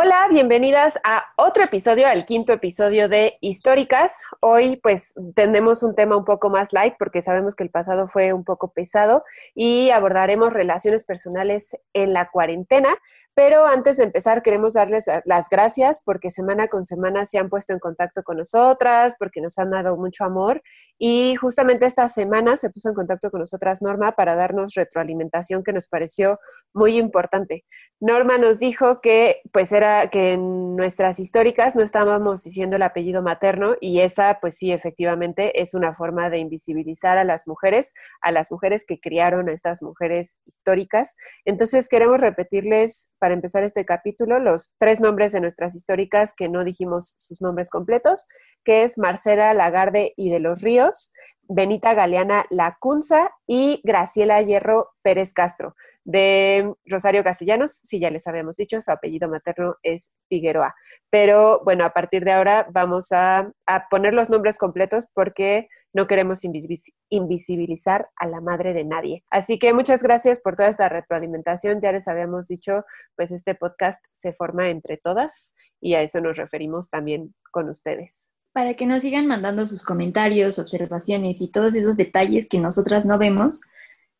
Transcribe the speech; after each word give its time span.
Hola, 0.00 0.28
bienvenidas 0.30 0.96
a 1.02 1.24
otro 1.36 1.64
episodio, 1.64 2.06
al 2.06 2.24
quinto 2.24 2.52
episodio 2.52 3.08
de 3.08 3.36
Históricas. 3.40 4.12
Hoy 4.38 4.76
pues 4.76 5.16
tenemos 5.34 5.82
un 5.82 5.96
tema 5.96 6.16
un 6.16 6.24
poco 6.24 6.50
más 6.50 6.72
light 6.72 6.94
porque 7.00 7.20
sabemos 7.20 7.56
que 7.56 7.64
el 7.64 7.70
pasado 7.70 8.06
fue 8.06 8.32
un 8.32 8.44
poco 8.44 8.72
pesado 8.72 9.24
y 9.56 9.90
abordaremos 9.90 10.52
relaciones 10.52 11.02
personales 11.02 11.76
en 11.94 12.12
la 12.12 12.30
cuarentena. 12.30 12.90
Pero 13.34 13.66
antes 13.66 13.96
de 13.96 14.04
empezar 14.04 14.42
queremos 14.42 14.74
darles 14.74 15.06
las 15.24 15.48
gracias 15.48 16.00
porque 16.04 16.30
semana 16.30 16.68
con 16.68 16.84
semana 16.84 17.24
se 17.24 17.38
han 17.38 17.48
puesto 17.48 17.72
en 17.72 17.80
contacto 17.80 18.22
con 18.22 18.36
nosotras, 18.36 19.16
porque 19.18 19.40
nos 19.40 19.58
han 19.58 19.70
dado 19.70 19.96
mucho 19.96 20.24
amor 20.24 20.62
y 20.98 21.36
justamente 21.36 21.86
esta 21.86 22.08
semana 22.08 22.56
se 22.56 22.70
puso 22.70 22.88
en 22.88 22.94
contacto 22.94 23.30
con 23.30 23.40
nosotras 23.40 23.82
Norma 23.82 24.12
para 24.12 24.34
darnos 24.34 24.74
retroalimentación 24.74 25.62
que 25.62 25.72
nos 25.72 25.88
pareció 25.88 26.38
muy 26.74 26.98
importante. 26.98 27.64
Norma 28.00 28.38
nos 28.38 28.60
dijo 28.60 29.00
que 29.00 29.40
pues 29.52 29.72
era 29.72 30.08
que 30.08 30.32
en 30.32 30.76
nuestras 30.76 31.18
históricas 31.18 31.74
no 31.74 31.82
estábamos 31.82 32.44
diciendo 32.44 32.76
el 32.76 32.82
apellido 32.82 33.22
materno 33.22 33.74
y 33.80 34.00
esa 34.00 34.38
pues 34.40 34.56
sí 34.56 34.70
efectivamente 34.70 35.60
es 35.60 35.74
una 35.74 35.92
forma 35.94 36.30
de 36.30 36.38
invisibilizar 36.38 37.18
a 37.18 37.24
las 37.24 37.48
mujeres, 37.48 37.94
a 38.20 38.30
las 38.30 38.52
mujeres 38.52 38.84
que 38.86 39.00
criaron 39.00 39.48
a 39.48 39.52
estas 39.52 39.82
mujeres 39.82 40.38
históricas. 40.46 41.16
Entonces 41.44 41.88
queremos 41.88 42.20
repetirles 42.20 43.12
para 43.18 43.34
empezar 43.34 43.64
este 43.64 43.84
capítulo 43.84 44.38
los 44.38 44.74
tres 44.78 45.00
nombres 45.00 45.32
de 45.32 45.40
nuestras 45.40 45.74
históricas 45.74 46.34
que 46.36 46.48
no 46.48 46.62
dijimos 46.62 47.14
sus 47.16 47.42
nombres 47.42 47.68
completos, 47.68 48.28
que 48.64 48.84
es 48.84 48.98
Marcela 48.98 49.54
Lagarde 49.54 50.12
y 50.16 50.30
de 50.30 50.40
los 50.40 50.62
Ríos, 50.62 50.87
Benita 51.48 51.94
Galeana 51.94 52.44
Lacunza 52.50 53.30
y 53.46 53.80
Graciela 53.82 54.42
Hierro 54.42 54.90
Pérez 55.02 55.32
Castro. 55.32 55.74
De 56.04 56.72
Rosario 56.86 57.22
Castellanos, 57.22 57.80
si 57.84 58.00
ya 58.00 58.10
les 58.10 58.26
habíamos 58.26 58.56
dicho, 58.56 58.80
su 58.80 58.90
apellido 58.90 59.28
materno 59.28 59.76
es 59.82 60.14
Figueroa. 60.28 60.74
Pero 61.10 61.60
bueno, 61.64 61.84
a 61.84 61.92
partir 61.92 62.24
de 62.24 62.32
ahora 62.32 62.66
vamos 62.70 63.08
a, 63.12 63.52
poner 63.90 64.14
los 64.14 64.30
nombres 64.30 64.58
completos 64.58 65.08
porque 65.12 65.68
no 65.92 66.06
queremos 66.06 66.44
invis- 66.44 66.94
invisibilizar 67.10 68.08
a 68.16 68.26
la 68.26 68.40
madre 68.40 68.72
de 68.72 68.84
nadie. 68.84 69.24
Así 69.30 69.58
que 69.58 69.74
muchas 69.74 70.02
gracias 70.02 70.40
por 70.40 70.56
toda 70.56 70.68
esta 70.68 70.88
retroalimentación. 70.88 71.80
Ya 71.82 71.92
les 71.92 72.08
habíamos 72.08 72.48
dicho, 72.48 72.84
pues 73.14 73.30
este 73.30 73.54
podcast 73.54 74.02
se 74.10 74.32
forma 74.32 74.70
entre 74.70 74.96
todas 74.96 75.52
y 75.78 75.94
a 75.94 76.00
eso 76.02 76.22
nos 76.22 76.38
referimos 76.38 76.88
también 76.88 77.34
con 77.50 77.68
ustedes. 77.68 78.34
Para 78.52 78.74
que 78.74 78.86
nos 78.86 79.02
sigan 79.02 79.26
mandando 79.26 79.66
sus 79.66 79.82
comentarios, 79.82 80.58
observaciones 80.58 81.40
y 81.40 81.50
todos 81.50 81.74
esos 81.74 81.96
detalles 81.96 82.46
que 82.48 82.58
nosotras 82.58 83.04
no 83.04 83.18
vemos, 83.18 83.60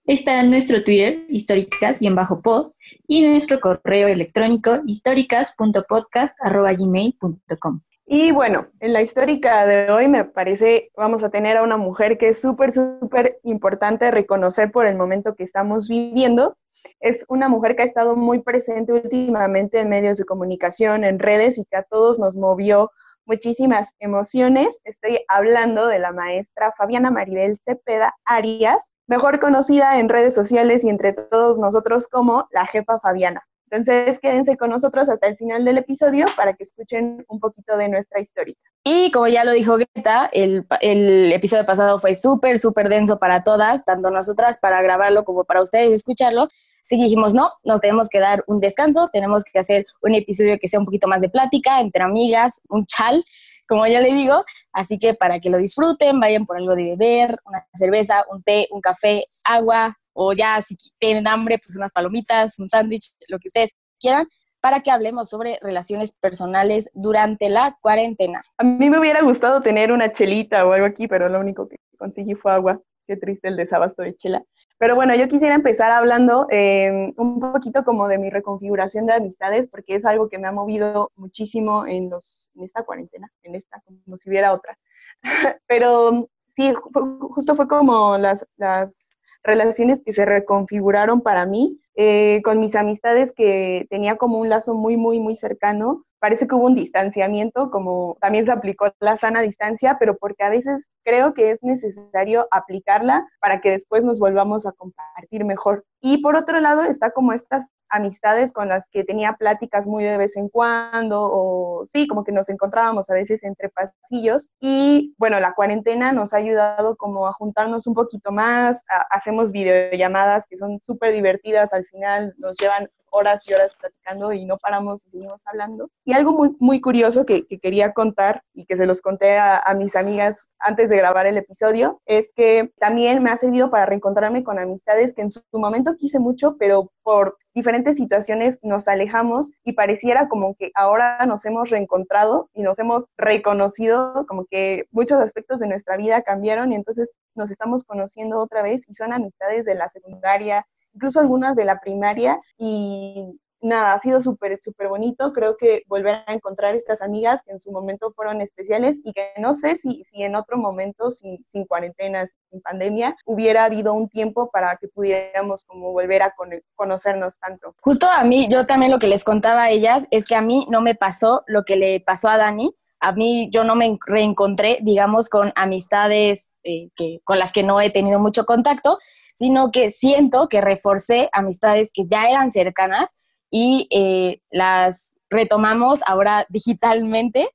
está 0.05 0.41
en 0.41 0.51
nuestro 0.51 0.83
Twitter, 0.83 1.25
históricas-pod, 1.29 2.73
y 3.07 3.27
nuestro 3.27 3.61
correo 3.61 4.09
electrónico 4.09 4.81
históricas.podcast.gmail.com. 4.87 7.81
Y 8.11 8.33
bueno, 8.33 8.69
en 8.81 8.95
la 8.95 9.03
histórica 9.03 9.67
de 9.67 9.91
hoy 9.91 10.09
me 10.09 10.25
parece 10.25 10.91
vamos 10.97 11.23
a 11.23 11.29
tener 11.29 11.59
a 11.59 11.63
una 11.63 11.77
mujer 11.77 12.17
que 12.17 12.29
es 12.29 12.41
súper, 12.41 12.73
súper 12.73 13.39
importante 13.43 14.11
reconocer 14.11 14.73
por 14.73 14.87
el 14.87 14.97
momento 14.97 15.35
que 15.35 15.45
estamos 15.45 15.89
viviendo. 15.89 16.57
Es 17.01 17.27
una 17.29 17.51
mujer 17.51 17.77
que 17.77 17.83
ha 17.83 17.85
estado 17.85 18.17
muy 18.17 18.39
presente 18.39 18.95
últimamente 18.95 19.81
en 19.81 19.91
medios 19.91 20.17
de 20.17 20.25
comunicación, 20.25 21.05
en 21.05 21.19
redes 21.19 21.59
y 21.59 21.67
que 21.67 21.77
a 21.77 21.83
todos 21.83 22.19
nos 22.19 22.35
movió 22.35 22.91
muchísimas 23.29 23.95
emociones. 24.01 24.81
Estoy 24.85 25.21
hablando 25.29 25.87
de 25.87 25.99
la 25.99 26.13
maestra 26.13 26.73
Fabiana 26.77 27.11
Maribel 27.11 27.59
Cepeda 27.65 28.15
Arias, 28.25 28.91
mejor 29.07 29.39
conocida 29.39 30.01
en 30.01 30.09
redes 30.09 30.35
sociales 30.35 30.83
y 30.83 30.89
entre 30.89 31.13
todos 31.13 31.59
nosotros 31.59 32.09
como 32.09 32.49
la 32.51 32.67
jefa 32.67 32.99
Fabiana. 32.99 33.43
Entonces, 33.71 34.19
quédense 34.19 34.57
con 34.57 34.71
nosotros 34.71 35.11
hasta 35.11 35.27
el 35.27 35.37
final 35.37 35.63
del 35.67 35.77
episodio 35.77 36.25
para 36.37 36.55
que 36.55 36.65
escuchen 36.65 37.27
un 37.29 37.39
poquito 37.39 37.77
de 37.77 37.91
nuestra 37.91 38.19
historia. 38.19 38.55
Y 38.83 39.11
como 39.11 39.29
ya 39.29 39.45
lo 39.45 39.53
dijo 39.53 39.77
Greta, 39.77 40.31
el, 40.33 40.67
el 40.81 41.31
episodio 41.33 41.67
pasado 41.67 41.99
fue 41.99 42.15
súper, 42.15 42.59
súper 42.59 42.89
denso 42.89 43.19
para 43.19 43.43
todas, 43.43 43.85
tanto 43.85 44.11
nosotras 44.11 44.59
para 44.59 44.81
grabarlo 44.81 45.25
como 45.25 45.45
para 45.45 45.61
ustedes 45.61 45.93
escucharlo. 45.93 46.49
Así 46.83 46.97
que 46.97 47.05
dijimos, 47.05 47.35
no, 47.35 47.53
nos 47.65 47.81
tenemos 47.81 48.09
que 48.09 48.19
dar 48.19 48.45
un 48.47 48.61
descanso, 48.61 49.11
tenemos 49.13 49.45
que 49.45 49.59
hacer 49.59 49.87
un 50.03 50.15
episodio 50.15 50.57
que 50.59 50.69
sea 50.69 50.81
un 50.81 50.87
poquito 50.87 51.09
más 51.09 51.21
de 51.21 51.29
plática, 51.29 51.81
entre 51.81 52.03
amigas, 52.03 52.61
un 52.69 52.87
chal, 52.87 53.25
como 53.69 53.87
yo 53.87 54.01
le 54.01 54.13
digo. 54.13 54.45
Así 54.73 54.99
que 54.99 55.15
para 55.15 55.41
que 55.41 55.51
lo 55.51 55.59
disfruten, 55.59 56.19
vayan 56.19 56.47
por 56.47 56.57
algo 56.57 56.75
de 56.75 56.85
beber, 56.85 57.39
una 57.45 57.67
cerveza, 57.75 58.25
un 58.31 58.43
té, 58.43 58.67
un 58.71 58.81
café, 58.81 59.27
agua, 59.45 59.99
o 60.13 60.33
ya 60.33 60.61
si 60.61 60.77
tienen 60.99 61.29
hambre, 61.29 61.59
pues 61.59 61.77
unas 61.77 61.93
palomitas, 61.93 62.59
un 62.59 62.69
sándwich, 62.69 63.13
lo 63.29 63.39
que 63.39 63.49
ustedes 63.49 63.75
quieran, 64.01 64.27
para 64.61 64.81
que 64.81 64.91
hablemos 64.91 65.29
sobre 65.29 65.59
relaciones 65.63 66.13
personales 66.13 66.91
durante 66.95 67.49
la 67.49 67.79
cuarentena. 67.81 68.43
A 68.57 68.65
mí 68.65 68.91
me 68.91 68.99
hubiera 68.99 69.23
gustado 69.23 69.61
tener 69.61 69.93
una 69.93 70.11
chelita 70.11 70.67
o 70.67 70.73
algo 70.73 70.87
aquí, 70.87 71.07
pero 71.07 71.29
lo 71.29 71.39
único 71.39 71.69
que 71.69 71.77
conseguí 71.97 72.35
fue 72.35 72.53
agua. 72.53 72.81
Qué 73.09 73.17
triste 73.17 73.49
el 73.49 73.57
desabasto 73.57 74.03
de 74.03 74.15
chela. 74.15 74.45
Pero 74.77 74.95
bueno, 74.95 75.15
yo 75.15 75.29
quisiera 75.29 75.55
empezar 75.55 75.91
hablando 75.91 76.47
eh, 76.51 77.15
un 77.17 77.41
poquito 77.41 77.83
como 77.83 78.07
de 78.07 78.19
mi 78.19 78.29
reconfiguración 78.29 79.07
de 79.07 79.15
amistades, 79.15 79.67
porque 79.67 79.95
es 79.95 80.05
algo 80.05 80.29
que 80.29 80.37
me 80.37 80.47
ha 80.47 80.53
movido 80.53 81.11
muchísimo 81.17 81.87
en, 81.87 82.11
los, 82.11 82.51
en 82.55 82.65
esta 82.65 82.83
cuarentena, 82.83 83.33
en 83.45 83.55
esta, 83.55 83.83
como 84.05 84.19
si 84.19 84.29
hubiera 84.29 84.53
otra. 84.53 84.79
Pero 85.67 86.29
sí, 86.49 86.75
fue, 86.93 87.03
justo 87.31 87.57
fue 87.57 87.67
como 87.67 88.19
las, 88.19 88.47
las 88.59 89.17
relaciones 89.43 90.03
que 90.05 90.13
se 90.13 90.27
reconfiguraron 90.27 91.23
para 91.23 91.47
mí, 91.47 91.81
eh, 91.95 92.43
con 92.45 92.61
mis 92.61 92.77
amistades 92.77 93.33
que 93.33 93.87
tenía 93.89 94.17
como 94.17 94.39
un 94.39 94.51
lazo 94.51 94.75
muy, 94.75 94.99
muy, 94.99 95.19
muy 95.19 95.35
cercano. 95.35 96.05
Parece 96.21 96.47
que 96.47 96.55
hubo 96.55 96.67
un 96.67 96.75
distanciamiento, 96.75 97.71
como 97.71 98.17
también 98.21 98.45
se 98.45 98.53
aplicó 98.53 98.93
la 99.01 99.17
sana 99.17 99.41
distancia, 99.41 99.97
pero 99.99 100.17
porque 100.17 100.43
a 100.43 100.51
veces 100.51 100.89
creo 101.05 101.33
que 101.33 101.53
es 101.53 101.63
necesario 101.63 102.49
aplicarla 102.51 103.27
para 103.41 103.61
que 103.61 103.71
después 103.71 104.05
nos 104.05 104.19
volvamos 104.19 104.67
a 104.67 104.73
compartir 104.73 105.45
mejor. 105.45 105.85
Y 106.01 106.19
por 106.19 106.37
otro 106.37 106.61
lado 106.61 106.83
está 106.83 107.11
como 107.13 107.33
estas 107.33 107.71
amistades 107.89 108.53
con 108.53 108.69
las 108.69 108.85
que 108.91 109.05
tenía 109.05 109.35
pláticas 109.35 109.87
muy 109.87 110.05
de 110.05 110.17
vez 110.17 110.37
en 110.37 110.49
cuando, 110.49 111.21
o 111.23 111.87
sí, 111.87 112.07
como 112.07 112.25
que 112.25 112.33
nos 112.33 112.49
encontrábamos 112.49 113.09
a 113.11 113.15
veces 113.15 113.43
entre 113.43 113.71
pasillos. 113.71 114.51
Y 114.61 115.15
bueno, 115.19 115.41
la 115.41 115.55
cuarentena 115.55 116.13
nos 116.13 116.35
ha 116.35 116.39
ayudado 116.39 116.97
como 116.97 117.27
a 117.27 117.33
juntarnos 117.33 117.87
un 117.87 117.95
poquito 117.95 118.31
más, 118.31 118.85
a, 118.91 119.17
hacemos 119.17 119.51
videollamadas 119.53 120.47
que 120.47 120.57
son 120.57 120.79
súper 120.83 121.13
divertidas, 121.13 121.73
al 121.73 121.85
final 121.87 122.35
nos 122.39 122.57
llevan 122.59 122.89
horas 123.11 123.49
y 123.49 123.55
horas 123.55 123.75
platicando 123.79 124.33
y 124.33 124.45
no 124.45 124.59
paramos 124.59 125.05
y 125.07 125.11
seguimos 125.11 125.43
hablando. 125.47 125.91
Y 126.05 126.13
algo 126.13 126.33
muy, 126.33 126.57
muy 126.59 126.81
curioso 126.81 127.25
que, 127.27 127.47
que 127.47 127.59
quería 127.59 127.93
contar 127.93 128.43
y 128.55 128.65
que 128.67 128.77
se 128.77 128.87
los 128.87 129.01
conté 129.01 129.37
a, 129.37 129.59
a, 129.59 129.75
mis 129.75 129.97
amigas 129.97 130.51
antes 130.59 130.91
de 130.91 130.97
grabar 130.97 131.27
el 131.27 131.37
episodio 131.37 132.01
es 132.07 132.33
que 132.35 132.71
también 132.79 133.23
me 133.23 133.31
ha 133.31 133.37
servido 133.37 133.71
para 133.71 133.87
reencontrarme 133.87 134.45
con 134.45 134.59
amistades 134.59 135.15
que 135.15 135.23
en 135.23 135.31
su, 135.31 135.41
momento 135.53 135.97
quise 135.97 136.19
mucho, 136.19 136.57
pero 136.59 136.91
por 137.03 137.37
diferentes 137.55 137.97
situaciones 137.97 138.61
nos 138.63 138.87
alejamos 138.87 139.51
y 139.65 139.73
pareciera 139.73 140.29
como 140.29 140.55
que 140.55 140.71
ahora 140.75 141.25
nos 141.27 141.45
hemos 141.45 141.71
reencontrado 141.71 142.49
y 142.55 142.63
nos 142.63 142.79
hemos 142.79 143.07
reconocido, 143.17 144.25
como 144.29 144.47
que 144.47 144.87
muchos 144.91 145.21
aspectos 145.21 145.59
de 145.59 145.67
nuestra 145.67 145.97
vida 145.97 146.23
cambiaron 146.23 146.73
y 146.73 146.77
entonces 146.77 147.11
nos 147.35 147.51
estamos 147.51 147.85
conociendo 147.85 148.39
otra 148.39 148.63
vez 148.63 148.83
y 148.89 148.95
son 148.95 149.13
amistades 149.13 149.65
de 149.65 149.75
la 149.75 149.89
secundaria, 149.89 150.67
incluso 150.95 151.21
algunas 151.21 151.57
de 151.57 151.65
la 151.65 151.81
primaria 151.81 152.41
y 152.57 153.39
nada, 153.61 153.95
ha 153.95 153.99
sido 153.99 154.21
súper, 154.21 154.59
súper 154.61 154.89
bonito. 154.89 155.33
Creo 155.33 155.57
que 155.57 155.83
volver 155.87 156.23
a 156.27 156.33
encontrar 156.33 156.75
estas 156.75 157.03
amigas 157.03 157.43
que 157.43 157.53
en 157.53 157.61
su 157.61 157.71
momento 157.71 158.13
fueron 158.13 158.41
especiales 158.41 159.01
y 159.05 159.13
que 159.13 159.33
no 159.39 159.55
sé 159.55 159.77
si, 159.77 160.05
si 160.05 160.23
en 160.23 160.37
otro 160.37 160.57
momento, 160.57 161.11
sin, 161.11 161.45
sin 161.47 161.65
cuarentenas, 161.65 162.37
sin 162.51 162.61
pandemia, 162.61 163.17
hubiera 163.25 163.65
habido 163.65 163.93
un 163.95 164.09
tiempo 164.09 164.51
para 164.51 164.77
que 164.77 164.89
pudiéramos 164.89 165.65
como 165.65 165.93
volver 165.93 166.23
a 166.23 166.35
con 166.37 166.51
conocernos 166.75 167.39
tanto. 167.41 167.75
Justo 167.81 168.09
a 168.09 168.25
mí, 168.25 168.49
yo 168.51 168.67
también 168.67 168.93
lo 168.93 168.99
que 168.99 169.09
les 169.09 169.25
contaba 169.25 169.65
a 169.65 169.71
ellas 169.71 170.07
es 170.11 170.27
que 170.27 170.35
a 170.35 170.43
mí 170.43 170.67
no 170.71 170.81
me 170.81 170.95
pasó 170.95 171.43
lo 171.47 171.65
que 171.65 171.77
le 171.77 172.01
pasó 172.01 172.29
a 172.29 172.37
Dani. 172.37 172.75
A 173.01 173.13
mí 173.13 173.49
yo 173.53 173.65
no 173.65 173.75
me 173.75 173.99
reencontré, 174.07 174.79
digamos, 174.83 175.29
con 175.29 175.53
amistades 175.55 176.53
eh, 176.65 176.89
que, 176.97 177.21
con 177.25 177.39
las 177.39 177.53
que 177.53 177.63
no 177.63 177.81
he 177.81 177.91
tenido 177.91 178.19
mucho 178.19 178.45
contacto, 178.45 178.99
sino 179.35 179.71
que 179.71 179.91
siento 179.91 180.49
que 180.49 180.61
reforcé 180.61 181.29
amistades 181.33 181.91
que 181.93 182.03
ya 182.09 182.29
eran 182.29 182.51
cercanas 182.51 183.15
y 183.51 183.89
eh, 183.91 184.41
las 184.51 185.19
retomamos 185.31 186.03
ahora 186.07 186.47
digitalmente 186.49 187.49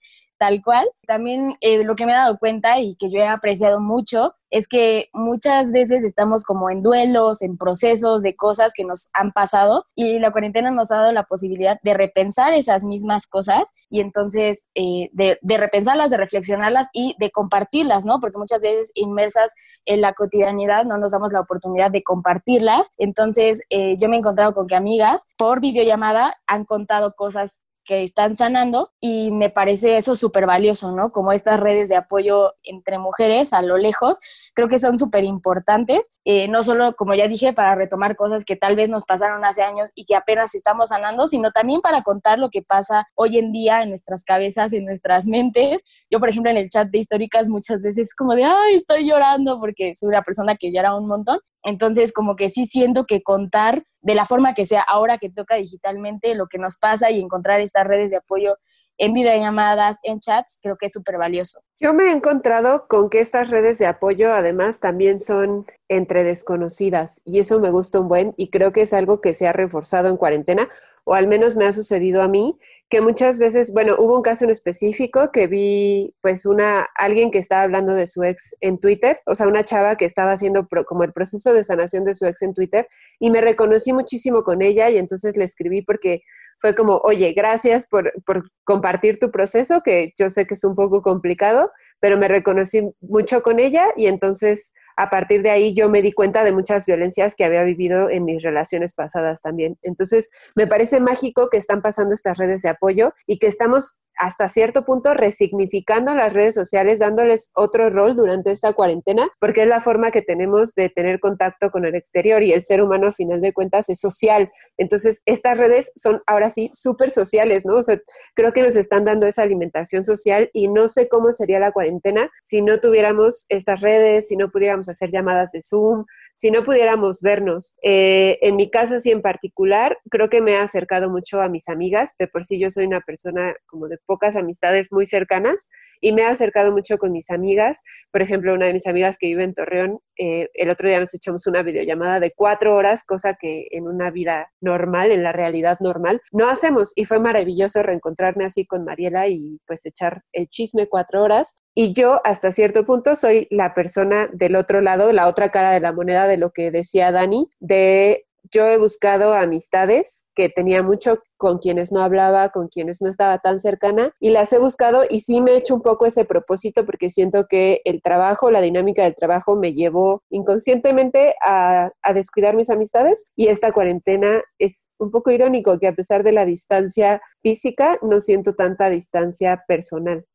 tal 0.43 0.61
cual. 0.61 0.85
También 1.07 1.55
eh, 1.61 1.85
lo 1.85 1.95
que 1.95 2.05
me 2.05 2.11
he 2.11 2.15
dado 2.15 2.37
cuenta 2.37 2.77
y 2.77 2.97
que 2.97 3.09
yo 3.09 3.19
he 3.19 3.27
apreciado 3.27 3.79
mucho 3.79 4.33
es 4.49 4.67
que 4.67 5.07
muchas 5.13 5.71
veces 5.71 6.03
estamos 6.03 6.43
como 6.43 6.69
en 6.69 6.83
duelos, 6.83 7.41
en 7.41 7.57
procesos 7.57 8.23
de 8.23 8.35
cosas 8.35 8.73
que 8.75 8.83
nos 8.83 9.09
han 9.13 9.31
pasado 9.31 9.85
y 9.95 10.19
la 10.19 10.31
cuarentena 10.31 10.69
nos 10.69 10.91
ha 10.91 10.97
dado 10.97 11.13
la 11.13 11.23
posibilidad 11.23 11.79
de 11.81 11.93
repensar 11.93 12.51
esas 12.51 12.83
mismas 12.83 13.25
cosas 13.25 13.71
y 13.89 14.01
entonces 14.01 14.67
eh, 14.75 15.09
de, 15.13 15.39
repensarlas, 15.57 16.11
de 16.11 16.17
reflexionarlas 16.17 16.89
y 16.91 17.15
de 17.19 17.31
compartirlas, 17.31 18.03
¿no? 18.03 18.19
Porque 18.19 18.37
muchas 18.37 18.61
veces 18.61 18.91
inmersas 18.95 19.53
en 19.85 20.01
la 20.01 20.13
cotidianidad 20.13 20.83
no 20.83 20.97
nos 20.97 21.13
damos 21.13 21.31
la 21.31 21.39
oportunidad 21.39 21.89
de 21.89 22.03
compartirlas. 22.03 22.89
Entonces, 22.97 23.63
eh, 23.69 23.95
yo 23.97 24.09
me 24.09 24.17
he 24.17 24.19
encontrado 24.19 24.53
con 24.53 24.67
que 24.67 24.75
amigas 24.75 25.25
por 25.37 25.61
videollamada 25.61 26.35
han 26.47 26.65
contado 26.65 27.13
cosas 27.15 27.61
que 27.83 28.03
están 28.03 28.35
sanando 28.35 28.91
y 28.99 29.31
me 29.31 29.49
parece 29.49 29.97
eso 29.97 30.15
súper 30.15 30.45
valioso, 30.45 30.91
¿no? 30.91 31.11
Como 31.11 31.31
estas 31.31 31.59
redes 31.59 31.89
de 31.89 31.95
apoyo 31.95 32.53
entre 32.63 32.97
mujeres 32.97 33.53
a 33.53 33.61
lo 33.61 33.77
lejos, 33.77 34.19
creo 34.53 34.67
que 34.67 34.79
son 34.79 34.97
súper 34.97 35.23
importantes, 35.23 36.09
eh, 36.25 36.47
no 36.47 36.63
solo, 36.63 36.95
como 36.95 37.13
ya 37.15 37.27
dije, 37.27 37.53
para 37.53 37.75
retomar 37.75 38.15
cosas 38.15 38.45
que 38.45 38.55
tal 38.55 38.75
vez 38.75 38.89
nos 38.89 39.05
pasaron 39.05 39.43
hace 39.45 39.63
años 39.63 39.91
y 39.95 40.05
que 40.05 40.15
apenas 40.15 40.55
estamos 40.55 40.89
sanando, 40.89 41.27
sino 41.27 41.51
también 41.51 41.81
para 41.81 42.03
contar 42.03 42.39
lo 42.39 42.49
que 42.49 42.61
pasa 42.61 43.07
hoy 43.15 43.37
en 43.37 43.51
día 43.51 43.81
en 43.83 43.89
nuestras 43.89 44.23
cabezas, 44.23 44.73
en 44.73 44.85
nuestras 44.85 45.25
mentes. 45.25 45.81
Yo, 46.09 46.19
por 46.19 46.29
ejemplo, 46.29 46.51
en 46.51 46.57
el 46.57 46.69
chat 46.69 46.89
de 46.89 46.99
históricas 46.99 47.49
muchas 47.49 47.81
veces 47.83 48.15
como 48.15 48.35
de, 48.35 48.43
ay, 48.45 48.75
estoy 48.75 49.07
llorando 49.07 49.59
porque 49.59 49.93
soy 49.95 50.09
una 50.09 50.21
persona 50.21 50.55
que 50.55 50.71
llora 50.71 50.95
un 50.95 51.07
montón 51.07 51.39
entonces, 51.63 52.13
como 52.13 52.35
que 52.35 52.49
sí 52.49 52.65
siento 52.65 53.05
que 53.05 53.21
contar 53.21 53.83
de 54.01 54.15
la 54.15 54.25
forma 54.25 54.53
que 54.53 54.65
sea 54.65 54.81
ahora 54.81 55.17
que 55.17 55.29
toca 55.29 55.55
digitalmente 55.55 56.35
lo 56.35 56.47
que 56.47 56.57
nos 56.57 56.77
pasa 56.77 57.09
y 57.09 57.21
encontrar 57.21 57.61
estas 57.61 57.87
redes 57.87 58.11
de 58.11 58.17
apoyo 58.17 58.57
en 58.97 59.13
videollamadas, 59.13 59.97
en 60.03 60.19
chats, 60.19 60.59
creo 60.61 60.77
que 60.77 60.85
es 60.85 60.91
súper 60.91 61.17
valioso. 61.17 61.61
Yo 61.79 61.93
me 61.93 62.05
he 62.05 62.11
encontrado 62.11 62.85
con 62.87 63.09
que 63.09 63.19
estas 63.19 63.49
redes 63.49 63.79
de 63.79 63.87
apoyo 63.87 64.31
además 64.33 64.79
también 64.79 65.19
son 65.19 65.65
entre 65.89 66.23
desconocidas 66.23 67.21
y 67.25 67.39
eso 67.39 67.59
me 67.59 67.71
gusta 67.71 67.99
un 67.99 68.07
buen 68.07 68.33
y 68.37 68.49
creo 68.49 68.71
que 68.71 68.81
es 68.81 68.93
algo 68.93 69.19
que 69.19 69.33
se 69.33 69.47
ha 69.47 69.53
reforzado 69.53 70.09
en 70.09 70.17
cuarentena 70.17 70.69
o 71.05 71.15
al 71.15 71.27
menos 71.27 71.55
me 71.55 71.65
ha 71.65 71.71
sucedido 71.71 72.21
a 72.21 72.27
mí 72.27 72.57
que 72.89 73.01
muchas 73.01 73.39
veces, 73.39 73.73
bueno, 73.73 73.95
hubo 73.97 74.15
un 74.15 74.21
caso 74.21 74.45
en 74.45 74.51
específico 74.51 75.31
que 75.31 75.47
vi 75.47 76.15
pues 76.21 76.45
una, 76.45 76.87
alguien 76.95 77.31
que 77.31 77.39
estaba 77.39 77.63
hablando 77.63 77.95
de 77.95 78.05
su 78.05 78.23
ex 78.23 78.55
en 78.61 78.79
Twitter, 78.79 79.19
o 79.25 79.35
sea, 79.35 79.47
una 79.47 79.63
chava 79.63 79.95
que 79.95 80.05
estaba 80.05 80.31
haciendo 80.31 80.67
como 80.87 81.03
el 81.03 81.11
proceso 81.11 81.53
de 81.53 81.63
sanación 81.63 82.05
de 82.05 82.13
su 82.13 82.25
ex 82.25 82.41
en 82.43 82.53
Twitter 82.53 82.87
y 83.19 83.31
me 83.31 83.41
reconocí 83.41 83.93
muchísimo 83.93 84.43
con 84.43 84.61
ella 84.61 84.89
y 84.89 84.97
entonces 84.97 85.37
le 85.37 85.43
escribí 85.43 85.81
porque 85.81 86.21
fue 86.57 86.75
como, 86.75 86.97
oye, 87.03 87.33
gracias 87.33 87.87
por, 87.87 88.13
por 88.25 88.49
compartir 88.63 89.19
tu 89.19 89.31
proceso, 89.31 89.81
que 89.83 90.13
yo 90.17 90.29
sé 90.29 90.45
que 90.45 90.53
es 90.53 90.63
un 90.63 90.75
poco 90.75 91.01
complicado, 91.01 91.71
pero 91.99 92.17
me 92.17 92.27
reconocí 92.27 92.89
mucho 93.01 93.41
con 93.41 93.59
ella 93.59 93.87
y 93.97 94.05
entonces 94.05 94.73
a 94.95 95.09
partir 95.09 95.41
de 95.41 95.49
ahí 95.49 95.73
yo 95.73 95.89
me 95.89 96.01
di 96.01 96.11
cuenta 96.11 96.43
de 96.43 96.51
muchas 96.51 96.85
violencias 96.85 97.35
que 97.35 97.45
había 97.45 97.63
vivido 97.63 98.09
en 98.09 98.25
mis 98.25 98.43
relaciones 98.43 98.93
pasadas 98.93 99.41
también. 99.41 99.77
Entonces, 99.81 100.29
me 100.55 100.67
parece 100.67 100.99
mágico 100.99 101.49
que 101.49 101.57
están 101.57 101.81
pasando 101.81 102.13
estas 102.13 102.37
redes 102.37 102.61
de 102.61 102.69
apoyo 102.69 103.13
y 103.25 103.39
que 103.39 103.47
estamos 103.47 103.99
hasta 104.17 104.49
cierto 104.49 104.85
punto 104.85 105.13
resignificando 105.13 106.13
las 106.13 106.33
redes 106.33 106.53
sociales, 106.55 106.99
dándoles 106.99 107.51
otro 107.55 107.89
rol 107.89 108.15
durante 108.15 108.51
esta 108.51 108.73
cuarentena, 108.73 109.29
porque 109.39 109.63
es 109.63 109.67
la 109.67 109.81
forma 109.81 110.11
que 110.11 110.21
tenemos 110.21 110.73
de 110.75 110.89
tener 110.89 111.19
contacto 111.19 111.71
con 111.71 111.85
el 111.85 111.95
exterior 111.95 112.43
y 112.43 112.53
el 112.53 112.63
ser 112.63 112.81
humano 112.81 113.07
a 113.07 113.11
final 113.11 113.41
de 113.41 113.53
cuentas 113.53 113.89
es 113.89 113.99
social. 113.99 114.51
Entonces, 114.77 115.21
estas 115.25 115.57
redes 115.57 115.91
son 115.95 116.21
ahora 116.27 116.49
sí 116.49 116.69
súper 116.73 117.09
sociales, 117.09 117.65
¿no? 117.65 117.75
O 117.75 117.83
sea, 117.83 117.97
creo 118.35 118.53
que 118.53 118.61
nos 118.61 118.75
están 118.75 119.05
dando 119.05 119.27
esa 119.27 119.43
alimentación 119.43 120.03
social 120.03 120.49
y 120.53 120.67
no 120.67 120.87
sé 120.87 121.07
cómo 121.07 121.31
sería 121.31 121.59
la 121.59 121.71
cuarentena 121.71 122.29
si 122.41 122.61
no 122.61 122.79
tuviéramos 122.79 123.45
estas 123.49 123.81
redes, 123.81 124.27
si 124.27 124.37
no 124.37 124.49
pudiéramos 124.51 124.89
hacer 124.89 125.11
llamadas 125.11 125.51
de 125.51 125.61
Zoom, 125.61 126.05
si 126.35 126.51
no 126.51 126.63
pudiéramos 126.63 127.21
vernos. 127.21 127.77
Eh, 127.83 128.39
en 128.41 128.55
mi 128.55 128.69
caso, 128.69 128.99
sí 128.99 129.11
en 129.11 129.21
particular, 129.21 129.97
creo 130.09 130.29
que 130.29 130.41
me 130.41 130.55
ha 130.55 130.63
acercado 130.63 131.09
mucho 131.09 131.41
a 131.41 131.49
mis 131.49 131.69
amigas. 131.69 132.15
De 132.17 132.27
por 132.27 132.43
sí 132.43 132.59
yo 132.59 132.69
soy 132.69 132.85
una 132.85 133.01
persona 133.01 133.53
como 133.65 133.87
de 133.87 133.97
pocas 134.05 134.35
amistades 134.35 134.91
muy 134.91 135.05
cercanas 135.05 135.69
y 136.01 136.11
me 136.11 136.23
ha 136.23 136.29
acercado 136.29 136.71
mucho 136.71 136.97
con 136.97 137.11
mis 137.11 137.29
amigas. 137.29 137.81
Por 138.11 138.21
ejemplo, 138.21 138.53
una 138.53 138.65
de 138.65 138.73
mis 138.73 138.87
amigas 138.87 139.17
que 139.17 139.27
vive 139.27 139.43
en 139.43 139.53
Torreón, 139.53 139.99
eh, 140.17 140.49
el 140.53 140.69
otro 140.69 140.89
día 140.89 140.99
nos 140.99 141.13
echamos 141.13 141.47
una 141.47 141.63
videollamada 141.63 142.19
de 142.19 142.33
cuatro 142.35 142.75
horas, 142.75 143.05
cosa 143.05 143.35
que 143.39 143.67
en 143.71 143.87
una 143.87 144.11
vida 144.11 144.51
normal, 144.59 145.11
en 145.11 145.23
la 145.23 145.31
realidad 145.31 145.77
normal, 145.79 146.21
no 146.31 146.49
hacemos. 146.49 146.91
Y 146.95 147.05
fue 147.05 147.19
maravilloso 147.19 147.83
reencontrarme 147.83 148.43
así 148.43 148.65
con 148.65 148.83
Mariela 148.83 149.27
y 149.29 149.59
pues 149.65 149.85
echar 149.85 150.23
el 150.33 150.47
chisme 150.47 150.87
cuatro 150.87 151.23
horas. 151.23 151.55
Y 151.75 151.93
yo 151.93 152.21
hasta 152.23 152.51
cierto 152.51 152.85
punto 152.85 153.15
soy 153.15 153.47
la 153.49 153.73
persona 153.73 154.29
del 154.31 154.55
otro 154.55 154.81
lado, 154.81 155.11
la 155.11 155.27
otra 155.27 155.49
cara 155.49 155.71
de 155.71 155.79
la 155.79 155.91
moneda 155.93 156.27
de 156.27 156.37
lo 156.37 156.51
que 156.51 156.71
decía 156.71 157.11
Dani, 157.11 157.49
de 157.59 158.27
yo 158.53 158.67
he 158.67 158.77
buscado 158.77 159.33
amistades 159.33 160.25
que 160.35 160.49
tenía 160.49 160.83
mucho 160.83 161.19
con 161.37 161.57
quienes 161.57 161.91
no 161.91 162.01
hablaba, 162.01 162.49
con 162.49 162.67
quienes 162.67 163.01
no 163.01 163.09
estaba 163.09 163.39
tan 163.39 163.59
cercana 163.59 164.13
y 164.19 164.29
las 164.29 164.53
he 164.53 164.59
buscado 164.59 165.03
y 165.09 165.19
sí 165.19 165.41
me 165.41 165.51
he 165.51 165.57
hecho 165.57 165.75
un 165.75 165.81
poco 165.81 166.05
ese 166.05 166.23
propósito 166.23 166.85
porque 166.85 167.09
siento 167.09 167.47
que 167.49 167.81
el 167.83 168.01
trabajo, 168.01 168.51
la 168.51 168.61
dinámica 168.61 169.03
del 169.03 169.15
trabajo 169.15 169.55
me 169.55 169.73
llevó 169.73 170.23
inconscientemente 170.29 171.35
a, 171.45 171.91
descuidar 172.13 172.55
mis 172.55 172.69
amistades 172.69 173.25
y 173.35 173.47
esta 173.47 173.71
cuarentena 173.71 174.41
es 174.59 174.87
un 174.99 175.09
poco 175.09 175.31
irónico 175.31 175.79
que 175.79 175.87
a 175.87 175.95
pesar 175.95 176.23
de 176.23 176.31
la 176.31 176.45
distancia 176.45 177.21
física 177.41 177.97
no 178.03 178.19
siento 178.19 178.53
tanta 178.53 178.89
distancia 178.89 179.63
personal. 179.67 180.25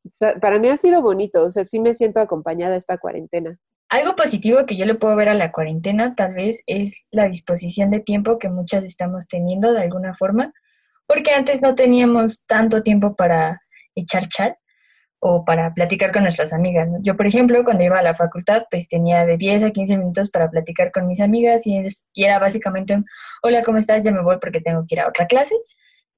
para 0.41 0.59
mí 0.59 0.69
ha 0.69 0.77
sido 0.77 1.03
bonito, 1.03 1.45
o 1.45 1.51
sea, 1.51 1.65
sí 1.65 1.79
me 1.79 1.95
siento 1.95 2.21
acompañada 2.21 2.77
esta 2.77 2.99
cuarentena. 2.99 3.59
Algo 3.91 4.17
positivo 4.17 4.67
que 4.67 4.77
yo 4.77 4.85
le 4.85 4.95
puedo 4.95 5.17
ver 5.17 5.31
a 5.31 5.35
la 5.35 5.51
cuarentena 5.51 6.15
tal 6.15 6.35
vez 6.35 6.63
es 6.67 7.07
la 7.11 7.29
disposición 7.29 7.91
de 7.91 8.01
tiempo 8.01 8.39
que 8.39 8.51
muchas 8.51 8.85
estamos 8.85 9.29
teniendo 9.29 9.73
de 9.73 9.81
alguna 9.81 10.15
forma, 10.15 10.53
porque 11.07 11.33
antes 11.33 11.63
no 11.63 11.75
teníamos 11.75 12.45
tanto 12.47 12.83
tiempo 12.83 13.17
para 13.17 13.63
echar 13.95 14.29
chat 14.29 14.55
o 15.21 15.45
para 15.45 15.73
platicar 15.73 16.13
con 16.13 16.23
nuestras 16.23 16.53
amigas. 16.53 16.89
Yo, 17.03 17.17
por 17.17 17.27
ejemplo, 17.27 17.65
cuando 17.65 17.83
iba 17.83 17.99
a 17.99 18.03
la 18.03 18.15
facultad, 18.15 18.65
pues 18.71 18.89
tenía 18.89 19.25
de 19.25 19.39
10 19.39 19.65
a 19.65 19.71
15 19.71 19.97
minutos 19.97 20.31
para 20.31 20.51
platicar 20.51 20.93
con 20.93 21.09
mis 21.09 21.21
amigas 21.21 21.67
y, 21.67 21.83
y 22.13 22.25
era 22.25 22.39
básicamente 22.39 22.99
hola, 23.43 23.63
¿cómo 23.65 23.79
estás? 23.79 24.05
Ya 24.05 24.13
me 24.13 24.23
voy 24.23 24.37
porque 24.39 24.61
tengo 24.61 24.85
que 24.87 24.97
ir 24.97 25.01
a 25.01 25.09
otra 25.09 25.27
clase 25.27 25.55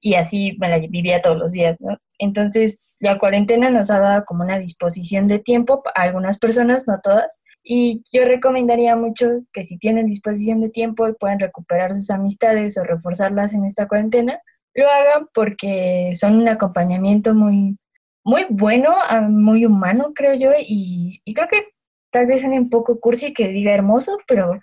y 0.01 0.15
así 0.15 0.57
me 0.59 0.67
la 0.67 0.79
vivía 0.79 1.21
todos 1.21 1.37
los 1.37 1.51
días, 1.53 1.77
¿no? 1.79 1.97
Entonces, 2.17 2.97
la 2.99 3.17
cuarentena 3.17 3.69
nos 3.69 3.89
ha 3.91 3.99
dado 3.99 4.25
como 4.25 4.43
una 4.43 4.59
disposición 4.59 5.27
de 5.27 5.39
tiempo 5.39 5.83
a 5.95 6.01
algunas 6.01 6.39
personas, 6.39 6.87
no 6.87 6.99
todas, 7.01 7.41
y 7.63 8.03
yo 8.11 8.25
recomendaría 8.25 8.95
mucho 8.95 9.41
que 9.53 9.63
si 9.63 9.77
tienen 9.77 10.07
disposición 10.07 10.61
de 10.61 10.69
tiempo 10.69 11.07
y 11.07 11.13
pueden 11.13 11.39
recuperar 11.39 11.93
sus 11.93 12.09
amistades 12.09 12.77
o 12.77 12.83
reforzarlas 12.83 13.53
en 13.53 13.65
esta 13.65 13.87
cuarentena, 13.87 14.39
lo 14.73 14.89
hagan 14.89 15.27
porque 15.33 16.13
son 16.15 16.37
un 16.37 16.47
acompañamiento 16.47 17.35
muy, 17.35 17.77
muy 18.23 18.45
bueno, 18.49 18.93
ah, 19.07 19.21
muy 19.21 19.65
humano, 19.65 20.11
creo 20.15 20.33
yo, 20.33 20.51
y, 20.59 21.21
creo 21.35 21.47
que 21.47 21.63
tal 22.11 22.25
vez 22.25 22.41
suene 22.41 22.59
un 22.59 22.69
poco 22.69 22.99
cursi 22.99 23.33
que 23.33 23.49
diga 23.49 23.73
hermoso, 23.73 24.17
pero 24.27 24.59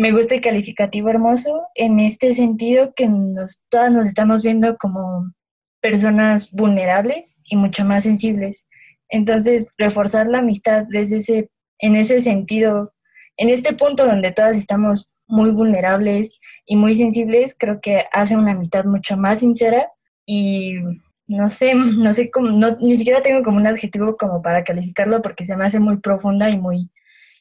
me 0.00 0.12
gusta 0.12 0.34
el 0.34 0.40
calificativo 0.40 1.10
hermoso 1.10 1.66
en 1.74 2.00
este 2.00 2.32
sentido 2.32 2.94
que 2.96 3.06
nos, 3.06 3.64
todas 3.68 3.92
nos 3.92 4.06
estamos 4.06 4.42
viendo 4.42 4.78
como 4.78 5.30
personas 5.82 6.50
vulnerables 6.52 7.38
y 7.44 7.58
mucho 7.58 7.84
más 7.84 8.04
sensibles. 8.04 8.66
Entonces, 9.10 9.68
reforzar 9.76 10.26
la 10.26 10.38
amistad 10.38 10.86
desde 10.88 11.18
ese, 11.18 11.50
en 11.78 11.96
ese 11.96 12.22
sentido, 12.22 12.94
en 13.36 13.50
este 13.50 13.74
punto 13.74 14.06
donde 14.06 14.32
todas 14.32 14.56
estamos 14.56 15.06
muy 15.26 15.50
vulnerables 15.50 16.30
y 16.64 16.76
muy 16.76 16.94
sensibles, 16.94 17.54
creo 17.58 17.82
que 17.82 18.04
hace 18.10 18.38
una 18.38 18.52
amistad 18.52 18.86
mucho 18.86 19.18
más 19.18 19.40
sincera 19.40 19.86
y 20.24 20.76
no 21.26 21.50
sé, 21.50 21.74
no 21.98 22.14
sé 22.14 22.30
cómo, 22.30 22.48
no, 22.48 22.74
ni 22.80 22.96
siquiera 22.96 23.20
tengo 23.20 23.42
como 23.42 23.58
un 23.58 23.66
adjetivo 23.66 24.16
como 24.16 24.40
para 24.40 24.64
calificarlo 24.64 25.20
porque 25.20 25.44
se 25.44 25.58
me 25.58 25.66
hace 25.66 25.78
muy 25.78 25.98
profunda 25.98 26.48
y 26.48 26.58
muy, 26.58 26.88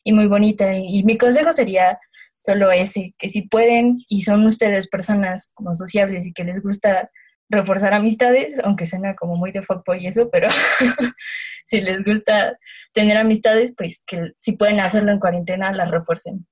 y 0.03 0.13
muy 0.13 0.27
bonita. 0.27 0.77
Y, 0.77 1.03
mi 1.03 1.17
consejo 1.17 1.51
sería 1.51 1.99
solo 2.39 2.71
ese, 2.71 3.13
que 3.17 3.29
si 3.29 3.43
pueden 3.43 3.99
y 4.07 4.21
son 4.21 4.45
ustedes 4.45 4.87
personas 4.87 5.51
como 5.53 5.75
sociables 5.75 6.25
y 6.25 6.33
que 6.33 6.43
les 6.43 6.61
gusta 6.61 7.11
reforzar 7.49 7.93
amistades, 7.93 8.55
aunque 8.63 8.85
suena 8.85 9.15
como 9.15 9.35
muy 9.35 9.51
de 9.51 9.61
fuckboy 9.61 10.03
y 10.03 10.07
eso, 10.07 10.29
pero 10.29 10.47
si 11.65 11.81
les 11.81 12.03
gusta 12.05 12.57
tener 12.93 13.17
amistades, 13.17 13.73
pues 13.75 14.03
que 14.05 14.33
si 14.41 14.55
pueden 14.55 14.79
hacerlo 14.79 15.11
en 15.11 15.19
cuarentena, 15.19 15.71
las 15.71 15.91
refuercen. 15.91 16.47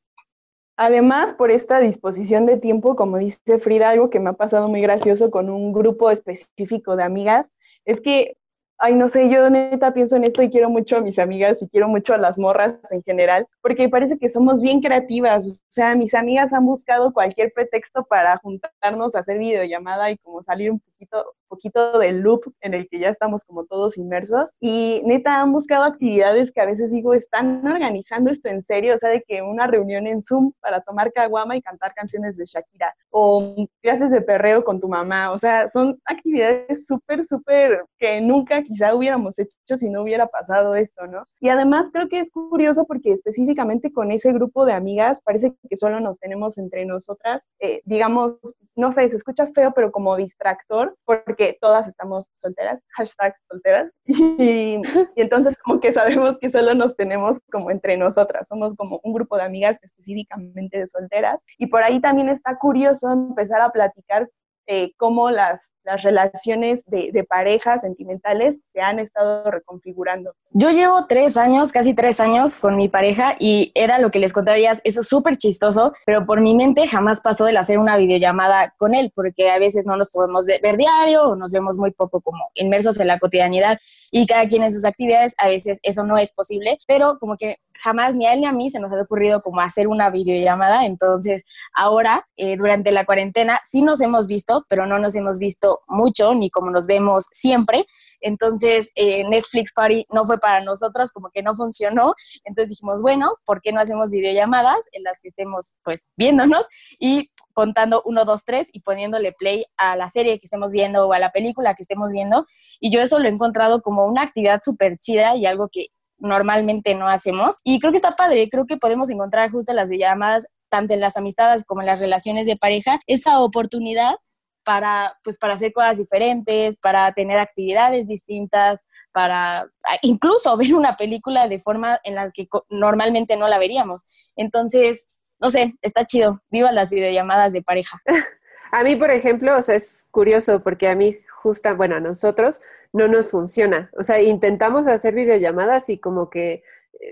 Además, 0.76 1.34
por 1.34 1.50
esta 1.50 1.80
disposición 1.80 2.46
de 2.46 2.58
tiempo, 2.58 2.96
como 2.96 3.18
dice 3.18 3.58
Frida, 3.60 3.90
algo 3.90 4.10
que 4.10 4.20
me 4.20 4.30
ha 4.30 4.34
pasado 4.34 4.68
muy 4.68 4.82
gracioso 4.82 5.32
con 5.32 5.50
un 5.50 5.74
grupo 5.74 6.12
específico 6.12 6.96
de 6.96 7.04
amigas, 7.04 7.50
es 7.86 8.00
que 8.00 8.37
ay, 8.80 8.94
no 8.96 9.10
sé, 9.10 9.30
yo 9.30 9.50
neta 9.50 9.94
pienso 9.94 10.16
en 10.16 10.24
esto 10.24 10.44
y 10.44 10.50
quiero 10.50 10.70
mucho 10.70 10.98
a 10.98 11.02
mis 11.02 11.20
amigas 11.20 11.62
y 11.62 11.68
quiero 11.68 11.88
mucho 11.88 12.14
a 12.14 12.18
las 12.18 12.38
morras 12.38 12.76
en 12.92 13.02
general, 13.04 13.48
porque 13.62 13.90
parece 13.90 14.18
que 14.18 14.30
somos 14.30 14.62
bien 14.62 14.82
creativas. 14.82 15.48
O 15.48 15.66
sea, 15.70 15.96
mis 15.96 16.14
amigas 16.14 16.54
han 16.54 16.66
buscado 16.66 17.12
cualquier 17.14 17.52
pretexto 17.54 18.06
para 18.06 18.38
juntarnos 18.38 19.16
a 19.16 19.20
hacer 19.20 19.40
videollamada 19.40 20.12
y 20.12 20.18
como 20.18 20.44
salir 20.44 20.72
un 20.72 20.80
poquito, 20.80 21.26
poquito 21.48 22.00
del 22.00 22.20
loop 22.22 22.42
en 22.62 22.74
el 22.74 22.88
que 22.88 23.00
ya 23.00 23.10
estamos 23.10 23.44
como 23.44 23.66
todos 23.66 23.98
inmersos. 23.98 24.52
Y 24.60 25.02
neta 25.06 25.42
han 25.42 25.52
buscado 25.52 25.84
actividades 25.84 26.52
que 26.52 26.62
a 26.62 26.66
veces 26.66 26.92
digo, 26.92 27.14
están 27.14 27.66
organizando 27.66 28.30
esto 28.30 28.50
en 28.50 28.62
serio, 28.62 28.96
o 28.96 28.98
sea, 28.98 29.10
de 29.10 29.24
que 29.28 29.42
una 29.42 29.68
reunión 29.68 30.08
en 30.08 30.22
Zoom 30.22 30.52
para 30.62 30.82
tomar 30.82 31.12
caguama 31.12 31.56
y 31.56 31.62
cantar 31.62 31.94
canciones 31.94 32.38
de 32.38 32.46
Shakira, 32.46 32.94
o 33.10 33.56
clases 33.82 34.12
de 34.12 34.22
perreo 34.22 34.64
con 34.64 34.80
tu 34.80 34.88
mamá, 34.88 35.32
o 35.32 35.38
sea, 35.38 35.68
son 35.68 36.00
actividades 36.06 36.86
súper, 36.86 37.24
súper 37.24 37.84
que 37.98 38.22
nunca 38.22 38.64
quizá 38.68 38.94
hubiéramos 38.94 39.40
hecho 39.40 39.78
si 39.78 39.90
no 39.90 40.02
hubiera 40.02 40.28
pasado 40.28 40.76
esto, 40.76 41.08
¿no? 41.08 41.24
Y 41.40 41.50
además 41.50 41.90
creo 41.92 42.10
que 42.10 42.20
es 42.20 42.32
curioso 42.32 42.86
porque 42.86 43.14
específicamente 43.14 43.92
con 43.92 44.12
ese 44.12 44.34
grupo 44.34 44.66
de 44.66 44.74
amigas 44.74 45.22
parece 45.22 45.56
que 45.70 45.78
solo 45.78 46.00
nos 46.00 46.20
tenemos 46.20 46.58
entre 46.58 46.86
nosotras, 46.86 47.48
eh, 47.60 47.82
digamos, 47.86 48.36
no 48.76 48.92
sé, 48.92 49.08
se 49.10 49.16
escucha 49.16 49.48
feo, 49.56 49.72
pero 49.74 49.92
como 49.92 50.18
distractor, 50.18 50.96
porque 51.06 51.58
todas 51.62 51.88
estamos 51.88 52.30
solteras, 52.34 52.82
hashtag 52.98 53.36
solteras, 53.50 53.92
y, 54.06 54.76
y 54.76 55.22
entonces 55.22 55.56
como 55.64 55.80
que 55.80 55.94
sabemos 55.94 56.38
que 56.40 56.52
solo 56.52 56.74
nos 56.74 56.96
tenemos 56.96 57.40
como 57.52 57.72
entre 57.72 57.98
nosotras, 57.98 58.48
somos 58.48 58.76
como 58.76 59.00
un 59.04 59.14
grupo 59.14 59.38
de 59.38 59.44
amigas 59.44 59.80
específicamente 59.82 60.80
de 60.80 60.88
solteras, 60.88 61.44
y 61.58 61.68
por 61.68 61.84
ahí 61.84 62.02
también 62.02 62.30
está 62.30 62.58
curioso 62.58 63.12
empezar 63.12 63.62
a 63.62 63.72
platicar 63.72 64.30
eh, 64.68 64.92
cómo 64.98 65.32
las, 65.32 65.72
las 65.84 66.04
relaciones 66.04 66.84
de, 66.86 67.12
de 67.14 67.24
parejas 67.24 67.82
sentimentales 67.82 68.60
se 68.74 68.82
han 68.82 69.00
estado 69.00 69.50
reconfigurando. 69.50 70.34
Yo 70.52 70.72
llevo 70.72 71.06
tres 71.08 71.38
años, 71.38 71.72
casi 71.72 71.94
tres 71.94 72.20
años 72.20 72.58
con 72.58 72.76
mi 72.76 72.90
pareja 72.90 73.36
y 73.40 73.72
era 73.76 73.98
lo 73.98 74.12
que 74.12 74.20
les 74.20 74.34
contaba 74.34 74.58
eso 74.58 75.02
es 75.02 75.08
súper 75.08 75.38
chistoso, 75.38 75.94
pero 76.06 76.26
por 76.26 76.42
mi 76.42 76.56
mente 76.56 76.88
jamás 76.88 77.22
pasó 77.22 77.48
el 77.48 77.58
hacer 77.58 77.80
una 77.80 77.98
videollamada 77.98 78.74
con 78.78 78.94
él, 78.94 79.12
porque 79.16 79.50
a 79.50 79.60
veces 79.60 79.86
no 79.86 79.96
nos 79.96 80.12
podemos 80.12 80.46
ver 80.46 80.78
diario 80.78 81.24
o 81.24 81.36
nos 81.36 81.52
vemos 81.52 81.78
muy 81.78 81.92
poco 81.92 82.22
como 82.22 82.50
inmersos 82.56 83.00
en 83.00 83.08
la 83.08 83.20
cotidianidad 83.20 83.78
y 84.12 84.26
cada 84.26 84.48
quien 84.48 84.64
en 84.64 84.72
sus 84.72 84.86
actividades, 84.86 85.36
a 85.38 85.48
veces 85.48 85.80
eso 85.84 86.04
no 86.04 86.18
es 86.18 86.32
posible, 86.32 86.80
pero 86.88 87.18
como 87.20 87.38
que 87.38 87.58
jamás 87.82 88.16
ni 88.16 88.26
a 88.26 88.34
él 88.34 88.42
ni 88.42 88.46
a 88.46 88.52
mí 88.52 88.70
se 88.70 88.80
nos 88.80 88.92
había 88.92 89.04
ocurrido 89.04 89.42
como 89.42 89.62
hacer 89.62 89.88
una 89.88 90.10
videollamada, 90.10 90.86
entonces 90.86 91.44
ahora 91.74 92.28
eh, 92.36 92.58
durante 92.58 92.92
la 92.92 93.06
cuarentena 93.06 93.60
sí 93.64 93.82
nos 93.82 94.02
hemos 94.02 94.28
visto, 94.28 94.66
pero 94.70 94.86
no 94.86 95.00
nos 95.00 95.16
hemos 95.16 95.40
visto 95.40 95.82
mucho 95.88 96.34
ni 96.34 96.50
como 96.50 96.72
nos 96.72 96.88
vemos 96.88 97.26
siempre, 97.32 97.86
entonces 98.22 98.92
eh, 98.96 99.24
Netflix 99.30 99.74
Party 99.74 100.06
no 100.12 100.24
fue 100.26 100.40
para 100.40 100.64
nosotros, 100.64 101.12
como 101.12 101.30
que 101.30 101.44
no 101.44 101.54
funcionó, 101.54 102.16
entonces 102.44 102.70
dijimos, 102.70 103.02
bueno, 103.02 103.36
¿por 103.46 103.62
qué 103.62 103.72
no 103.72 103.80
hacemos 103.80 104.12
videollamadas 104.12 104.80
en 104.92 105.04
las 105.04 105.20
que 105.20 105.30
estemos 105.30 105.76
pues 105.84 106.08
viéndonos 106.16 106.68
y 107.00 107.32
contando 107.58 108.04
uno, 108.06 108.24
dos, 108.24 108.46
tres 108.46 108.70
y 108.72 108.82
poniéndole 108.82 109.32
play 109.32 109.66
a 109.78 109.96
la 109.96 110.10
serie 110.10 110.38
que 110.40 110.46
estemos 110.46 110.72
viendo 110.72 111.08
o 111.08 111.14
a 111.14 111.18
la 111.18 111.32
película 111.32 111.74
que 111.74 111.82
estemos 111.82 112.12
viendo. 112.12 112.46
Y 112.80 112.92
yo 112.92 113.02
eso 113.02 113.18
lo 113.18 113.26
he 113.26 113.32
encontrado 113.32 113.82
como 113.82 114.06
una 114.06 114.22
actividad 114.22 114.60
súper 114.64 115.00
chida 115.00 115.36
y 115.36 115.48
algo 115.48 115.68
que 115.72 115.88
normalmente 116.20 116.96
no 116.96 117.08
hacemos. 117.08 117.58
Y 117.64 117.80
creo 117.80 117.92
que 117.92 117.98
está 117.98 118.16
padre, 118.16 118.50
creo 118.50 118.66
que 118.66 118.78
podemos 118.78 119.10
encontrar 119.10 119.52
justo 119.52 119.74
las 119.74 119.90
llamadas, 119.90 120.48
tanto 120.70 120.94
en 120.94 121.00
las 121.00 121.18
amistades 121.18 121.64
como 121.66 121.82
en 121.82 121.88
las 121.88 122.00
relaciones 122.00 122.46
de 122.46 122.58
pareja, 122.58 123.00
esa 123.08 123.40
oportunidad 123.40 124.16
para, 124.64 125.18
pues, 125.24 125.38
para 125.38 125.54
hacer 125.54 125.72
cosas 125.72 125.98
diferentes, 125.98 126.76
para 126.78 127.14
tener 127.14 127.40
actividades 127.40 128.06
distintas, 128.06 128.84
para 129.14 129.66
incluso 130.02 130.58
ver 130.58 130.74
una 130.74 130.98
película 130.98 131.48
de 131.48 131.60
forma 131.60 132.00
en 132.04 132.16
la 132.16 132.32
que 132.32 132.48
normalmente 132.70 133.38
no 133.38 133.48
la 133.48 133.60
veríamos. 133.60 134.06
Entonces, 134.36 135.22
no 135.40 135.50
sé, 135.50 135.76
está 135.82 136.06
chido. 136.06 136.42
Viva 136.50 136.72
las 136.72 136.90
videollamadas 136.90 137.54
de 137.54 137.62
pareja. 137.62 138.02
a 138.72 138.84
mí, 138.84 138.96
por 138.96 139.12
ejemplo, 139.12 139.56
o 139.56 139.60
es 139.60 140.08
curioso 140.12 140.62
porque 140.62 140.90
a 140.90 140.96
mí 140.96 141.16
justa, 141.32 141.74
bueno, 141.74 141.96
a 141.96 142.00
nosotros 142.00 142.60
no 142.94 143.08
nos 143.08 143.32
funciona. 143.32 143.90
O 143.98 144.04
sea, 144.04 144.22
intentamos 144.22 144.88
hacer 144.88 145.14
videollamadas 145.14 145.90
y 145.90 146.00
como 146.00 146.30
que 146.30 146.54
eh, 146.54 146.64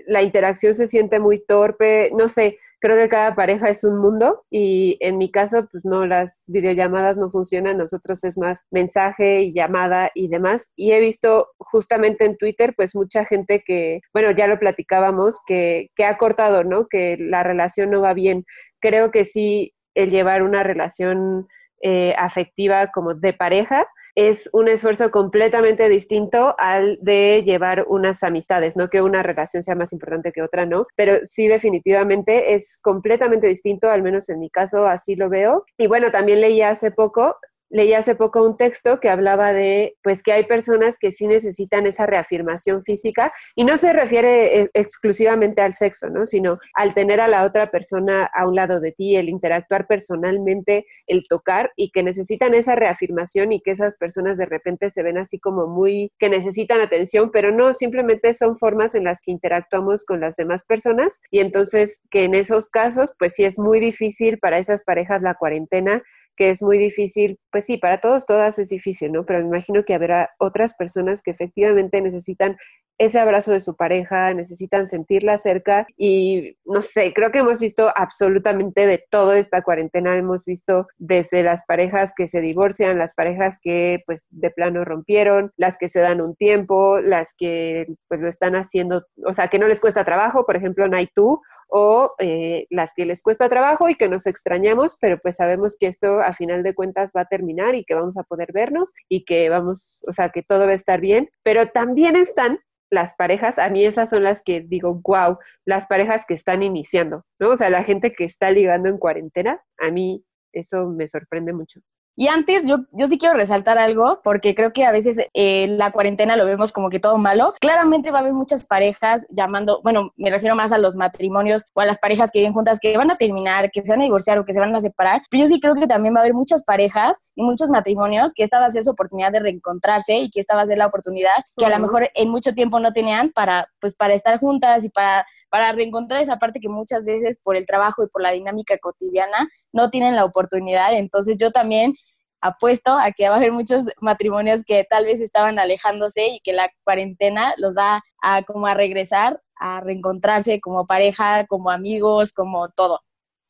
la 0.06 0.22
interacción 0.22 0.74
se 0.74 0.86
siente 0.86 1.18
muy 1.20 1.38
torpe, 1.38 2.10
no 2.14 2.28
sé, 2.28 2.58
creo 2.80 2.96
que 2.96 3.08
cada 3.08 3.34
pareja 3.34 3.68
es 3.68 3.84
un 3.84 3.98
mundo 3.98 4.44
y 4.50 4.96
en 5.00 5.18
mi 5.18 5.30
caso, 5.30 5.66
pues 5.70 5.84
no, 5.84 6.06
las 6.06 6.44
videollamadas 6.48 7.18
no 7.18 7.30
funcionan, 7.30 7.76
nosotros 7.78 8.22
es 8.24 8.38
más 8.38 8.64
mensaje 8.70 9.42
y 9.42 9.52
llamada 9.52 10.10
y 10.14 10.28
demás. 10.28 10.72
Y 10.76 10.92
he 10.92 11.00
visto 11.00 11.48
justamente 11.58 12.24
en 12.24 12.36
Twitter, 12.36 12.74
pues 12.76 12.94
mucha 12.94 13.24
gente 13.24 13.62
que, 13.64 14.00
bueno, 14.12 14.30
ya 14.30 14.46
lo 14.46 14.58
platicábamos, 14.58 15.40
que, 15.46 15.90
que 15.96 16.04
ha 16.04 16.18
cortado, 16.18 16.64
¿no? 16.64 16.86
Que 16.88 17.16
la 17.18 17.42
relación 17.42 17.90
no 17.90 18.02
va 18.02 18.14
bien. 18.14 18.44
Creo 18.80 19.10
que 19.10 19.24
sí, 19.24 19.74
el 19.94 20.10
llevar 20.10 20.42
una 20.42 20.62
relación 20.62 21.48
eh, 21.82 22.14
afectiva 22.18 22.88
como 22.88 23.14
de 23.14 23.32
pareja, 23.32 23.86
es 24.16 24.48
un 24.54 24.66
esfuerzo 24.66 25.10
completamente 25.10 25.88
distinto 25.90 26.54
al 26.58 26.98
de 27.02 27.42
llevar 27.44 27.84
unas 27.86 28.22
amistades, 28.22 28.74
no 28.74 28.88
que 28.88 29.02
una 29.02 29.22
relación 29.22 29.62
sea 29.62 29.76
más 29.76 29.92
importante 29.92 30.32
que 30.32 30.42
otra, 30.42 30.64
no, 30.64 30.86
pero 30.96 31.18
sí 31.24 31.46
definitivamente 31.46 32.54
es 32.54 32.78
completamente 32.82 33.46
distinto, 33.46 33.90
al 33.90 34.02
menos 34.02 34.28
en 34.30 34.40
mi 34.40 34.48
caso 34.48 34.86
así 34.86 35.16
lo 35.16 35.28
veo. 35.28 35.64
Y 35.76 35.86
bueno, 35.86 36.10
también 36.10 36.40
leí 36.40 36.62
hace 36.62 36.90
poco 36.90 37.36
leí 37.68 37.92
hace 37.94 38.14
poco 38.14 38.46
un 38.46 38.56
texto 38.56 39.00
que 39.00 39.08
hablaba 39.08 39.52
de, 39.52 39.96
pues, 40.02 40.22
que 40.22 40.32
hay 40.32 40.44
personas 40.44 40.98
que 40.98 41.12
sí 41.12 41.26
necesitan 41.26 41.86
esa 41.86 42.06
reafirmación 42.06 42.82
física 42.82 43.32
y 43.54 43.64
no 43.64 43.76
se 43.76 43.92
refiere 43.92 44.60
e, 44.60 44.70
exclusivamente 44.74 45.62
al 45.62 45.72
sexo, 45.72 46.10
¿no? 46.10 46.26
Sino 46.26 46.58
al 46.74 46.94
tener 46.94 47.20
a 47.20 47.28
la 47.28 47.44
otra 47.44 47.70
persona 47.70 48.28
a 48.32 48.46
un 48.46 48.54
lado 48.54 48.80
de 48.80 48.92
ti, 48.92 49.16
el 49.16 49.28
interactuar 49.28 49.86
personalmente, 49.86 50.86
el 51.06 51.24
tocar 51.28 51.72
y 51.76 51.90
que 51.90 52.02
necesitan 52.02 52.54
esa 52.54 52.74
reafirmación 52.74 53.52
y 53.52 53.60
que 53.60 53.72
esas 53.72 53.96
personas 53.96 54.36
de 54.36 54.46
repente 54.46 54.90
se 54.90 55.02
ven 55.02 55.18
así 55.18 55.38
como 55.38 55.66
muy, 55.66 56.12
que 56.18 56.28
necesitan 56.28 56.80
atención, 56.80 57.30
pero 57.30 57.50
no, 57.52 57.72
simplemente 57.72 58.34
son 58.34 58.56
formas 58.56 58.94
en 58.94 59.04
las 59.04 59.20
que 59.20 59.32
interactuamos 59.32 60.04
con 60.04 60.20
las 60.20 60.36
demás 60.36 60.64
personas 60.64 61.20
y 61.30 61.40
entonces 61.40 62.02
que 62.10 62.24
en 62.24 62.34
esos 62.34 62.68
casos, 62.68 63.12
pues 63.18 63.34
sí 63.34 63.44
es 63.44 63.58
muy 63.58 63.80
difícil 63.80 64.38
para 64.38 64.58
esas 64.58 64.84
parejas 64.84 65.22
la 65.22 65.34
cuarentena 65.34 66.02
que 66.36 66.50
es 66.50 66.62
muy 66.62 66.78
difícil, 66.78 67.38
pues 67.50 67.64
sí, 67.64 67.78
para 67.78 68.00
todos, 68.00 68.26
todas 68.26 68.58
es 68.58 68.68
difícil, 68.68 69.12
¿no? 69.12 69.24
Pero 69.24 69.40
me 69.40 69.46
imagino 69.46 69.84
que 69.84 69.94
habrá 69.94 70.30
otras 70.38 70.74
personas 70.74 71.22
que 71.22 71.30
efectivamente 71.30 72.00
necesitan 72.00 72.56
ese 72.98 73.18
abrazo 73.18 73.52
de 73.52 73.60
su 73.60 73.76
pareja, 73.76 74.32
necesitan 74.32 74.86
sentirla 74.86 75.38
cerca 75.38 75.86
y 75.96 76.56
no 76.64 76.82
sé, 76.82 77.12
creo 77.12 77.30
que 77.30 77.38
hemos 77.38 77.58
visto 77.58 77.92
absolutamente 77.94 78.86
de 78.86 79.04
todo 79.10 79.34
esta 79.34 79.62
cuarentena, 79.62 80.16
hemos 80.16 80.44
visto 80.44 80.88
desde 80.96 81.42
las 81.42 81.64
parejas 81.66 82.14
que 82.16 82.26
se 82.26 82.40
divorcian, 82.40 82.98
las 82.98 83.14
parejas 83.14 83.58
que 83.62 84.02
pues 84.06 84.26
de 84.30 84.50
plano 84.50 84.84
rompieron, 84.84 85.52
las 85.56 85.76
que 85.78 85.88
se 85.88 86.00
dan 86.00 86.20
un 86.20 86.34
tiempo, 86.36 87.00
las 87.00 87.34
que 87.36 87.86
pues 88.08 88.20
lo 88.20 88.28
están 88.28 88.56
haciendo, 88.56 89.06
o 89.26 89.34
sea, 89.34 89.48
que 89.48 89.58
no 89.58 89.68
les 89.68 89.80
cuesta 89.80 90.04
trabajo, 90.04 90.46
por 90.46 90.56
ejemplo, 90.56 90.88
Naitu, 90.88 91.40
o 91.68 92.14
eh, 92.18 92.66
las 92.70 92.92
que 92.94 93.06
les 93.06 93.22
cuesta 93.22 93.48
trabajo 93.48 93.88
y 93.88 93.96
que 93.96 94.08
nos 94.08 94.26
extrañamos, 94.26 94.96
pero 95.00 95.18
pues 95.18 95.36
sabemos 95.36 95.76
que 95.78 95.86
esto 95.86 96.20
a 96.20 96.32
final 96.32 96.62
de 96.62 96.74
cuentas 96.74 97.12
va 97.16 97.22
a 97.22 97.26
terminar 97.26 97.74
y 97.74 97.84
que 97.84 97.94
vamos 97.94 98.16
a 98.16 98.22
poder 98.22 98.52
vernos 98.52 98.92
y 99.08 99.24
que 99.24 99.48
vamos, 99.48 100.02
o 100.06 100.12
sea, 100.12 100.30
que 100.30 100.42
todo 100.42 100.66
va 100.66 100.72
a 100.72 100.74
estar 100.74 101.00
bien, 101.00 101.28
pero 101.42 101.66
también 101.68 102.16
están 102.16 102.60
las 102.90 103.14
parejas, 103.14 103.58
a 103.58 103.68
mí 103.68 103.84
esas 103.84 104.10
son 104.10 104.22
las 104.22 104.42
que 104.42 104.60
digo, 104.60 105.00
wow, 105.02 105.38
las 105.64 105.86
parejas 105.86 106.24
que 106.26 106.34
están 106.34 106.62
iniciando, 106.62 107.24
¿no? 107.38 107.50
O 107.50 107.56
sea, 107.56 107.70
la 107.70 107.84
gente 107.84 108.12
que 108.12 108.24
está 108.24 108.50
ligando 108.50 108.88
en 108.88 108.98
cuarentena, 108.98 109.60
a 109.78 109.90
mí 109.90 110.24
eso 110.52 110.88
me 110.88 111.06
sorprende 111.06 111.52
mucho. 111.52 111.80
Y 112.16 112.28
antes, 112.28 112.66
yo, 112.66 112.78
yo 112.92 113.06
sí 113.06 113.18
quiero 113.18 113.34
resaltar 113.34 113.76
algo, 113.76 114.20
porque 114.24 114.54
creo 114.54 114.72
que 114.72 114.86
a 114.86 114.90
veces 114.90 115.18
eh, 115.34 115.66
la 115.68 115.92
cuarentena 115.92 116.34
lo 116.36 116.46
vemos 116.46 116.72
como 116.72 116.88
que 116.88 116.98
todo 116.98 117.18
malo. 117.18 117.52
Claramente 117.60 118.10
va 118.10 118.18
a 118.18 118.20
haber 118.22 118.32
muchas 118.32 118.66
parejas 118.66 119.26
llamando, 119.28 119.80
bueno, 119.82 120.12
me 120.16 120.30
refiero 120.30 120.56
más 120.56 120.72
a 120.72 120.78
los 120.78 120.96
matrimonios 120.96 121.62
o 121.74 121.82
a 121.82 121.84
las 121.84 121.98
parejas 121.98 122.30
que 122.32 122.38
viven 122.38 122.54
juntas 122.54 122.80
que 122.80 122.96
van 122.96 123.10
a 123.10 123.18
terminar, 123.18 123.70
que 123.70 123.82
se 123.82 123.92
van 123.92 124.00
a 124.00 124.04
divorciar 124.04 124.38
o 124.38 124.46
que 124.46 124.54
se 124.54 124.60
van 124.60 124.74
a 124.74 124.80
separar. 124.80 125.20
Pero 125.30 125.42
yo 125.42 125.46
sí 125.46 125.60
creo 125.60 125.74
que 125.74 125.86
también 125.86 126.14
va 126.14 126.20
a 126.20 126.22
haber 126.22 126.34
muchas 126.34 126.64
parejas 126.64 127.18
y 127.34 127.42
muchos 127.42 127.68
matrimonios 127.68 128.32
que 128.34 128.44
esta 128.44 128.58
va 128.58 128.66
a 128.66 128.70
ser 128.70 128.82
su 128.82 128.90
oportunidad 128.90 129.30
de 129.30 129.40
reencontrarse 129.40 130.16
y 130.16 130.30
que 130.30 130.40
esta 130.40 130.56
va 130.56 130.62
a 130.62 130.66
ser 130.66 130.78
la 130.78 130.86
oportunidad 130.86 131.34
que 131.56 131.66
a 131.66 131.68
lo 131.70 131.78
mejor 131.78 132.08
en 132.14 132.30
mucho 132.30 132.54
tiempo 132.54 132.80
no 132.80 132.94
tenían 132.94 133.30
para, 133.30 133.68
pues, 133.78 133.94
para 133.94 134.14
estar 134.14 134.38
juntas 134.38 134.84
y 134.84 134.88
para 134.88 135.26
para 135.48 135.72
reencontrar 135.72 136.22
esa 136.22 136.38
parte 136.38 136.60
que 136.60 136.68
muchas 136.68 137.04
veces 137.04 137.40
por 137.42 137.56
el 137.56 137.66
trabajo 137.66 138.04
y 138.04 138.08
por 138.08 138.20
la 138.20 138.32
dinámica 138.32 138.76
cotidiana 138.78 139.48
no 139.72 139.90
tienen 139.90 140.16
la 140.16 140.24
oportunidad. 140.24 140.92
Entonces 140.94 141.36
yo 141.38 141.50
también 141.50 141.94
apuesto 142.40 142.96
a 142.96 143.10
que 143.12 143.28
va 143.28 143.34
a 143.34 143.38
haber 143.38 143.52
muchos 143.52 143.86
matrimonios 144.00 144.64
que 144.64 144.84
tal 144.88 145.04
vez 145.04 145.20
estaban 145.20 145.58
alejándose 145.58 146.26
y 146.28 146.40
que 146.40 146.52
la 146.52 146.70
cuarentena 146.84 147.54
los 147.56 147.74
va 147.76 148.02
a 148.22 148.42
como 148.42 148.66
a 148.66 148.74
regresar, 148.74 149.40
a 149.58 149.80
reencontrarse 149.80 150.60
como 150.60 150.86
pareja, 150.86 151.46
como 151.46 151.70
amigos, 151.70 152.32
como 152.32 152.68
todo. 152.70 153.00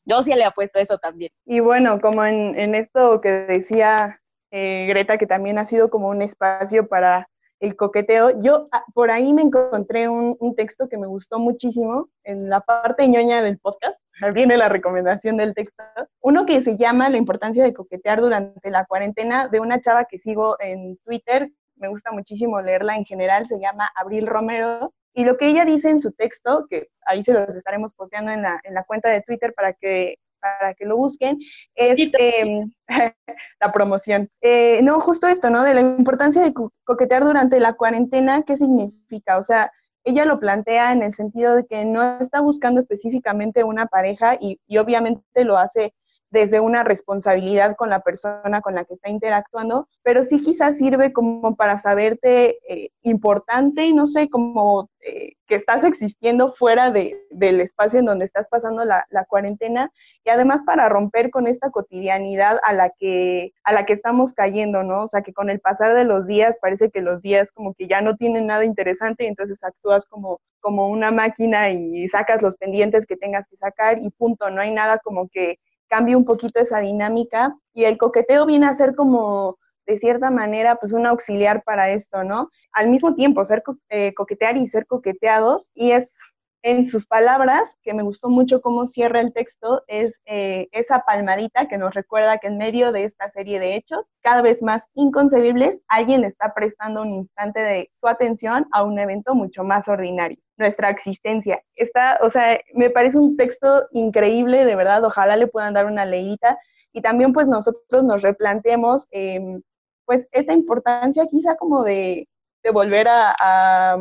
Yo 0.05 0.23
sí 0.23 0.33
le 0.35 0.45
apuesto 0.45 0.79
eso 0.79 0.99
también. 0.99 1.33
Y 1.45 1.61
bueno, 1.61 1.99
como 2.01 2.25
en, 2.25 2.75
esto 2.75 3.21
que 3.21 3.29
decía 3.29 4.21
eh, 4.53 4.87
Greta, 4.89 5.19
que 5.19 5.27
también 5.27 5.59
ha 5.59 5.67
sido 5.67 5.91
como 5.91 6.09
un 6.09 6.23
espacio 6.23 6.87
para 6.89 7.29
el 7.59 7.75
coqueteo. 7.75 8.41
Yo 8.41 8.69
ah, 8.71 8.85
por 8.95 9.11
ahí 9.11 9.33
me 9.33 9.43
encontré 9.43 10.09
un, 10.09 10.37
un, 10.39 10.55
texto 10.55 10.89
que 10.89 10.99
me 10.99 11.09
gustó 11.09 11.39
muchísimo 11.39 12.09
en 12.23 12.49
la 12.49 12.61
parte 12.61 13.09
ñoña 13.09 13.43
del 13.43 13.59
podcast. 13.59 13.99
Viene 14.33 14.57
la 14.57 14.69
recomendación 14.69 15.37
del 15.37 15.55
texto. 15.55 15.83
Uno 16.21 16.47
que 16.47 16.61
se 16.63 16.77
llama 16.77 17.11
La 17.11 17.19
importancia 17.19 17.63
de 17.63 17.75
coquetear 17.75 18.21
durante 18.21 18.71
la 18.71 18.87
cuarentena 18.87 19.49
de 19.49 19.61
una 19.61 19.81
chava 19.81 20.07
que 20.07 20.19
sigo 20.19 20.57
en 20.61 20.97
Twitter. 21.05 21.51
Me 21.77 21.89
gusta 21.89 22.13
muchísimo 22.13 22.61
leerla 22.63 22.97
en 22.97 23.05
general. 23.05 23.47
Se 23.47 23.61
llama 23.61 23.91
Abril 23.95 24.27
Romero. 24.27 24.95
Y 25.13 25.25
lo 25.25 25.37
que 25.37 25.49
ella 25.49 25.65
dice 25.65 25.91
en 25.91 26.01
su 26.01 26.13
texto, 26.13 26.67
que 26.69 26.89
ahí 27.07 27.23
se 27.23 27.33
los 27.33 27.55
estaremos 27.55 27.95
posteando 27.95 28.31
en 28.31 28.43
la, 28.43 28.61
en 28.65 28.75
la 28.75 28.85
cuenta 28.85 29.11
de 29.11 29.23
Twitter 29.23 29.53
para 29.55 29.73
que 29.75 30.17
para 30.41 30.75
que 30.75 30.85
lo 30.85 30.97
busquen, 30.97 31.39
es 31.75 31.99
em, 31.99 32.71
la 33.61 33.73
promoción. 33.73 34.29
Eh, 34.41 34.81
no, 34.83 35.01
justo 35.01 35.27
esto, 35.27 35.51
¿no? 35.51 35.63
De 35.63 35.75
la 35.75 35.81
importancia 35.81 36.43
de 36.43 36.55
coquetear 36.85 37.25
durante 37.25 37.61
la 37.61 37.75
cuarentena, 37.75 38.43
¿qué 38.43 38.57
significa? 38.57 39.39
O 39.39 39.43
sea, 39.43 39.73
ella 40.07 40.25
lo 40.25 40.39
plantea 40.39 40.93
en 40.93 41.03
el 41.03 41.13
sentido 41.13 41.57
de 41.57 41.67
que 41.67 41.85
no 41.85 42.19
está 42.21 42.41
buscando 42.41 42.81
específicamente 42.81 43.65
una 43.65 43.87
pareja 43.87 44.37
y, 44.41 44.61
y 44.67 44.79
obviamente 44.79 45.45
lo 45.45 45.59
hace 45.59 45.95
desde 46.31 46.61
una 46.61 46.83
responsabilidad 46.83 47.77
con 47.77 47.91
la 47.91 48.01
persona 48.01 48.61
con 48.61 48.75
la 48.75 48.85
que 48.85 48.95
está 48.95 49.09
interactuando, 49.09 49.89
pero 50.03 50.25
sí 50.25 50.39
quizás 50.43 50.79
sirve 50.79 51.13
como 51.13 51.55
para 51.57 51.79
saberte 51.79 52.59
eh, 52.69 52.91
importante, 53.03 53.93
no 53.93 54.07
sé, 54.07 54.29
como 54.29 54.91
eh, 55.01 55.35
que 55.47 55.55
estás 55.55 55.85
existiendo 55.85 56.53
fuera 56.53 56.91
de, 56.91 57.17
del 57.31 57.61
espacio 57.61 58.01
en 58.01 58.07
donde 58.07 58.25
estás 58.25 58.49
pasando 58.49 58.85
la, 58.85 59.07
la, 59.11 59.25
cuarentena 59.25 59.93
y 60.25 60.31
además 60.31 60.63
para 60.63 60.89
romper 60.89 61.31
con 61.31 61.47
esta 61.47 61.71
cotidianidad 61.71 62.59
a 62.65 62.73
la, 62.73 62.91
que, 62.91 63.53
a 63.63 63.73
la 63.73 63.87
que 63.87 63.93
estamos 63.93 64.33
cayendo, 64.33 64.83
¿no? 64.83 65.05
O 65.05 65.07
sea, 65.07 65.23
que 65.23 65.33
con 65.33 65.49
el 65.49 65.61
pasar 65.61 65.95
de 65.95 66.05
los 66.05 66.27
días 66.27 66.57
parece 66.61 66.91
que 66.91 67.01
los 67.01 67.23
días 67.23 67.53
como 67.53 67.75
que 67.75 67.87
ya 67.87 68.01
no 68.01 68.17
tienen 68.17 68.47
nada 68.47 68.65
interesante 68.65 69.25
y 69.25 69.29
entonces 69.29 69.63
actúas 69.63 70.07
como, 70.07 70.41
como 70.61 70.89
una 70.89 71.13
máquina 71.13 71.71
y 71.71 72.09
sacas 72.09 72.43
los 72.43 72.57
pendientes 72.57 73.07
que 73.07 73.17
tengas 73.17 73.47
que 73.47 73.57
sacar 73.57 73.99
y 74.03 74.11
punto, 74.11 74.51
no 74.51 74.61
hay 74.61 74.73
nada 74.73 74.99
como 74.99 75.29
que 75.29 75.59
cambie 75.89 76.17
un 76.17 76.25
poquito 76.25 76.61
esa 76.61 76.81
dinámica 76.81 77.57
y 77.75 77.85
el 77.85 77.99
coqueteo 77.99 78.47
viene 78.47 78.67
a 78.67 78.75
ser 78.75 78.95
como 78.95 79.59
de 79.87 79.97
cierta 79.97 80.31
manera 80.31 80.77
pues 80.77 80.93
un 80.93 81.07
auxiliar 81.07 81.63
para 81.63 81.91
esto, 81.91 82.25
¿no? 82.25 82.51
Al 82.73 82.91
mismo 82.91 83.15
tiempo 83.15 83.45
ser 83.45 83.63
eh, 83.89 84.15
coquetear 84.15 84.57
y 84.57 84.67
ser 84.67 84.87
coqueteados 84.87 85.71
y 85.75 85.93
es 85.93 86.19
en 86.67 86.85
sus 86.85 87.07
palabras, 87.07 87.79
que 87.85 87.95
me 87.95 88.03
gustó 88.03 88.29
mucho 88.29 88.61
cómo 88.61 88.87
cierra 88.87 89.21
el 89.21 89.33
texto, 89.33 89.85
es 89.87 90.21
eh, 90.25 90.67
esa 90.73 91.05
palmadita 91.07 91.69
que 91.69 91.79
nos 91.79 91.95
recuerda 91.95 92.39
que 92.39 92.49
en 92.49 92.59
medio 92.59 92.91
de 92.91 93.05
esta 93.05 93.31
serie 93.31 93.61
de 93.61 93.77
hechos, 93.77 94.11
cada 94.21 94.43
vez 94.43 94.65
más 94.65 94.89
inconcebibles, 94.95 95.81
alguien 95.87 96.25
está 96.25 96.55
prestando 96.55 97.03
un 97.03 97.11
instante 97.11 97.61
de 97.61 97.89
su 97.93 98.09
atención 98.09 98.67
a 98.73 98.83
un 98.83 98.99
evento 98.99 99.37
mucho 99.37 99.63
más 99.63 99.87
ordinario, 99.87 100.39
nuestra 100.57 100.91
existencia. 100.91 101.63
Está, 101.75 102.19
o 102.23 102.31
sea, 102.31 102.61
me 102.75 102.91
parece 102.91 103.19
un 103.19 103.37
texto 103.37 103.87
increíble, 103.93 104.65
de 104.65 104.77
verdad, 104.77 105.05
ojalá 105.05 105.37
le 105.37 105.47
puedan 105.47 105.75
dar 105.75 105.87
una 105.87 106.05
leída 106.05 106.59
y 106.93 107.01
también 107.03 107.33
pues 107.33 107.49
nosotros 107.49 108.05
nos 108.05 108.23
replanteemos 108.23 109.07
em, 109.11 109.63
pues 110.05 110.29
esta 110.33 110.53
importancia 110.53 111.27
quizá 111.27 111.57
como 111.57 111.85
de, 111.85 112.29
de 112.63 112.71
volver 112.71 113.09
a, 113.09 113.35
a 113.39 113.97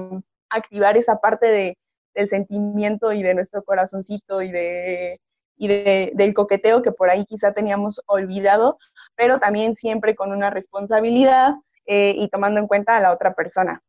activar 0.49 0.97
esa 0.97 1.19
parte 1.19 1.47
de 1.47 1.77
del 2.15 2.29
sentimiento 2.29 3.11
y 3.11 3.21
de 3.21 3.35
nuestro 3.35 3.63
corazoncito 3.63 4.41
y 4.41 4.51
de 4.51 5.19
y 5.57 5.69
de, 5.69 6.11
del 6.15 6.33
coqueteo 6.33 6.81
que 6.81 6.91
por 6.91 7.09
ahí 7.09 7.25
quizá 7.25 7.53
teníamos 7.53 8.01
olvidado, 8.07 8.77
pero 9.15 9.39
también 9.39 9.73
siempre 9.73 10.13
con 10.13 10.33
una 10.33 10.49
responsabilidad 10.49 11.53
eh, 11.85 12.13
y 12.17 12.27
tomando 12.27 12.59
en 12.59 12.67
cuenta 12.67 12.97
a 12.97 12.99
la 12.99 13.13
otra 13.13 13.33
persona. 13.35 13.81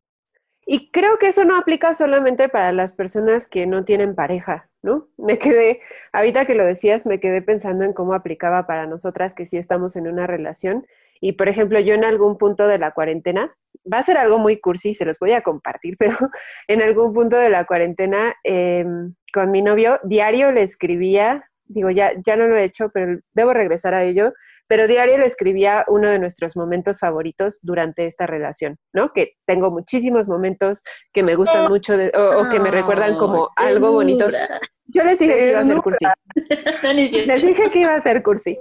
Y 0.69 0.91
creo 0.91 1.17
que 1.19 1.29
eso 1.29 1.45
no 1.45 1.57
aplica 1.57 1.95
solamente 1.95 2.49
para 2.49 2.73
las 2.73 2.93
personas 2.93 3.47
que 3.47 3.67
no 3.67 3.85
tienen 3.85 4.17
pareja, 4.17 4.69
¿no? 4.83 5.09
Me 5.17 5.39
quedé, 5.39 5.81
ahorita 6.13 6.45
que 6.45 6.57
lo 6.57 6.65
decías, 6.65 7.07
me 7.07 7.21
quedé 7.21 7.41
pensando 7.41 7.85
en 7.85 7.93
cómo 7.93 8.15
aplicaba 8.15 8.67
para 8.67 8.87
nosotras 8.87 9.35
que 9.35 9.47
sí 9.47 9.57
estamos 9.57 9.95
en 9.95 10.09
una 10.09 10.27
relación. 10.27 10.87
Y 11.21 11.33
por 11.33 11.49
ejemplo, 11.49 11.79
yo 11.81 11.95
en 11.95 12.05
algún 12.05 12.37
punto 12.37 12.67
de 12.67 12.79
la 12.79 12.91
cuarentena, 12.91 13.57
va 13.91 13.99
a 13.99 14.03
ser 14.03 14.19
algo 14.19 14.39
muy 14.39 14.59
cursi, 14.59 14.93
se 14.93 15.05
los 15.05 15.19
voy 15.21 15.33
a 15.33 15.43
compartir, 15.43 15.97
pero 15.99 16.17
en 16.67 16.83
algún 16.83 17.13
punto 17.13 17.37
de 17.37 17.49
la 17.49 17.65
cuarentena 17.65 18.35
em, 18.43 19.15
con 19.33 19.53
mi 19.53 19.63
novio, 19.63 20.01
diario 20.03 20.51
le 20.51 20.63
escribía, 20.63 21.49
digo, 21.67 21.91
ya, 21.91 22.13
ya 22.25 22.37
no 22.37 22.49
lo 22.49 22.57
he 22.57 22.65
hecho, 22.65 22.91
pero 22.93 23.21
debo 23.35 23.53
regresar 23.53 23.95
a 23.95 24.03
ello, 24.03 24.33
pero 24.69 24.87
diario 24.87 25.19
le 25.19 25.27
escribía 25.27 25.85
uno 25.89 26.09
de 26.09 26.19
nuestros 26.19 26.57
momentos 26.57 26.99
favoritos 26.99 27.61
durante 27.63 28.07
esta 28.07 28.27
relación, 28.27 28.77
¿no? 28.93 29.13
Que 29.13 29.35
tengo 29.47 29.71
muchísimos 29.71 30.27
momentos 30.27 30.83
que 31.13 31.23
me 31.23 31.37
gustan 31.37 31.65
mucho 31.65 31.95
o, 31.95 32.49
que 32.51 32.61
me 32.61 32.71
recuerdan 32.71 33.17
como 33.17 33.51
algo 33.57 33.93
bonito. 33.93 34.29
Yo 34.87 35.05
les 35.05 35.19
dije 35.19 35.37
que 35.37 35.51
iba 35.51 35.61
a 35.61 35.65
ser 35.65 35.79
cursi. 35.79 36.05
les 37.27 37.43
dije 37.43 37.71
que 37.71 37.79
iba 37.81 37.95
a 37.95 38.01
ser 38.01 38.23
cursi. 38.23 38.59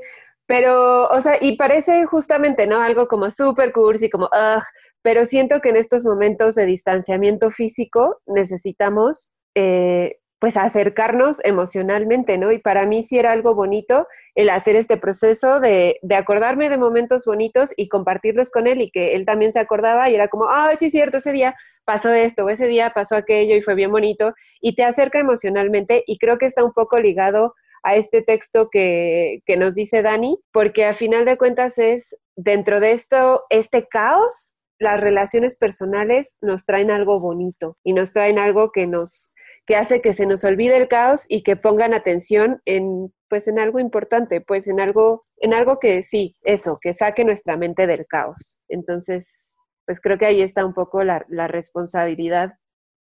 Pero, 0.47 1.07
o 1.07 1.19
sea, 1.21 1.37
y 1.41 1.57
parece 1.57 2.05
justamente, 2.05 2.67
¿no? 2.67 2.79
Algo 2.79 3.07
como 3.07 3.31
súper 3.31 3.71
cursi, 3.71 4.09
como, 4.09 4.25
ugh, 4.25 4.63
pero 5.01 5.25
siento 5.25 5.59
que 5.59 5.69
en 5.69 5.75
estos 5.75 6.03
momentos 6.03 6.55
de 6.55 6.65
distanciamiento 6.65 7.49
físico 7.49 8.21
necesitamos 8.25 9.31
eh, 9.55 10.17
pues 10.39 10.57
acercarnos 10.57 11.39
emocionalmente, 11.43 12.37
¿no? 12.37 12.51
Y 12.51 12.59
para 12.59 12.85
mí 12.85 13.03
sí 13.03 13.17
era 13.17 13.31
algo 13.31 13.55
bonito 13.55 14.07
el 14.35 14.49
hacer 14.49 14.75
este 14.75 14.97
proceso 14.97 15.59
de, 15.59 15.97
de, 16.01 16.15
acordarme 16.15 16.69
de 16.69 16.77
momentos 16.77 17.25
bonitos 17.25 17.73
y 17.77 17.87
compartirlos 17.87 18.51
con 18.51 18.67
él 18.67 18.81
y 18.81 18.91
que 18.91 19.15
él 19.15 19.25
también 19.25 19.53
se 19.53 19.59
acordaba 19.59 20.09
y 20.09 20.15
era 20.15 20.27
como, 20.27 20.49
ah, 20.49 20.71
sí 20.77 20.87
es 20.87 20.91
cierto, 20.91 21.17
ese 21.17 21.31
día 21.31 21.55
pasó 21.85 22.11
esto, 22.11 22.45
o 22.45 22.49
ese 22.49 22.67
día 22.67 22.91
pasó 22.93 23.15
aquello 23.15 23.55
y 23.55 23.61
fue 23.61 23.75
bien 23.75 23.91
bonito 23.91 24.33
y 24.59 24.75
te 24.75 24.83
acerca 24.83 25.19
emocionalmente 25.19 26.03
y 26.05 26.17
creo 26.17 26.37
que 26.37 26.47
está 26.47 26.63
un 26.63 26.73
poco 26.73 26.99
ligado 26.99 27.55
a 27.83 27.95
este 27.95 28.23
texto 28.23 28.69
que, 28.69 29.41
que 29.45 29.57
nos 29.57 29.75
dice 29.75 30.01
Dani, 30.01 30.39
porque 30.51 30.85
a 30.85 30.93
final 30.93 31.23
de 31.23 31.37
cuentas 31.37 31.77
es 31.77 32.15
dentro 32.35 32.79
de 32.79 32.91
esto, 32.91 33.43
este 33.49 33.87
caos, 33.87 34.55
las 34.79 34.99
relaciones 34.99 35.55
personales 35.55 36.37
nos 36.41 36.65
traen 36.65 36.91
algo 36.91 37.19
bonito 37.19 37.77
y 37.83 37.93
nos 37.93 38.11
traen 38.11 38.39
algo 38.39 38.71
que 38.71 38.87
nos 38.87 39.31
que 39.65 39.75
hace 39.75 40.01
que 40.01 40.13
se 40.13 40.25
nos 40.25 40.43
olvide 40.43 40.77
el 40.77 40.87
caos 40.87 41.25
y 41.27 41.43
que 41.43 41.55
pongan 41.55 41.93
atención 41.93 42.61
en 42.65 43.13
pues 43.27 43.47
en 43.47 43.57
algo 43.57 43.79
importante, 43.79 44.39
pues 44.39 44.67
en 44.67 44.79
algo 44.79 45.23
en 45.37 45.53
algo 45.53 45.79
que 45.79 46.03
sí, 46.03 46.37
eso, 46.43 46.77
que 46.81 46.93
saque 46.93 47.25
nuestra 47.25 47.57
mente 47.57 47.87
del 47.87 48.05
caos. 48.05 48.59
Entonces, 48.69 49.55
pues 49.85 49.99
creo 50.01 50.17
que 50.17 50.25
ahí 50.25 50.41
está 50.41 50.65
un 50.65 50.73
poco 50.73 51.03
la, 51.03 51.25
responsabilidad 51.47 52.53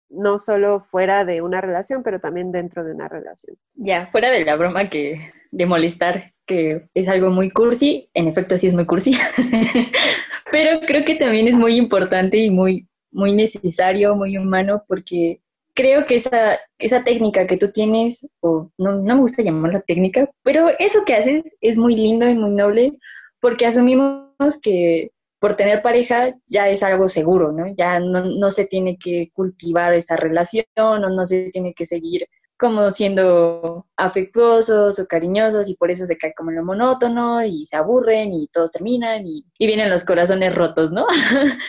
no 0.09 0.37
solo 0.37 0.79
fuera 0.79 1.25
de 1.25 1.41
una 1.41 1.61
relación, 1.61 2.03
pero 2.03 2.19
también 2.19 2.51
dentro 2.51 2.83
de 2.83 2.93
una 2.93 3.07
relación. 3.07 3.57
Ya, 3.73 4.07
fuera 4.11 4.29
de 4.29 4.45
la 4.45 4.55
broma 4.55 4.89
que 4.89 5.19
de 5.51 5.65
molestar, 5.65 6.33
que 6.45 6.87
es 6.93 7.07
algo 7.07 7.31
muy 7.31 7.49
cursi, 7.49 8.09
en 8.13 8.27
efecto 8.27 8.55
sí 8.57 8.67
es 8.67 8.73
muy 8.73 8.85
cursi, 8.85 9.11
pero 10.51 10.79
creo 10.85 11.03
que 11.05 11.15
también 11.15 11.47
es 11.47 11.57
muy 11.57 11.75
importante 11.75 12.37
y 12.37 12.51
muy, 12.51 12.87
muy 13.11 13.33
necesario, 13.33 14.15
muy 14.15 14.37
humano, 14.37 14.83
porque 14.87 15.41
creo 15.75 16.05
que 16.05 16.15
esa, 16.15 16.59
esa 16.79 17.03
técnica 17.03 17.45
que 17.45 17.57
tú 17.57 17.71
tienes, 17.71 18.27
o 18.39 18.71
no, 18.77 18.93
no 18.93 19.15
me 19.15 19.21
gusta 19.21 19.43
llamarla 19.43 19.81
técnica, 19.81 20.29
pero 20.43 20.69
eso 20.79 21.03
que 21.05 21.15
haces 21.15 21.43
es 21.61 21.77
muy 21.77 21.95
lindo 21.95 22.27
y 22.27 22.35
muy 22.35 22.51
noble, 22.51 22.97
porque 23.39 23.65
asumimos 23.65 24.59
que 24.61 25.11
por 25.39 25.55
tener 25.55 25.81
pareja 25.81 26.33
ya 26.47 26.69
es 26.69 26.81
algo 26.81 27.07
seguro, 27.09 27.51
¿no? 27.51 27.65
Ya 27.77 27.99
no, 27.99 28.25
no 28.25 28.51
se 28.51 28.65
tiene 28.65 28.97
que 28.97 29.29
cultivar 29.33 29.93
esa 29.93 30.15
relación 30.15 30.65
o 30.77 30.97
no 30.97 31.25
se 31.25 31.51
tiene 31.51 31.73
que 31.73 31.85
seguir 31.85 32.27
como 32.57 32.89
siendo 32.89 33.85
afectuosos 33.97 34.97
o 34.97 35.07
cariñosos 35.07 35.69
y 35.69 35.75
por 35.75 35.91
eso 35.91 36.05
se 36.05 36.17
cae 36.17 36.33
como 36.33 36.51
en 36.51 36.57
lo 36.57 36.63
monótono 36.63 37.43
y 37.43 37.65
se 37.65 37.75
aburren 37.75 38.33
y 38.33 38.47
todos 38.47 38.71
terminan 38.71 39.27
y, 39.27 39.45
y 39.59 39.67
vienen 39.67 39.89
los 39.89 40.05
corazones 40.05 40.55
rotos, 40.55 40.91
¿no? 40.91 41.05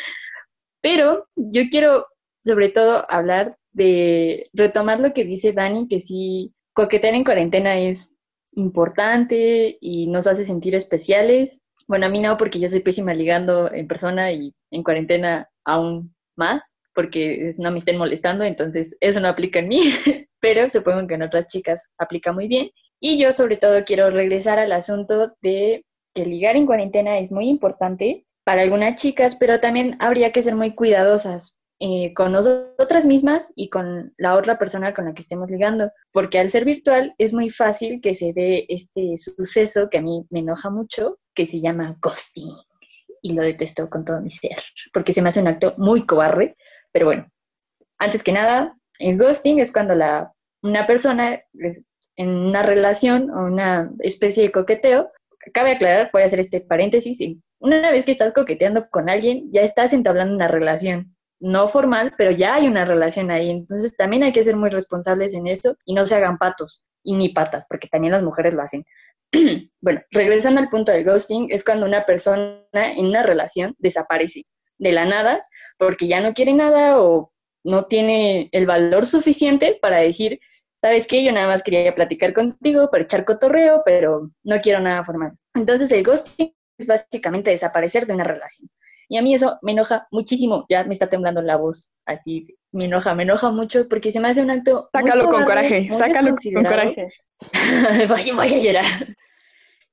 Pero 0.81 1.27
yo 1.35 1.63
quiero 1.71 2.07
sobre 2.45 2.69
todo 2.69 3.05
hablar 3.11 3.57
de 3.77 4.49
retomar 4.55 5.01
lo 5.01 5.13
que 5.13 5.25
dice 5.25 5.53
Dani, 5.53 5.87
que 5.87 6.01
sí, 6.01 6.55
coquetear 6.73 7.15
en 7.15 7.25
cuarentena 7.25 7.79
es 7.79 8.15
importante 8.53 9.77
y 9.81 10.07
nos 10.07 10.27
hace 10.27 10.47
sentir 10.47 10.75
especiales. 10.75 11.61
Bueno, 11.87 12.07
a 12.07 12.09
mí 12.09 12.21
no, 12.21 12.39
porque 12.39 12.59
yo 12.59 12.71
soy 12.71 12.81
pésima 12.81 13.13
ligando 13.13 13.71
en 13.71 13.87
persona 13.87 14.33
y 14.33 14.55
en 14.71 14.83
cuarentena 14.83 15.51
aún 15.63 16.15
más, 16.37 16.79
porque 16.95 17.55
no 17.59 17.71
me 17.71 17.79
estén 17.79 17.99
molestando, 17.99 18.45
entonces 18.45 18.97
eso 19.01 19.21
no 19.21 19.29
aplica 19.29 19.59
en 19.59 19.69
mí. 19.69 19.81
pero 20.41 20.71
supongo 20.71 21.07
que 21.07 21.15
en 21.15 21.23
otras 21.23 21.47
chicas 21.47 21.91
aplica 21.99 22.33
muy 22.33 22.49
bien. 22.49 22.71
Y 22.99 23.19
yo 23.19 23.33
sobre 23.35 23.59
todo 23.59 23.85
quiero 23.85 24.09
regresar 24.11 24.59
al 24.59 24.73
asunto 24.73 25.35
de 25.43 25.85
que 26.15 26.25
ligar 26.25 26.57
en 26.57 26.65
cuarentena 26.65 27.19
es 27.19 27.31
muy 27.31 27.49
importante 27.49 28.25
para 28.43 28.63
algunas 28.63 28.95
chicas, 28.95 29.37
pero 29.37 29.61
también 29.61 29.97
habría 29.99 30.33
que 30.33 30.43
ser 30.43 30.55
muy 30.55 30.75
cuidadosas 30.75 31.61
eh, 31.79 32.15
con 32.15 32.33
nosotras 32.33 33.05
mismas 33.05 33.53
y 33.55 33.69
con 33.69 34.15
la 34.17 34.37
otra 34.37 34.59
persona 34.59 34.95
con 34.95 35.05
la 35.05 35.15
que 35.15 35.23
estemos 35.23 35.51
ligando, 35.51 35.91
porque 36.11 36.39
al 36.39 36.49
ser 36.49 36.65
virtual 36.65 37.15
es 37.19 37.33
muy 37.33 37.51
fácil 37.51 38.01
que 38.01 38.15
se 38.15 38.33
dé 38.33 38.65
este 38.69 39.19
suceso 39.19 39.91
que 39.91 39.99
a 39.99 40.03
mí 40.03 40.25
me 40.31 40.41
enoja 40.41 40.71
mucho, 40.71 41.19
que 41.35 41.47
se 41.47 41.61
llama 41.61 41.97
ghosting. 42.01 42.51
y 43.23 43.33
lo 43.33 43.43
detesto 43.43 43.91
con 43.91 44.05
todo 44.05 44.21
mi 44.21 44.31
ser, 44.31 44.63
porque 44.93 45.13
se 45.13 45.21
me 45.21 45.29
hace 45.29 45.41
un 45.41 45.49
acto 45.49 45.75
muy 45.79 46.07
cobarde, 46.07 46.57
pero 46.93 47.07
bueno, 47.07 47.27
antes 47.99 48.23
que 48.23 48.33
nada, 48.33 48.77
el 48.99 49.19
ghosting 49.19 49.59
es 49.59 49.73
cuando 49.73 49.95
la, 49.95 50.33
una 50.63 50.87
persona 50.87 51.41
en 52.17 52.29
una 52.29 52.63
relación 52.63 53.31
o 53.31 53.45
una 53.45 53.91
especie 53.99 54.45
de 54.45 54.53
coqueteo, 54.53 55.11
cabe 55.53 55.73
aclarar, 55.73 56.11
voy 56.13 56.23
a 56.23 56.27
hacer 56.27 56.41
este 56.41 56.61
paréntesis, 56.61 57.19
una 57.59 57.91
vez 57.91 58.05
que 58.05 58.13
estás 58.13 58.33
coqueteando 58.33 58.89
con 58.91 59.09
alguien, 59.09 59.51
ya 59.53 59.63
estás 59.63 59.93
entablando 59.93 60.35
una 60.35 60.49
relación, 60.49 61.16
no 61.41 61.69
formal, 61.69 62.15
pero 62.17 62.31
ya 62.31 62.55
hay 62.55 62.67
una 62.67 62.85
relación 62.85 63.31
ahí, 63.31 63.51
entonces 63.51 63.97
también 63.97 64.23
hay 64.23 64.33
que 64.33 64.45
ser 64.45 64.57
muy 64.57 64.71
responsables 64.71 65.35
en 65.35 65.47
eso 65.47 65.77
y 65.85 65.95
no 65.95 66.07
se 66.07 66.15
hagan 66.15 66.39
patos 66.39 66.85
y 67.03 67.15
ni 67.15 67.31
patas, 67.31 67.67
porque 67.69 67.89
también 67.89 68.13
las 68.13 68.23
mujeres 68.23 68.55
lo 68.55 68.63
hacen. 68.63 68.85
bueno, 69.81 70.03
regresando 70.11 70.61
al 70.61 70.71
punto 70.71 70.93
del 70.93 71.05
ghosting, 71.05 71.49
es 71.51 71.65
cuando 71.65 71.87
una 71.87 72.07
persona 72.07 72.61
en 72.73 73.07
una 73.07 73.23
relación 73.23 73.75
desaparece 73.79 74.45
de 74.79 74.93
la 74.93 75.05
nada 75.05 75.47
porque 75.79 76.07
ya 76.07 76.21
no 76.21 76.35
quiere 76.35 76.53
nada 76.53 77.01
o 77.01 77.33
no 77.65 77.87
tiene 77.87 78.49
el 78.53 78.67
valor 78.67 79.05
suficiente 79.05 79.79
para 79.81 80.01
decir, 80.01 80.39
sabes 80.77 81.07
qué, 81.07 81.25
yo 81.25 81.33
nada 81.33 81.49
más 81.49 81.63
quería 81.63 81.95
platicar 81.95 82.33
contigo 82.33 82.91
para 82.91 83.05
echar 83.05 83.25
cotorreo, 83.25 83.83
pero 83.85 84.31
no 84.45 84.61
quiero 84.61 84.81
nada 84.81 85.05
formal. 85.05 85.33
Entonces 85.55 85.91
el 85.91 86.05
ghosting 86.05 86.55
es 86.79 86.87
básicamente 86.87 87.51
desaparecer 87.51 88.07
de 88.07 88.15
una 88.15 88.25
relación. 88.25 88.69
Y 89.09 89.19
a 89.19 89.23
mí 89.23 89.35
eso 89.35 89.59
me 89.63 89.73
enoja 89.73 90.07
muchísimo, 90.11 90.67
ya 90.69 90.85
me 90.85 90.95
está 90.95 91.09
temblando 91.09 91.41
la 91.43 91.57
voz, 91.57 91.91
así 92.07 92.47
me 92.73 92.87
enoja, 92.87 93.15
me 93.15 93.23
enoja 93.23 93.51
mucho 93.51 93.89
porque 93.89 94.13
se 94.13 94.21
me 94.21 94.29
hace 94.29 94.43
un 94.43 94.51
acto... 94.51 94.89
Sácalo 94.93 95.31
con 95.31 95.45
coraje, 95.45 95.89
sácalo 95.97 96.35
con 96.55 96.65
coraje. 96.65 97.09
voy, 98.09 98.31
voy 98.33 98.55
a 98.55 98.59
llorar. 98.59 98.85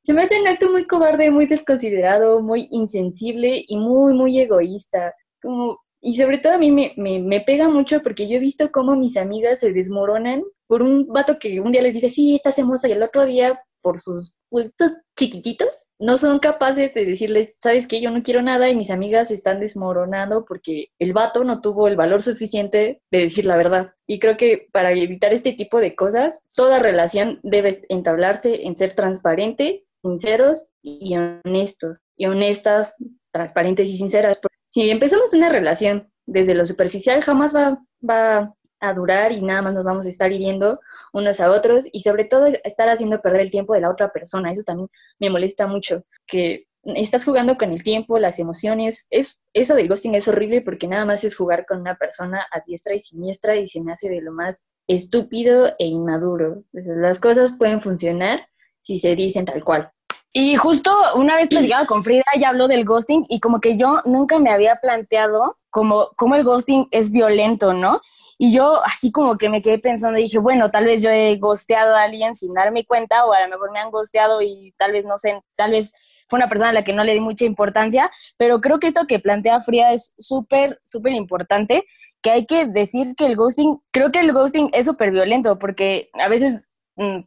Se 0.02 0.14
me 0.14 0.24
hace 0.24 0.42
un 0.42 0.48
acto 0.48 0.70
muy 0.70 0.86
cobarde, 0.86 1.32
muy 1.32 1.46
desconsiderado, 1.46 2.42
muy 2.42 2.68
insensible 2.72 3.64
y 3.68 3.78
muy, 3.78 4.14
muy 4.14 4.40
egoísta. 4.40 5.14
Como 5.42 5.80
y 6.06 6.18
sobre 6.18 6.38
todo 6.38 6.54
a 6.54 6.58
mí 6.58 6.70
me, 6.70 6.94
me, 6.98 7.42
pega 7.42 7.70
mucho 7.70 8.02
porque 8.04 8.28
yo 8.28 8.36
he 8.36 8.40
visto 8.40 8.72
cómo 8.74 8.98
mis 8.98 9.16
amigas 9.16 9.62
se 9.62 9.72
desmoronan 9.72 10.44
por 10.68 10.82
un 10.82 11.08
vato 11.08 11.40
que 11.40 11.62
un 11.62 11.72
día 11.72 11.82
les 11.82 11.94
dice, 11.94 12.10
sí, 12.10 12.36
estás 12.36 12.60
hermosa, 12.60 12.90
y 12.90 12.92
el 12.92 13.02
otro 13.02 13.26
día, 13.26 13.64
por 13.84 14.00
sus 14.00 14.38
puestos 14.50 14.94
chiquititos, 15.16 15.86
no 16.00 16.18
son 16.18 16.40
capaces 16.40 16.92
de 16.94 17.06
decirles, 17.06 17.58
sabes 17.62 17.86
qué, 17.86 18.02
yo 18.02 18.10
no 18.10 18.24
quiero 18.24 18.42
nada 18.42 18.70
y 18.70 18.76
mis 18.76 18.90
amigas 18.90 19.28
se 19.28 19.36
están 19.36 19.60
desmoronando 19.60 20.46
porque 20.46 20.88
el 20.98 21.14
vato 21.14 21.44
no 21.44 21.62
tuvo 21.62 21.88
el 21.88 21.96
valor 21.96 22.24
suficiente 22.24 23.02
de 23.12 23.20
decir 23.20 23.46
la 23.46 23.58
verdad. 23.58 23.92
Y 24.08 24.20
creo 24.20 24.38
que 24.38 24.68
para 24.72 24.92
evitar 24.92 25.34
este 25.34 25.54
tipo 25.54 25.80
de 25.80 25.96
cosas, 25.96 26.44
toda 26.56 26.80
relación 26.80 27.40
debe 27.44 27.86
entablarse 27.90 28.66
en 28.66 28.76
ser 28.76 28.96
transparentes, 28.96 29.92
sinceros 30.02 30.68
y 30.82 31.16
honestos. 31.16 31.98
Y 32.16 32.26
honestas, 32.28 32.96
transparentes 33.32 33.90
y 33.90 33.98
sinceras 33.98 34.40
si 34.74 34.90
empezamos 34.90 35.32
una 35.36 35.50
relación 35.50 36.12
desde 36.26 36.56
lo 36.56 36.66
superficial, 36.66 37.22
jamás 37.22 37.56
va, 37.56 37.80
va 38.02 38.56
a 38.80 38.94
durar 38.96 39.32
y 39.32 39.40
nada 39.40 39.62
más 39.62 39.76
nos 39.76 39.84
vamos 39.84 40.08
a 40.08 40.10
estar 40.10 40.32
hiriendo 40.32 40.80
unos 41.14 41.40
a 41.40 41.52
otros 41.52 41.86
y 41.92 42.02
sobre 42.02 42.26
todo 42.26 42.48
estar 42.64 42.90
haciendo 42.90 43.22
perder 43.22 43.42
el 43.42 43.52
tiempo 43.52 43.74
de 43.74 43.82
la 43.82 43.90
otra 43.90 44.12
persona. 44.12 44.52
Eso 44.52 44.64
también 44.64 44.90
me 45.20 45.30
molesta 45.30 45.68
mucho, 45.68 46.04
que 46.28 46.66
estás 46.84 47.24
jugando 47.24 47.58
con 47.58 47.72
el 47.72 47.84
tiempo, 47.84 48.18
las 48.18 48.40
emociones. 48.40 49.08
Es, 49.10 49.40
eso 49.54 49.76
del 49.76 49.88
ghosting 49.88 50.16
es 50.16 50.28
horrible 50.28 50.62
porque 50.62 50.88
nada 50.88 51.06
más 51.06 51.24
es 51.24 51.36
jugar 51.36 51.66
con 51.66 51.80
una 51.80 51.96
persona 51.96 52.46
a 52.52 52.62
diestra 52.66 52.96
y 52.96 53.00
siniestra 53.00 53.56
y 53.56 53.68
se 53.68 53.82
me 53.82 53.94
hace 53.94 54.10
de 54.10 54.22
lo 54.22 54.34
más 54.34 54.66
estúpido 54.88 55.68
e 55.80 55.86
inmaduro. 55.86 56.64
Las 56.74 57.20
cosas 57.20 57.54
pueden 57.58 57.82
funcionar 57.82 58.48
si 58.82 59.00
se 59.00 59.16
dicen 59.16 59.46
tal 59.46 59.64
cual. 59.64 59.92
Y 60.36 60.56
justo 60.56 60.92
una 61.16 61.36
vez 61.36 61.48
platicaba 61.48 61.86
con 61.86 62.04
Frida, 62.04 62.24
ella 62.34 62.50
habló 62.50 62.68
del 62.68 62.86
ghosting 62.86 63.24
y 63.30 63.40
como 63.40 63.60
que 63.60 63.78
yo 63.78 64.02
nunca 64.06 64.40
me 64.40 64.50
había 64.50 64.78
planteado 64.78 65.60
como, 65.70 66.10
como 66.16 66.34
el 66.36 66.44
ghosting 66.44 66.88
es 66.90 67.12
violento, 67.12 67.74
¿no? 67.74 68.02
Y 68.38 68.54
yo 68.54 68.84
así 68.84 69.12
como 69.12 69.38
que 69.38 69.50
me 69.50 69.62
quedé 69.62 69.80
pensando 69.80 70.18
y 70.18 70.24
dije, 70.24 70.40
bueno, 70.40 70.72
tal 70.72 70.86
vez 70.86 71.02
yo 71.02 71.10
he 71.10 71.38
ghosteado 71.38 71.96
a 71.96 72.04
alguien 72.04 72.36
sin 72.36 72.54
darme 72.54 72.86
cuenta 72.86 73.26
o 73.26 73.34
a 73.34 73.42
lo 73.42 73.50
mejor 73.50 73.72
me 73.72 73.80
han 73.80 73.92
ghosteado 73.92 74.42
y 74.42 74.74
tal 74.78 74.92
vez 74.92 75.06
no 75.06 75.18
sé, 75.18 75.42
tal 75.56 75.72
vez 75.72 75.94
fue 76.28 76.38
una 76.38 76.50
persona 76.50 76.70
a 76.70 76.74
la 76.74 76.84
que 76.84 76.94
no 76.94 77.04
le 77.04 77.14
di 77.14 77.20
mucha 77.20 77.46
importancia, 77.46 78.10
pero 78.38 78.62
creo 78.62 78.80
que 78.80 78.88
esto 78.88 79.06
que 79.08 79.20
plantea 79.20 79.62
Frida 79.62 79.94
es 79.94 80.14
súper, 80.18 80.80
súper 80.84 81.14
importante, 81.14 81.86
que 82.22 82.32
hay 82.32 82.46
que 82.46 82.66
decir 82.66 83.16
que 83.16 83.26
el 83.26 83.36
ghosting, 83.36 83.80
creo 83.92 84.12
que 84.12 84.20
el 84.20 84.32
ghosting 84.32 84.70
es 84.74 84.86
súper 84.86 85.12
violento 85.12 85.60
porque 85.60 86.10
a 86.14 86.30
veces 86.30 86.70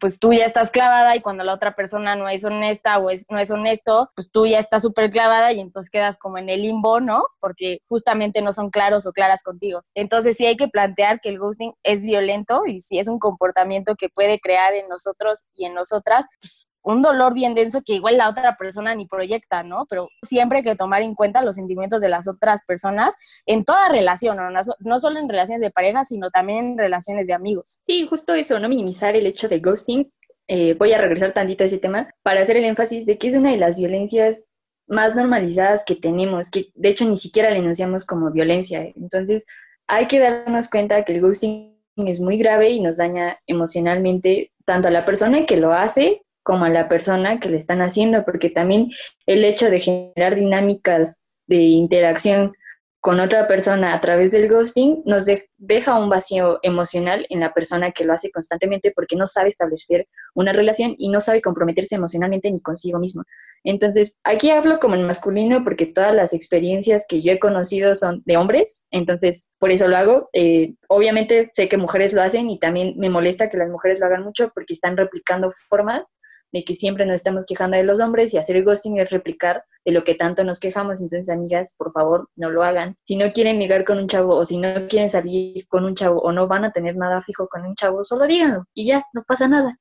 pues 0.00 0.18
tú 0.18 0.32
ya 0.32 0.44
estás 0.44 0.70
clavada 0.70 1.16
y 1.16 1.22
cuando 1.22 1.44
la 1.44 1.54
otra 1.54 1.74
persona 1.74 2.16
no 2.16 2.28
es 2.28 2.44
honesta 2.44 2.98
o 2.98 3.10
es, 3.10 3.26
no 3.30 3.38
es 3.38 3.50
honesto, 3.50 4.10
pues 4.14 4.30
tú 4.30 4.46
ya 4.46 4.58
estás 4.58 4.82
súper 4.82 5.10
clavada 5.10 5.52
y 5.52 5.60
entonces 5.60 5.90
quedas 5.90 6.18
como 6.18 6.38
en 6.38 6.48
el 6.48 6.62
limbo, 6.62 7.00
¿no? 7.00 7.24
Porque 7.40 7.78
justamente 7.88 8.42
no 8.42 8.52
son 8.52 8.70
claros 8.70 9.06
o 9.06 9.12
claras 9.12 9.42
contigo. 9.42 9.82
Entonces 9.94 10.36
sí 10.36 10.46
hay 10.46 10.56
que 10.56 10.68
plantear 10.68 11.20
que 11.20 11.30
el 11.30 11.38
ghosting 11.38 11.74
es 11.82 12.02
violento 12.02 12.62
y 12.66 12.80
si 12.80 12.98
es 12.98 13.08
un 13.08 13.18
comportamiento 13.18 13.94
que 13.96 14.08
puede 14.08 14.38
crear 14.40 14.74
en 14.74 14.88
nosotros 14.88 15.44
y 15.54 15.66
en 15.66 15.74
nosotras, 15.74 16.26
pues 16.40 16.68
un 16.86 17.02
dolor 17.02 17.34
bien 17.34 17.54
denso 17.54 17.82
que 17.84 17.94
igual 17.94 18.16
la 18.16 18.30
otra 18.30 18.56
persona 18.56 18.94
ni 18.94 19.06
proyecta, 19.06 19.64
¿no? 19.64 19.86
Pero 19.90 20.08
siempre 20.22 20.58
hay 20.58 20.64
que 20.64 20.76
tomar 20.76 21.02
en 21.02 21.16
cuenta 21.16 21.42
los 21.42 21.56
sentimientos 21.56 22.00
de 22.00 22.08
las 22.08 22.28
otras 22.28 22.64
personas 22.64 23.12
en 23.44 23.64
toda 23.64 23.88
relación, 23.88 24.38
¿no? 24.78 24.98
solo 25.00 25.18
en 25.18 25.28
relaciones 25.28 25.62
de 25.62 25.72
pareja, 25.72 26.04
sino 26.04 26.30
también 26.30 26.64
en 26.64 26.78
relaciones 26.78 27.26
de 27.26 27.34
amigos. 27.34 27.80
Sí, 27.84 28.06
justo 28.08 28.34
eso, 28.34 28.60
no 28.60 28.68
minimizar 28.68 29.16
el 29.16 29.26
hecho 29.26 29.48
del 29.48 29.62
ghosting. 29.62 30.12
Eh, 30.46 30.74
voy 30.78 30.92
a 30.92 30.98
regresar 30.98 31.34
tantito 31.34 31.64
a 31.64 31.66
ese 31.66 31.78
tema 31.78 32.08
para 32.22 32.42
hacer 32.42 32.56
el 32.56 32.64
énfasis 32.64 33.04
de 33.04 33.18
que 33.18 33.28
es 33.28 33.34
una 33.34 33.50
de 33.50 33.56
las 33.56 33.74
violencias 33.74 34.48
más 34.86 35.16
normalizadas 35.16 35.82
que 35.84 35.96
tenemos, 35.96 36.50
que 36.50 36.66
de 36.76 36.90
hecho 36.90 37.04
ni 37.04 37.16
siquiera 37.16 37.50
le 37.50 37.58
enunciamos 37.58 38.04
como 38.04 38.30
violencia. 38.30 38.92
Entonces, 38.94 39.44
hay 39.88 40.06
que 40.06 40.20
darnos 40.20 40.70
cuenta 40.70 41.04
que 41.04 41.14
el 41.14 41.20
ghosting 41.20 41.76
es 41.96 42.20
muy 42.20 42.38
grave 42.38 42.70
y 42.70 42.80
nos 42.80 42.98
daña 42.98 43.40
emocionalmente 43.48 44.52
tanto 44.64 44.86
a 44.86 44.92
la 44.92 45.04
persona 45.04 45.46
que 45.46 45.56
lo 45.56 45.72
hace 45.72 46.22
como 46.46 46.64
a 46.64 46.70
la 46.70 46.88
persona 46.88 47.40
que 47.40 47.48
le 47.48 47.56
están 47.56 47.82
haciendo, 47.82 48.24
porque 48.24 48.50
también 48.50 48.92
el 49.26 49.44
hecho 49.44 49.68
de 49.68 49.80
generar 49.80 50.36
dinámicas 50.36 51.20
de 51.48 51.56
interacción 51.56 52.52
con 53.00 53.18
otra 53.18 53.48
persona 53.48 53.94
a 53.94 54.00
través 54.00 54.30
del 54.30 54.48
ghosting 54.48 55.02
nos 55.06 55.26
deja 55.58 55.98
un 55.98 56.08
vacío 56.08 56.60
emocional 56.62 57.26
en 57.30 57.40
la 57.40 57.52
persona 57.52 57.90
que 57.90 58.04
lo 58.04 58.12
hace 58.12 58.30
constantemente 58.30 58.92
porque 58.94 59.16
no 59.16 59.26
sabe 59.26 59.48
establecer 59.48 60.06
una 60.34 60.52
relación 60.52 60.94
y 60.96 61.08
no 61.08 61.18
sabe 61.18 61.42
comprometerse 61.42 61.96
emocionalmente 61.96 62.48
ni 62.50 62.60
consigo 62.60 63.00
mismo. 63.00 63.24
Entonces, 63.64 64.16
aquí 64.22 64.50
hablo 64.50 64.78
como 64.78 64.94
en 64.94 65.04
masculino 65.04 65.64
porque 65.64 65.86
todas 65.86 66.14
las 66.14 66.32
experiencias 66.32 67.06
que 67.08 67.22
yo 67.22 67.32
he 67.32 67.40
conocido 67.40 67.96
son 67.96 68.22
de 68.24 68.36
hombres, 68.36 68.86
entonces 68.92 69.50
por 69.58 69.72
eso 69.72 69.88
lo 69.88 69.96
hago. 69.96 70.28
Eh, 70.32 70.74
obviamente 70.88 71.48
sé 71.50 71.68
que 71.68 71.76
mujeres 71.76 72.12
lo 72.12 72.22
hacen 72.22 72.50
y 72.50 72.60
también 72.60 72.94
me 72.98 73.10
molesta 73.10 73.50
que 73.50 73.56
las 73.56 73.68
mujeres 73.68 73.98
lo 73.98 74.06
hagan 74.06 74.22
mucho 74.22 74.52
porque 74.54 74.74
están 74.74 74.96
replicando 74.96 75.52
formas 75.68 76.06
de 76.52 76.64
que 76.64 76.74
siempre 76.74 77.06
nos 77.06 77.16
estamos 77.16 77.44
quejando 77.46 77.76
de 77.76 77.84
los 77.84 78.00
hombres 78.00 78.32
y 78.32 78.38
hacer 78.38 78.62
ghosting 78.62 78.98
es 78.98 79.10
replicar 79.10 79.64
de 79.84 79.92
lo 79.92 80.04
que 80.04 80.14
tanto 80.14 80.44
nos 80.44 80.60
quejamos. 80.60 81.00
Entonces, 81.00 81.28
amigas, 81.28 81.74
por 81.76 81.92
favor, 81.92 82.28
no 82.36 82.50
lo 82.50 82.62
hagan. 82.62 82.96
Si 83.04 83.16
no 83.16 83.32
quieren 83.32 83.58
ligar 83.58 83.84
con 83.84 83.98
un 83.98 84.08
chavo 84.08 84.36
o 84.36 84.44
si 84.44 84.58
no 84.58 84.88
quieren 84.88 85.10
salir 85.10 85.66
con 85.68 85.84
un 85.84 85.94
chavo 85.94 86.20
o 86.20 86.32
no 86.32 86.46
van 86.46 86.64
a 86.64 86.72
tener 86.72 86.96
nada 86.96 87.22
fijo 87.22 87.48
con 87.48 87.64
un 87.64 87.74
chavo, 87.74 88.02
solo 88.02 88.26
díganlo 88.26 88.64
y 88.74 88.86
ya, 88.86 89.04
no 89.12 89.22
pasa 89.24 89.48
nada. 89.48 89.78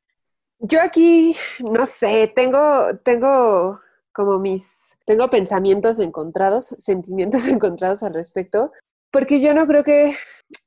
Yo 0.60 0.82
aquí, 0.82 1.36
no 1.60 1.86
sé, 1.86 2.32
tengo, 2.36 2.98
tengo 3.04 3.80
como 4.14 4.40
mis, 4.40 4.94
tengo 5.06 5.30
pensamientos 5.30 6.00
encontrados, 6.00 6.76
sentimientos 6.78 7.46
encontrados 7.48 8.02
al 8.04 8.14
respecto, 8.14 8.72
porque 9.16 9.40
yo 9.40 9.54
no 9.54 9.66
creo 9.66 9.86
que 9.86 10.14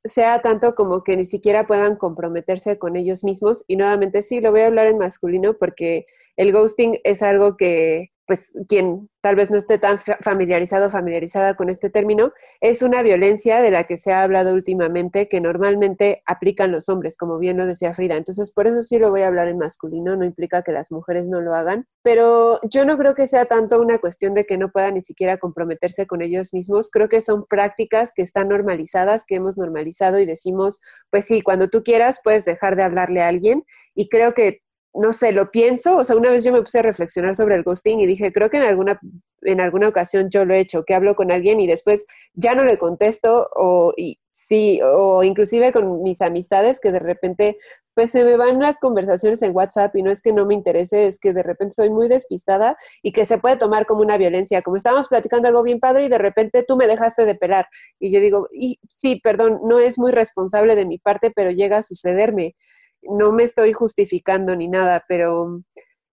sea 0.03 0.41
tanto 0.41 0.73
como 0.73 1.03
que 1.03 1.15
ni 1.15 1.27
siquiera 1.27 1.67
puedan 1.67 1.97
comprometerse 1.97 2.79
con 2.79 2.95
ellos 2.95 3.23
mismos. 3.23 3.63
Y 3.67 3.75
nuevamente 3.75 4.23
sí, 4.23 4.41
lo 4.41 4.49
voy 4.49 4.61
a 4.61 4.65
hablar 4.65 4.87
en 4.87 4.97
masculino 4.97 5.53
porque 5.59 6.07
el 6.35 6.51
ghosting 6.51 6.97
es 7.03 7.21
algo 7.21 7.57
que 7.57 8.09
pues 8.29 8.53
quien 8.67 9.09
tal 9.21 9.35
vez 9.35 9.49
no 9.49 9.57
esté 9.57 9.79
tan 9.79 9.97
familiarizado 9.97 10.85
o 10.85 10.89
familiarizada 10.91 11.55
con 11.55 11.67
este 11.67 11.89
término, 11.89 12.31
es 12.61 12.83
una 12.83 13.01
violencia 13.01 13.59
de 13.59 13.71
la 13.71 13.85
que 13.85 13.97
se 13.97 14.13
ha 14.13 14.21
hablado 14.21 14.53
últimamente 14.53 15.27
que 15.27 15.41
normalmente 15.41 16.21
aplican 16.27 16.71
los 16.71 16.89
hombres, 16.89 17.17
como 17.17 17.39
bien 17.39 17.57
lo 17.57 17.65
decía 17.65 17.91
Frida. 17.91 18.17
Entonces, 18.17 18.51
por 18.51 18.67
eso 18.67 18.83
sí 18.83 18.99
lo 18.99 19.09
voy 19.09 19.21
a 19.21 19.29
hablar 19.29 19.47
en 19.47 19.57
masculino, 19.57 20.15
no 20.15 20.25
implica 20.25 20.61
que 20.61 20.71
las 20.71 20.91
mujeres 20.91 21.25
no 21.25 21.41
lo 21.41 21.55
hagan, 21.55 21.87
pero 22.03 22.59
yo 22.69 22.85
no 22.85 22.99
creo 22.99 23.15
que 23.15 23.25
sea 23.25 23.45
tanto 23.45 23.81
una 23.81 23.97
cuestión 23.97 24.35
de 24.35 24.45
que 24.45 24.59
no 24.59 24.69
puedan 24.69 24.93
ni 24.93 25.01
siquiera 25.01 25.39
comprometerse 25.39 26.05
con 26.05 26.21
ellos 26.21 26.53
mismos, 26.53 26.91
creo 26.91 27.09
que 27.09 27.21
son 27.21 27.47
prácticas 27.47 28.11
que 28.13 28.21
están 28.21 28.49
normalizadas, 28.49 29.25
que 29.25 29.37
hemos 29.37 29.57
normalizado 29.57 30.19
y 30.19 30.27
decimos, 30.27 30.81
pues 31.09 31.25
sí, 31.25 31.41
cuando 31.41 31.67
tú 31.67 31.81
quieras 31.81 32.21
puedes 32.23 32.45
dejar 32.45 32.75
de 32.75 32.83
hablarle 32.83 33.23
a 33.23 33.27
alguien 33.27 33.63
y 33.95 34.07
creo 34.07 34.35
que 34.35 34.61
no 34.99 35.13
sé, 35.13 35.31
lo 35.31 35.51
pienso, 35.51 35.97
o 35.97 36.03
sea, 36.03 36.15
una 36.15 36.31
vez 36.31 36.43
yo 36.43 36.51
me 36.51 36.61
puse 36.61 36.79
a 36.79 36.83
reflexionar 36.83 37.35
sobre 37.35 37.55
el 37.55 37.63
ghosting 37.63 37.99
y 37.99 38.05
dije, 38.05 38.33
creo 38.33 38.49
que 38.49 38.57
en 38.57 38.63
alguna 38.63 38.99
en 39.43 39.61
alguna 39.61 39.87
ocasión 39.87 40.29
yo 40.29 40.45
lo 40.45 40.53
he 40.53 40.59
hecho, 40.59 40.83
que 40.83 40.93
hablo 40.93 41.15
con 41.15 41.31
alguien 41.31 41.59
y 41.59 41.67
después 41.67 42.05
ya 42.33 42.55
no 42.55 42.65
le 42.65 42.77
contesto 42.77 43.49
o 43.55 43.93
y, 43.95 44.19
sí, 44.31 44.79
o 44.83 45.23
inclusive 45.23 45.71
con 45.71 46.01
mis 46.01 46.21
amistades 46.21 46.79
que 46.79 46.91
de 46.91 46.99
repente 46.99 47.57
pues 47.93 48.11
se 48.11 48.23
me 48.23 48.37
van 48.37 48.59
las 48.59 48.79
conversaciones 48.79 49.41
en 49.41 49.55
WhatsApp 49.55 49.95
y 49.95 50.03
no 50.03 50.11
es 50.11 50.21
que 50.21 50.31
no 50.31 50.45
me 50.45 50.53
interese, 50.53 51.07
es 51.07 51.19
que 51.19 51.33
de 51.33 51.43
repente 51.43 51.75
soy 51.75 51.89
muy 51.89 52.07
despistada 52.07 52.77
y 53.01 53.11
que 53.11 53.25
se 53.25 53.37
puede 53.39 53.57
tomar 53.57 53.85
como 53.85 54.01
una 54.01 54.17
violencia, 54.17 54.61
como 54.61 54.77
estábamos 54.77 55.09
platicando 55.09 55.47
algo 55.49 55.63
bien 55.63 55.79
padre 55.79 56.05
y 56.05 56.09
de 56.09 56.17
repente 56.17 56.63
tú 56.65 56.77
me 56.77 56.87
dejaste 56.87 57.25
de 57.25 57.35
pelar 57.35 57.67
y 57.99 58.11
yo 58.11 58.21
digo, 58.21 58.47
y, 58.53 58.79
sí, 58.87 59.19
perdón, 59.21 59.59
no 59.63 59.79
es 59.79 59.97
muy 59.97 60.11
responsable 60.11 60.75
de 60.75 60.85
mi 60.85 60.97
parte, 60.97 61.31
pero 61.35 61.51
llega 61.51 61.77
a 61.77 61.81
sucederme. 61.81 62.55
No 63.01 63.31
me 63.31 63.43
estoy 63.43 63.73
justificando 63.73 64.55
ni 64.55 64.67
nada, 64.67 65.03
pero 65.07 65.61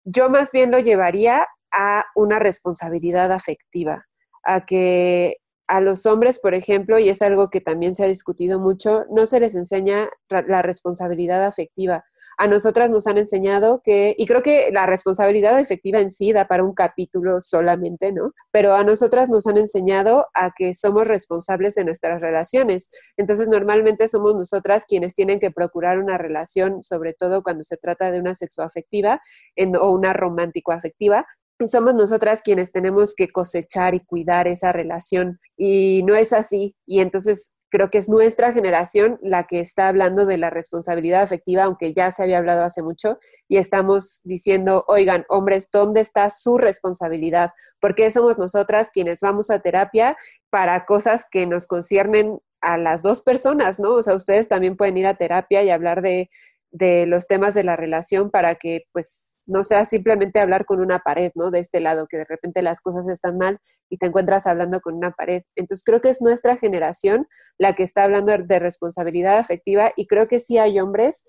yo 0.04 0.30
más 0.30 0.52
bien 0.52 0.70
lo 0.70 0.78
llevaría 0.78 1.46
a 1.72 2.04
una 2.14 2.38
responsabilidad 2.38 3.32
afectiva, 3.32 4.06
a 4.44 4.64
que 4.64 5.38
a 5.68 5.80
los 5.80 6.06
hombres, 6.06 6.38
por 6.38 6.54
ejemplo, 6.54 6.98
y 6.98 7.08
es 7.08 7.22
algo 7.22 7.50
que 7.50 7.60
también 7.60 7.94
se 7.94 8.04
ha 8.04 8.08
discutido 8.08 8.60
mucho, 8.60 9.04
no 9.10 9.26
se 9.26 9.40
les 9.40 9.54
enseña 9.56 10.08
la 10.28 10.62
responsabilidad 10.62 11.44
afectiva. 11.44 12.04
A 12.38 12.46
nosotras 12.48 12.90
nos 12.90 13.06
han 13.06 13.16
enseñado 13.16 13.80
que, 13.82 14.14
y 14.18 14.26
creo 14.26 14.42
que 14.42 14.70
la 14.70 14.84
responsabilidad 14.86 15.56
afectiva 15.56 16.00
en 16.00 16.10
sí 16.10 16.32
da 16.32 16.46
para 16.46 16.64
un 16.64 16.74
capítulo 16.74 17.40
solamente, 17.40 18.12
¿no? 18.12 18.32
Pero 18.50 18.74
a 18.74 18.84
nosotras 18.84 19.28
nos 19.30 19.46
han 19.46 19.56
enseñado 19.56 20.26
a 20.34 20.52
que 20.56 20.74
somos 20.74 21.08
responsables 21.08 21.74
de 21.74 21.84
nuestras 21.84 22.20
relaciones. 22.20 22.90
Entonces, 23.16 23.48
normalmente 23.48 24.06
somos 24.06 24.34
nosotras 24.34 24.84
quienes 24.86 25.14
tienen 25.14 25.40
que 25.40 25.50
procurar 25.50 25.98
una 25.98 26.18
relación, 26.18 26.82
sobre 26.82 27.14
todo 27.14 27.42
cuando 27.42 27.64
se 27.64 27.78
trata 27.78 28.10
de 28.10 28.20
una 28.20 28.34
sexoafectiva 28.34 29.20
en, 29.54 29.74
o 29.76 29.90
una 29.92 30.12
romántico-afectiva, 30.12 31.26
somos 31.64 31.94
nosotras 31.94 32.42
quienes 32.42 32.70
tenemos 32.70 33.14
que 33.14 33.30
cosechar 33.30 33.94
y 33.94 34.00
cuidar 34.00 34.46
esa 34.46 34.72
relación. 34.72 35.40
Y 35.56 36.02
no 36.04 36.14
es 36.14 36.34
así. 36.34 36.76
Y 36.84 37.00
entonces 37.00 37.55
creo 37.70 37.90
que 37.90 37.98
es 37.98 38.08
nuestra 38.08 38.52
generación 38.52 39.18
la 39.22 39.44
que 39.44 39.60
está 39.60 39.88
hablando 39.88 40.26
de 40.26 40.38
la 40.38 40.50
responsabilidad 40.50 41.22
afectiva, 41.22 41.64
aunque 41.64 41.92
ya 41.92 42.10
se 42.10 42.22
había 42.22 42.38
hablado 42.38 42.64
hace 42.64 42.82
mucho, 42.82 43.18
y 43.48 43.58
estamos 43.58 44.20
diciendo, 44.24 44.84
oigan, 44.88 45.24
hombres, 45.28 45.70
¿dónde 45.70 46.00
está 46.00 46.30
su 46.30 46.58
responsabilidad? 46.58 47.50
Porque 47.80 48.10
somos 48.10 48.38
nosotras 48.38 48.90
quienes 48.92 49.20
vamos 49.20 49.50
a 49.50 49.60
terapia 49.60 50.16
para 50.50 50.86
cosas 50.86 51.26
que 51.30 51.46
nos 51.46 51.66
conciernen 51.66 52.38
a 52.60 52.76
las 52.78 53.02
dos 53.02 53.22
personas, 53.22 53.78
¿no? 53.78 53.92
O 53.94 54.02
sea, 54.02 54.14
ustedes 54.14 54.48
también 54.48 54.76
pueden 54.76 54.96
ir 54.96 55.06
a 55.06 55.16
terapia 55.16 55.62
y 55.62 55.70
hablar 55.70 56.02
de 56.02 56.30
de 56.76 57.06
los 57.06 57.26
temas 57.26 57.54
de 57.54 57.64
la 57.64 57.74
relación 57.74 58.30
para 58.30 58.56
que 58.56 58.82
pues 58.92 59.38
no 59.46 59.64
sea 59.64 59.84
simplemente 59.84 60.40
hablar 60.40 60.66
con 60.66 60.80
una 60.80 60.98
pared, 60.98 61.32
¿no? 61.34 61.50
De 61.50 61.58
este 61.58 61.80
lado, 61.80 62.06
que 62.06 62.18
de 62.18 62.26
repente 62.26 62.62
las 62.62 62.80
cosas 62.80 63.08
están 63.08 63.38
mal 63.38 63.58
y 63.88 63.96
te 63.96 64.06
encuentras 64.06 64.46
hablando 64.46 64.80
con 64.80 64.94
una 64.94 65.12
pared. 65.12 65.42
Entonces 65.54 65.84
creo 65.84 66.00
que 66.00 66.10
es 66.10 66.20
nuestra 66.20 66.58
generación 66.58 67.26
la 67.58 67.74
que 67.74 67.82
está 67.82 68.04
hablando 68.04 68.36
de 68.36 68.58
responsabilidad 68.58 69.38
afectiva 69.38 69.92
y 69.96 70.06
creo 70.06 70.28
que 70.28 70.38
sí 70.38 70.58
hay 70.58 70.78
hombres 70.78 71.24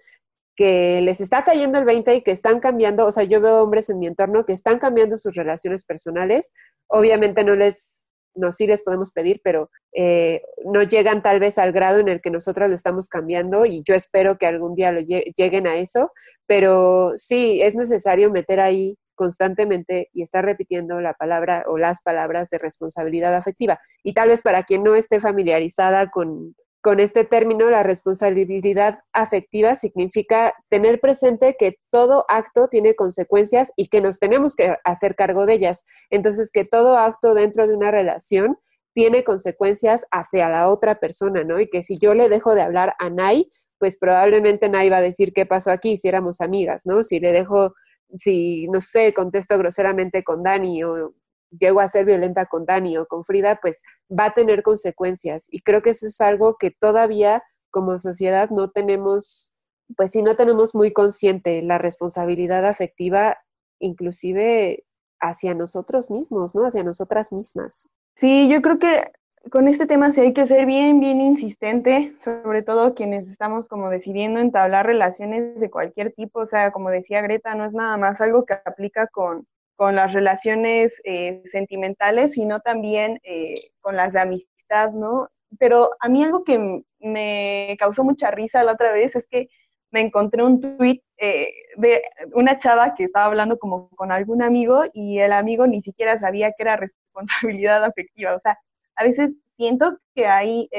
que 0.58 1.00
les 1.02 1.22
está 1.22 1.44
cayendo 1.44 1.78
el 1.78 1.86
20 1.86 2.16
y 2.16 2.24
que 2.24 2.32
están 2.32 2.60
cambiando, 2.60 3.06
o 3.06 3.12
sea, 3.12 3.24
yo 3.24 3.40
veo 3.40 3.62
hombres 3.62 3.90
en 3.90 4.00
mi 4.00 4.08
entorno 4.08 4.44
que 4.44 4.54
están 4.54 4.80
cambiando 4.80 5.18
sus 5.18 5.36
relaciones 5.36 5.86
personales. 5.86 6.52
Obviamente 6.88 7.44
no 7.44 7.56
les 7.56 8.07
no 8.38 8.52
sí 8.52 8.68
les 8.68 8.84
podemos 8.84 9.12
pedir, 9.12 9.42
pero 9.44 9.70
eh, 9.94 10.42
no 10.66 10.84
llegan 10.84 11.22
tal 11.22 11.40
vez 11.40 11.58
al 11.58 11.72
grado 11.72 12.00
en 12.00 12.08
el 12.08 12.22
que 12.22 12.30
nosotros 12.30 12.70
lo 12.70 12.76
estamos 12.76 13.10
cambiando 13.10 13.66
y 13.66 13.84
yo 13.86 13.96
espero 13.96 14.38
que 14.38 14.46
algún 14.46 14.76
día 14.76 14.92
lo 14.92 15.02
lleguen 15.02 15.68
a 15.68 15.78
eso, 15.78 16.12
pero 16.46 17.14
sí 17.16 17.62
es 17.62 17.76
necesario 17.76 18.32
meter 18.32 18.60
ahí 18.60 18.98
constantemente 19.16 20.10
y 20.14 20.22
estar 20.22 20.46
repitiendo 20.46 21.02
la 21.02 21.14
palabra 21.14 21.66
o 21.68 21.78
las 21.78 22.02
palabras 22.02 22.50
de 22.50 22.60
responsabilidad 22.60 23.36
afectiva. 23.36 23.80
Y 24.04 24.14
tal 24.14 24.30
vez 24.30 24.44
para 24.44 24.64
quien 24.64 24.84
no 24.84 24.96
esté 24.96 25.20
familiarizada 25.20 26.10
con, 26.10 26.56
con 26.88 27.02
este 27.02 27.26
término, 27.26 27.70
la 27.70 27.84
responsabilidad 27.84 29.02
afectiva 29.12 29.76
significa 29.76 30.54
tener 30.70 31.02
presente 31.02 31.58
que 31.60 31.80
todo 31.92 32.24
acto 32.30 32.70
tiene 32.70 32.96
consecuencias 32.96 33.74
y 33.76 33.90
que 33.90 34.00
nos 34.00 34.20
tenemos 34.20 34.56
que 34.56 34.78
hacer 34.86 35.16
cargo 35.16 35.46
de 35.46 35.56
ellas. 35.56 35.84
Entonces, 36.10 36.50
que 36.50 36.64
todo 36.64 36.98
acto 36.98 37.34
dentro 37.34 37.68
de 37.68 37.76
una 37.76 37.92
relación 37.92 38.58
tiene 38.94 39.26
consecuencias 39.26 40.06
hacia 40.12 40.48
la 40.48 40.70
otra 40.70 40.98
persona, 41.02 41.44
¿no? 41.44 41.60
Y 41.60 41.70
que 41.70 41.84
si 41.84 41.98
yo 42.00 42.14
le 42.14 42.30
dejo 42.30 42.56
de 42.56 42.62
hablar 42.62 42.94
a 43.00 43.10
Nay, 43.10 43.50
pues 43.80 43.98
probablemente 43.98 44.70
Nay 44.70 44.90
va 44.90 45.00
a 45.00 45.02
decir 45.02 45.34
qué 45.34 45.46
pasó 45.46 45.72
aquí 45.72 45.98
si 45.98 46.08
éramos 46.08 46.40
amigas, 46.40 46.84
¿no? 46.86 47.04
Si 47.04 47.20
le 47.20 47.34
dejo, 47.34 47.74
si, 48.16 48.66
no 48.70 48.80
sé, 48.80 49.14
contesto 49.14 49.58
groseramente 49.58 50.24
con 50.24 50.42
Dani 50.42 50.86
o 50.86 51.14
llego 51.52 51.80
a 51.80 51.88
ser 51.88 52.06
violenta 52.06 52.46
con 52.46 52.66
Dani 52.66 52.98
o 52.98 53.06
con 53.06 53.24
Frida, 53.24 53.60
pues 53.62 53.84
va 54.10 54.26
a 54.26 54.34
tener 54.34 54.64
consecuencias. 54.64 55.48
Y 55.50 55.62
creo 55.62 55.82
que 55.82 55.92
eso 55.92 56.08
es 56.08 56.20
algo 56.22 56.58
que 56.58 56.72
todavía 56.72 57.44
como 57.72 58.00
sociedad 58.00 58.50
no 58.50 58.70
tenemos, 58.70 59.54
pues 59.96 60.12
sí, 60.12 60.24
no 60.24 60.36
tenemos 60.36 60.76
muy 60.76 60.92
consciente 60.92 61.62
la 61.62 61.78
responsabilidad 61.78 62.66
afectiva, 62.66 63.38
inclusive 63.80 64.84
hacia 65.20 65.54
nosotros 65.54 66.10
mismos, 66.10 66.56
¿no? 66.56 66.66
Hacia 66.66 66.84
nosotras 66.84 67.32
mismas. 67.32 67.88
Sí, 68.16 68.48
yo 68.50 68.62
creo 68.62 68.80
que 68.80 69.12
con 69.52 69.68
este 69.68 69.86
tema 69.86 70.12
sí 70.12 70.22
hay 70.22 70.34
que 70.34 70.48
ser 70.48 70.66
bien, 70.66 71.00
bien 71.00 71.22
insistente, 71.22 72.16
sobre 72.24 72.64
todo 72.64 72.96
quienes 72.96 73.30
estamos 73.30 73.68
como 73.68 73.90
decidiendo 73.90 74.40
entablar 74.40 74.86
relaciones 74.86 75.60
de 75.60 75.70
cualquier 75.70 76.12
tipo, 76.14 76.42
o 76.42 76.46
sea, 76.46 76.72
como 76.72 76.90
decía 76.90 77.22
Greta, 77.22 77.56
no 77.56 77.66
es 77.66 77.74
nada 77.74 77.98
más 77.98 78.20
algo 78.22 78.46
que 78.46 78.54
aplica 78.54 79.08
con, 79.08 79.48
con 79.78 79.96
las 79.96 80.12
relaciones 80.14 81.00
eh, 81.06 81.42
sentimentales, 81.46 82.34
sino 82.34 82.60
también 82.60 83.20
eh, 83.24 83.70
con 83.80 83.96
las 83.96 84.14
de 84.14 84.20
amistad, 84.22 84.92
¿no? 84.92 85.30
Pero 85.60 85.92
a 86.00 86.10
mí 86.10 86.24
algo 86.24 86.44
que 86.44 86.84
me 87.00 87.78
causó 87.80 88.04
mucha 88.04 88.32
risa 88.32 88.64
la 88.64 88.74
otra 88.74 88.92
vez 88.92 89.16
es 89.16 89.28
que 89.28 89.48
me 89.92 90.02
encontré 90.02 90.44
un 90.44 90.60
tweet 90.60 91.02
eh, 91.18 91.50
de 91.78 92.02
una 92.34 92.58
chava 92.58 92.96
que 92.96 93.04
estaba 93.04 93.28
hablando 93.28 93.60
como 93.60 93.90
con 93.90 94.12
algún 94.12 94.42
amigo 94.42 94.84
y 94.94 95.20
el 95.20 95.32
amigo 95.32 95.68
ni 95.68 95.80
siquiera 95.80 96.18
sabía 96.18 96.52
que 96.52 96.64
era 96.64 96.76
responsabilidad 96.76 97.84
afectiva. 97.86 98.36
O 98.36 98.40
sea, 98.40 98.58
a 98.96 99.04
veces 99.04 99.38
siento 99.56 100.00
que 100.16 100.26
hay 100.26 100.70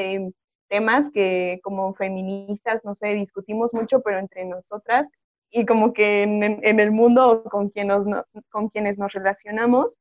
temas 0.68 1.08
que 1.12 1.60
como 1.62 1.94
feministas, 1.94 2.84
no 2.84 2.96
sé, 2.96 3.14
discutimos 3.14 3.72
mucho, 3.72 4.00
pero 4.02 4.18
entre 4.18 4.44
nosotras 4.44 5.08
y 5.50 5.66
como 5.66 5.92
que 5.92 6.22
en, 6.22 6.80
el 6.80 6.90
mundo 6.90 7.44
con, 7.50 7.70
con 8.50 8.68
quienes 8.68 8.98
nos 8.98 9.12
relacionamos 9.12 9.98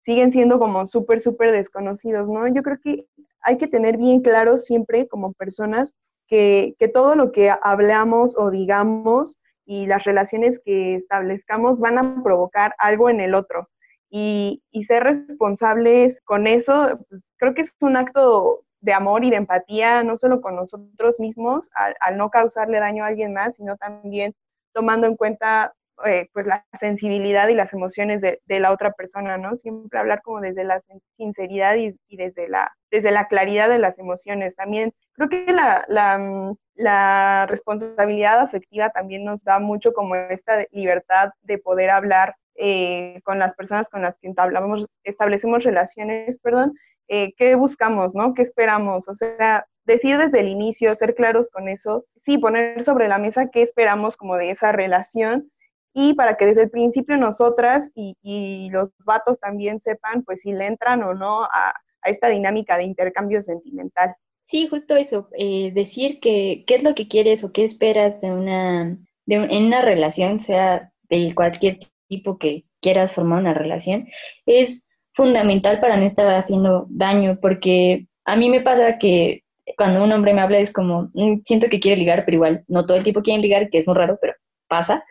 siguen 0.00 0.30
siendo 0.30 0.58
como 0.58 0.86
súper, 0.86 1.20
súper 1.20 1.52
desconocidos, 1.52 2.28
¿no? 2.28 2.46
Yo 2.48 2.62
creo 2.62 2.78
que 2.82 3.06
hay 3.40 3.56
que 3.56 3.66
tener 3.66 3.96
bien 3.96 4.20
claro 4.20 4.56
siempre 4.56 5.08
como 5.08 5.32
personas 5.32 5.94
que, 6.26 6.74
que 6.78 6.88
todo 6.88 7.16
lo 7.16 7.32
que 7.32 7.50
hablamos 7.62 8.36
o 8.36 8.50
digamos 8.50 9.38
y 9.66 9.86
las 9.86 10.04
relaciones 10.04 10.60
que 10.64 10.94
establezcamos 10.94 11.80
van 11.80 11.98
a 11.98 12.22
provocar 12.22 12.74
algo 12.78 13.08
en 13.08 13.20
el 13.20 13.34
otro. 13.34 13.68
Y, 14.10 14.62
y 14.70 14.84
ser 14.84 15.02
responsables 15.04 16.20
con 16.20 16.46
eso, 16.46 17.00
pues, 17.08 17.22
creo 17.36 17.54
que 17.54 17.62
es 17.62 17.74
un 17.80 17.96
acto 17.96 18.64
de 18.80 18.92
amor 18.92 19.24
y 19.24 19.30
de 19.30 19.36
empatía, 19.36 20.02
no 20.04 20.18
solo 20.18 20.40
con 20.40 20.54
nosotros 20.56 21.18
mismos, 21.18 21.70
al, 21.74 21.96
al, 22.00 22.16
no 22.18 22.30
causarle 22.30 22.78
daño 22.78 23.02
a 23.02 23.08
alguien 23.08 23.32
más, 23.32 23.56
sino 23.56 23.76
también 23.76 24.34
tomando 24.74 25.06
en 25.06 25.16
cuenta 25.16 25.72
eh, 26.04 26.28
pues 26.32 26.44
la 26.46 26.66
sensibilidad 26.80 27.48
y 27.48 27.54
las 27.54 27.72
emociones 27.72 28.20
de, 28.20 28.40
la 28.48 28.72
otra 28.72 28.92
persona, 28.92 29.38
¿no? 29.38 29.54
Siempre 29.54 29.98
hablar 29.98 30.22
como 30.22 30.40
desde 30.40 30.64
la 30.64 30.82
sinceridad 31.16 31.76
y, 31.76 31.94
desde, 32.16 32.48
la, 32.48 32.72
desde 32.90 33.12
la 33.12 33.28
claridad 33.28 33.68
de 33.68 33.78
las 33.78 33.98
emociones. 33.98 34.56
También 34.56 34.92
creo 35.12 35.28
que 35.28 35.52
la, 35.52 35.84
la, 35.88 36.18
mm, 36.18 36.56
la, 36.74 37.46
responsabilidad 37.48 38.40
afectiva 38.40 38.90
también 38.90 39.24
nos 39.24 39.44
da 39.44 39.60
mucho 39.60 39.92
como 39.92 40.16
esta 40.16 40.66
libertad 40.72 41.30
de 41.42 41.58
poder 41.58 41.90
hablar 41.90 42.34
eh, 42.56 43.20
con 43.24 43.38
las 43.38 43.54
personas 43.54 43.88
con 43.88 44.02
las 44.02 44.18
que 44.18 44.28
entablamos, 44.28 44.86
establecemos 45.02 45.64
relaciones, 45.64 46.38
perdón, 46.38 46.74
eh, 47.08 47.34
qué 47.36 47.54
buscamos, 47.54 48.14
¿no? 48.14 48.34
¿Qué 48.34 48.42
esperamos? 48.42 49.08
O 49.08 49.14
sea, 49.14 49.66
decir 49.84 50.18
desde 50.18 50.40
el 50.40 50.48
inicio, 50.48 50.94
ser 50.94 51.14
claros 51.14 51.50
con 51.50 51.68
eso, 51.68 52.06
sí, 52.22 52.38
poner 52.38 52.82
sobre 52.84 53.08
la 53.08 53.18
mesa 53.18 53.50
qué 53.50 53.62
esperamos 53.62 54.16
como 54.16 54.36
de 54.36 54.50
esa 54.50 54.72
relación 54.72 55.50
y 55.92 56.14
para 56.14 56.36
que 56.36 56.46
desde 56.46 56.62
el 56.62 56.70
principio 56.70 57.16
nosotras 57.16 57.90
y, 57.94 58.68
los 58.72 58.90
vatos 59.04 59.38
también 59.38 59.78
sepan 59.78 60.24
pues 60.24 60.40
si 60.40 60.52
le 60.52 60.66
entran 60.66 61.02
o 61.02 61.14
no 61.14 61.44
a, 61.44 61.74
esta 62.04 62.28
dinámica 62.28 62.76
de 62.76 62.84
intercambio 62.84 63.40
sentimental. 63.40 64.14
Sí, 64.44 64.68
justo 64.68 64.94
eso, 64.94 65.28
eh, 65.38 65.72
decir 65.72 66.20
que 66.20 66.64
qué 66.66 66.74
es 66.74 66.82
lo 66.82 66.94
que 66.94 67.08
quieres 67.08 67.44
o 67.44 67.52
qué 67.52 67.64
esperas 67.64 68.20
de 68.20 68.30
una, 68.30 68.98
de 69.24 69.36
en 69.36 69.66
una 69.66 69.80
relación, 69.80 70.38
sea 70.38 70.92
de 71.08 71.32
cualquier 71.34 71.78
tipo 72.08 72.38
que 72.38 72.64
quieras 72.80 73.12
formar 73.12 73.40
una 73.40 73.54
relación, 73.54 74.08
es 74.46 74.86
fundamental 75.14 75.80
para 75.80 75.96
no 75.96 76.04
estar 76.04 76.26
haciendo 76.34 76.86
daño, 76.90 77.38
porque 77.40 78.06
a 78.24 78.36
mí 78.36 78.48
me 78.48 78.60
pasa 78.60 78.98
que 78.98 79.42
cuando 79.76 80.04
un 80.04 80.12
hombre 80.12 80.34
me 80.34 80.40
habla 80.40 80.58
es 80.58 80.72
como, 80.72 81.10
mm, 81.14 81.40
siento 81.44 81.68
que 81.68 81.80
quiere 81.80 81.98
ligar, 81.98 82.24
pero 82.24 82.36
igual 82.36 82.64
no 82.68 82.86
todo 82.86 82.96
el 82.96 83.04
tiempo 83.04 83.22
quiere 83.22 83.40
ligar, 83.40 83.70
que 83.70 83.78
es 83.78 83.86
muy 83.86 83.96
raro, 83.96 84.18
pero 84.20 84.34
pasa. 84.68 85.04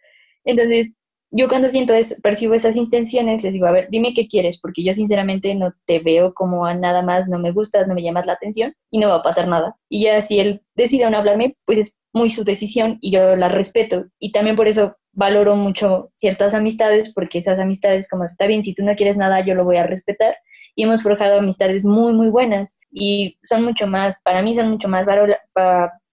Entonces, 0.43 0.91
yo 1.36 1.47
cuando 1.47 1.67
siento, 1.67 1.93
es, 1.95 2.19
percibo 2.21 2.53
esas 2.53 2.75
intenciones, 2.75 3.43
les 3.43 3.53
digo, 3.53 3.65
a 3.65 3.71
ver, 3.71 3.88
dime 3.89 4.13
qué 4.13 4.27
quieres, 4.27 4.60
porque 4.60 4.84
yo 4.84 4.93
sinceramente 4.93 5.56
no 5.56 5.73
te 5.86 5.97
veo 5.99 6.34
como 6.34 6.65
a 6.65 6.75
nada 6.75 7.01
más, 7.01 7.27
no 7.27 7.39
me 7.39 7.51
gustas, 7.51 7.88
no 7.88 7.95
me 7.95 8.03
llamas 8.03 8.27
la 8.27 8.34
atención 8.34 8.75
y 8.91 8.99
no 8.99 9.10
va 9.10 9.15
a 9.15 9.23
pasar 9.23 9.47
nada. 9.47 9.75
Y 9.89 10.03
ya 10.03 10.21
si 10.21 10.39
él 10.39 10.62
decide 10.75 11.10
no 11.10 11.17
hablarme, 11.17 11.58
pues 11.65 11.79
es 11.79 11.99
muy 12.13 12.29
su 12.29 12.43
decisión 12.43 12.99
y 13.01 13.12
yo 13.12 13.36
la 13.36 13.49
respeto. 13.49 14.06
Y 14.19 14.32
también 14.32 14.56
por 14.56 14.67
eso 14.67 14.95
valoro 15.13 15.56
mucho 15.56 16.12
ciertas 16.15 16.54
amistades, 16.54 17.13
porque 17.13 17.39
esas 17.39 17.60
amistades, 17.60 18.10
como 18.10 18.26
está 18.26 18.47
bien, 18.47 18.63
si 18.63 18.73
tú 18.73 18.84
no 18.84 18.95
quieres 18.95 19.15
nada, 19.15 19.41
yo 19.45 19.56
lo 19.56 19.63
voy 19.63 19.78
a 19.78 19.88
respetar. 19.88 20.36
Y 20.76 20.84
hemos 20.84 21.04
forjado 21.04 21.39
amistades 21.39 21.84
muy, 21.84 22.13
muy 22.13 22.30
buenas 22.30 22.80
y 22.91 23.38
son 23.43 23.63
mucho 23.63 23.86
más, 23.86 24.19
para 24.23 24.41
mí 24.41 24.56
son 24.56 24.71
mucho 24.71 24.88
más 24.88 25.06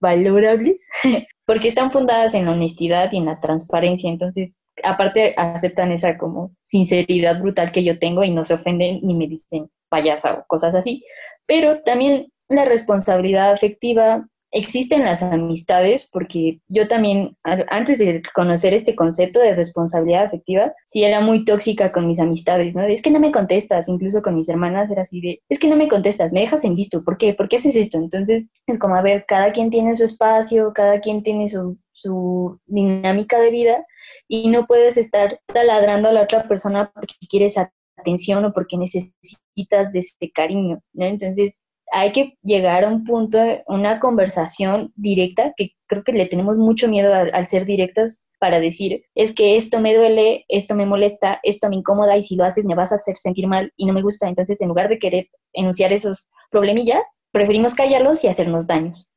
valorables 0.01 0.89
porque 1.47 1.69
están 1.69 1.91
fundadas 1.91 2.35
en 2.35 2.45
la 2.45 2.53
honestidad 2.53 3.11
y 3.11 3.17
en 3.17 3.25
la 3.25 3.41
transparencia. 3.41 4.11
Entonces, 4.11 4.57
aparte 4.85 5.35
aceptan 5.37 5.93
esa 5.93 6.19
como 6.19 6.53
sinceridad 6.63 7.41
brutal 7.41 7.73
que 7.73 7.85
yo 7.85 7.99
tengo 7.99 8.23
y 8.23 8.31
no 8.31 8.45
se 8.45 8.55
ofenden 8.55 9.01
ni 9.03 9.15
me 9.15 9.27
dicen 9.27 9.71
payasa 9.89 10.35
o 10.35 10.45
cosas 10.47 10.75
así. 10.75 11.05
Pero 11.47 11.81
también 11.81 12.31
la 12.49 12.67
responsabilidad 12.67 13.53
afectiva 13.53 14.27
existen 14.53 15.05
las 15.05 15.23
amistades, 15.23 16.09
porque 16.13 16.61
yo 16.69 16.89
también, 16.89 17.37
antes 17.45 17.99
de 17.99 18.23
conocer 18.35 18.75
este 18.75 18.97
concepto 18.97 19.39
de 19.41 19.55
responsabilidad 19.55 20.25
afectiva, 20.25 20.73
sí 20.87 21.05
era 21.05 21.21
muy 21.21 21.45
tóxica 21.45 21.93
con 21.93 22.07
mis 22.07 22.19
amistades, 22.21 22.75
¿no? 22.75 22.83
es 22.83 23.03
que 23.03 23.11
no 23.11 23.21
me 23.21 23.33
contestas, 23.33 23.89
incluso 23.89 24.23
con 24.23 24.35
mis 24.35 24.49
hermanas 24.49 24.91
era 24.91 25.03
así 25.03 25.21
de, 25.21 25.41
es 25.49 25.59
que 25.59 25.69
no 25.69 25.77
me 25.77 25.89
contestas, 25.89 26.33
me 26.33 26.41
dejas 26.41 26.65
en 26.65 26.75
visto, 26.75 27.05
¿por 27.05 27.17
qué? 27.17 27.35
¿Por 27.35 27.49
qué 27.49 27.57
haces 27.57 27.77
esto? 27.77 27.99
Entonces, 27.99 28.47
es 28.67 28.79
como, 28.79 28.97
a 28.97 29.03
ver, 29.03 29.25
cada 29.27 29.53
quien 29.53 29.71
tiene 29.71 29.97
su 29.97 30.05
espacio, 30.05 30.73
cada 30.73 31.01
quien 31.01 31.23
tiene 31.23 31.47
su, 31.47 31.79
su 31.93 32.59
dinámica 32.67 33.39
de 33.41 33.51
vida 33.51 33.87
y 34.27 34.49
no 34.49 34.67
puedes 34.67 34.97
estar 34.97 35.41
taladrando 35.47 36.09
a 36.09 36.13
la 36.13 36.23
otra 36.23 36.49
persona 36.49 36.91
porque 36.95 37.15
quieres 37.29 37.57
atención 38.01 38.45
o 38.45 38.53
porque 38.53 38.77
necesitas 38.77 39.93
de 39.93 40.01
ese 40.01 40.31
cariño, 40.33 40.81
¿no? 40.93 41.05
Entonces, 41.05 41.59
hay 41.92 42.12
que 42.12 42.38
llegar 42.42 42.85
a 42.85 42.88
un 42.88 43.05
punto, 43.05 43.38
una 43.66 44.00
conversación 44.00 44.92
directa, 44.96 45.53
que 45.57 45.72
creo 45.87 46.05
que 46.05 46.12
le 46.12 46.26
tenemos 46.26 46.57
mucho 46.57 46.88
miedo 46.88 47.12
al, 47.12 47.46
ser 47.46 47.64
directas 47.64 48.26
para 48.38 48.61
decir, 48.61 49.05
es 49.14 49.35
que 49.35 49.57
esto 49.57 49.81
me 49.81 49.94
duele, 49.94 50.44
esto 50.48 50.74
me 50.74 50.87
molesta, 50.87 51.40
esto 51.42 51.68
me 51.68 51.76
incomoda 51.76 52.16
y 52.16 52.22
si 52.22 52.37
lo 52.37 52.44
haces 52.44 52.66
me 52.66 52.74
vas 52.74 52.92
a 52.92 52.96
hacer 52.96 53.16
sentir 53.16 53.46
mal 53.46 53.72
y 53.76 53.87
no 53.87 53.92
me 53.92 54.03
gusta. 54.03 54.29
Entonces, 54.29 54.61
en 54.61 54.68
lugar 54.68 54.88
de 54.88 54.98
querer 54.98 55.29
enunciar 55.53 55.92
esos 55.92 56.29
problemillas, 56.50 57.24
preferimos 57.33 57.74
callarlos 57.74 58.22
y 58.24 58.29
hacernos 58.29 58.66
daños. 58.66 59.09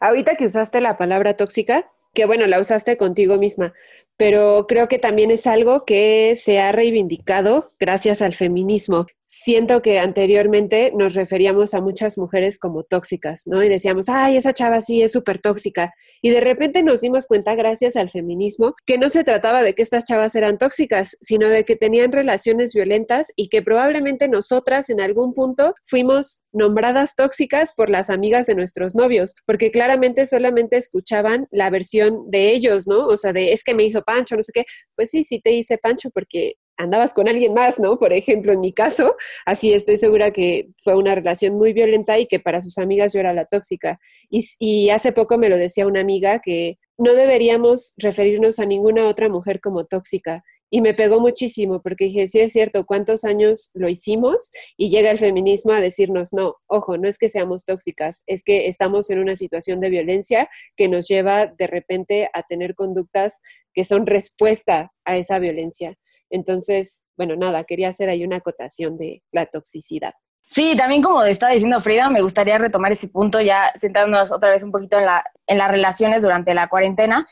Ahorita 0.00 0.36
que 0.36 0.46
usaste 0.46 0.80
la 0.80 0.98
palabra 0.98 1.36
tóxica, 1.36 1.90
que 2.12 2.24
bueno, 2.26 2.46
la 2.46 2.58
usaste 2.58 2.96
contigo 2.96 3.36
misma, 3.36 3.72
pero 4.16 4.66
creo 4.66 4.88
que 4.88 4.98
también 4.98 5.30
es 5.30 5.46
algo 5.46 5.84
que 5.84 6.34
se 6.34 6.58
ha 6.60 6.72
reivindicado 6.72 7.72
gracias 7.78 8.20
al 8.20 8.32
feminismo 8.32 9.06
siento 9.32 9.80
que 9.80 10.00
anteriormente 10.00 10.92
nos 10.96 11.14
referíamos 11.14 11.72
a 11.72 11.80
muchas 11.80 12.18
mujeres 12.18 12.58
como 12.58 12.82
tóxicas, 12.82 13.44
¿no? 13.46 13.62
Y 13.62 13.68
decíamos, 13.68 14.08
ay, 14.08 14.36
esa 14.36 14.52
chava 14.52 14.80
sí 14.80 15.04
es 15.04 15.12
súper 15.12 15.38
tóxica. 15.38 15.94
Y 16.20 16.30
de 16.30 16.40
repente 16.40 16.82
nos 16.82 17.00
dimos 17.00 17.26
cuenta, 17.26 17.54
gracias 17.54 17.94
al 17.94 18.10
feminismo, 18.10 18.74
que 18.86 18.98
no 18.98 19.08
se 19.08 19.22
trataba 19.22 19.62
de 19.62 19.74
que 19.74 19.82
estas 19.82 20.04
chavas 20.04 20.34
eran 20.34 20.58
tóxicas, 20.58 21.16
sino 21.20 21.48
de 21.48 21.64
que 21.64 21.76
tenían 21.76 22.10
relaciones 22.10 22.74
violentas 22.74 23.28
y 23.36 23.48
que 23.48 23.62
probablemente 23.62 24.28
nosotras 24.28 24.90
en 24.90 25.00
algún 25.00 25.32
punto 25.32 25.74
fuimos 25.84 26.42
nombradas 26.52 27.14
tóxicas 27.14 27.72
por 27.72 27.88
las 27.88 28.10
amigas 28.10 28.46
de 28.46 28.56
nuestros 28.56 28.96
novios, 28.96 29.36
porque 29.46 29.70
claramente 29.70 30.26
solamente 30.26 30.76
escuchaban 30.76 31.46
la 31.52 31.70
versión 31.70 32.28
de 32.32 32.50
ellos, 32.50 32.88
¿no? 32.88 33.06
O 33.06 33.16
sea, 33.16 33.32
de 33.32 33.52
es 33.52 33.62
que 33.62 33.76
me 33.76 33.84
hizo 33.84 34.02
Pancho, 34.02 34.34
no 34.34 34.42
sé 34.42 34.50
qué. 34.52 34.64
Pues 34.96 35.10
sí, 35.10 35.22
sí 35.22 35.40
te 35.40 35.52
hice 35.52 35.78
Pancho 35.78 36.10
porque 36.10 36.54
andabas 36.80 37.14
con 37.14 37.28
alguien 37.28 37.54
más, 37.54 37.78
¿no? 37.78 37.98
Por 37.98 38.12
ejemplo, 38.12 38.52
en 38.52 38.60
mi 38.60 38.72
caso, 38.72 39.16
así 39.46 39.72
estoy 39.72 39.98
segura 39.98 40.30
que 40.30 40.70
fue 40.82 40.96
una 40.96 41.14
relación 41.14 41.54
muy 41.54 41.72
violenta 41.72 42.18
y 42.18 42.26
que 42.26 42.40
para 42.40 42.60
sus 42.60 42.78
amigas 42.78 43.12
yo 43.12 43.20
era 43.20 43.34
la 43.34 43.44
tóxica. 43.44 44.00
Y, 44.28 44.90
hace 44.90 45.12
poco 45.12 45.38
me 45.38 45.48
lo 45.48 45.56
decía 45.56 45.86
una 45.86 46.00
amiga 46.00 46.40
que 46.40 46.78
no 46.98 47.14
deberíamos 47.14 47.94
referirnos 47.98 48.58
a 48.58 48.66
ninguna 48.66 49.06
otra 49.08 49.28
mujer 49.28 49.60
como 49.60 49.84
tóxica. 49.84 50.42
Y 50.72 50.82
me 50.82 50.94
pegó 50.94 51.20
muchísimo 51.20 51.82
porque 51.82 52.04
dije, 52.04 52.28
sí 52.28 52.40
es 52.40 52.52
cierto, 52.52 52.86
¿cuántos 52.86 53.24
años 53.24 53.70
lo 53.74 53.88
hicimos? 53.88 54.50
Y 54.76 54.88
llega 54.88 55.10
el 55.10 55.18
feminismo 55.18 55.72
a 55.72 55.80
decirnos, 55.80 56.32
no, 56.32 56.54
ojo, 56.66 56.96
no 56.96 57.08
es 57.08 57.18
que 57.18 57.28
seamos 57.28 57.64
tóxicas, 57.64 58.22
es 58.26 58.44
que 58.44 58.68
estamos 58.68 59.10
en 59.10 59.18
una 59.18 59.34
situación 59.34 59.80
de 59.80 59.90
violencia 59.90 60.48
que 60.76 60.88
nos 60.88 61.08
lleva 61.08 61.46
de 61.46 61.66
repente 61.66 62.30
a 62.32 62.42
tener 62.44 62.76
conductas 62.76 63.40
que 63.74 63.82
son 63.82 64.06
respuesta 64.06 64.92
a 65.04 65.16
esa 65.16 65.40
violencia. 65.40 65.96
Entonces, 66.30 67.04
bueno, 67.16 67.36
nada, 67.36 67.64
quería 67.64 67.88
hacer 67.88 68.08
ahí 68.08 68.24
una 68.24 68.36
acotación 68.36 68.96
de 68.96 69.22
la 69.32 69.46
toxicidad. 69.46 70.12
Sí, 70.40 70.74
también 70.76 71.02
como 71.02 71.22
estaba 71.22 71.52
diciendo 71.52 71.80
Frida, 71.80 72.10
me 72.10 72.22
gustaría 72.22 72.58
retomar 72.58 72.90
ese 72.90 73.06
punto 73.06 73.40
ya 73.40 73.70
sentándonos 73.76 74.32
otra 74.32 74.50
vez 74.50 74.64
un 74.64 74.72
poquito 74.72 74.98
en, 74.98 75.06
la, 75.06 75.24
en 75.46 75.58
las 75.58 75.70
relaciones 75.70 76.22
durante 76.22 76.54
la 76.54 76.68
cuarentena. 76.68 77.24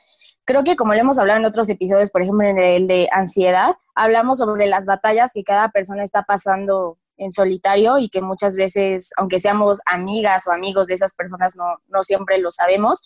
Creo 0.44 0.62
que 0.62 0.76
como 0.76 0.94
le 0.94 1.00
hemos 1.00 1.18
hablado 1.18 1.40
en 1.40 1.44
otros 1.44 1.68
episodios, 1.68 2.12
por 2.12 2.22
ejemplo 2.22 2.46
en 2.46 2.58
el 2.58 2.86
de 2.86 3.08
ansiedad, 3.10 3.74
hablamos 3.94 4.38
sobre 4.38 4.68
las 4.68 4.86
batallas 4.86 5.32
que 5.34 5.42
cada 5.42 5.70
persona 5.70 6.04
está 6.04 6.22
pasando 6.22 6.98
en 7.16 7.32
solitario 7.32 7.98
y 7.98 8.08
que 8.08 8.20
muchas 8.22 8.56
veces, 8.56 9.10
aunque 9.16 9.40
seamos 9.40 9.80
amigas 9.84 10.46
o 10.46 10.52
amigos 10.52 10.86
de 10.86 10.94
esas 10.94 11.12
personas, 11.14 11.56
no, 11.56 11.64
no 11.88 12.04
siempre 12.04 12.38
lo 12.38 12.52
sabemos, 12.52 13.02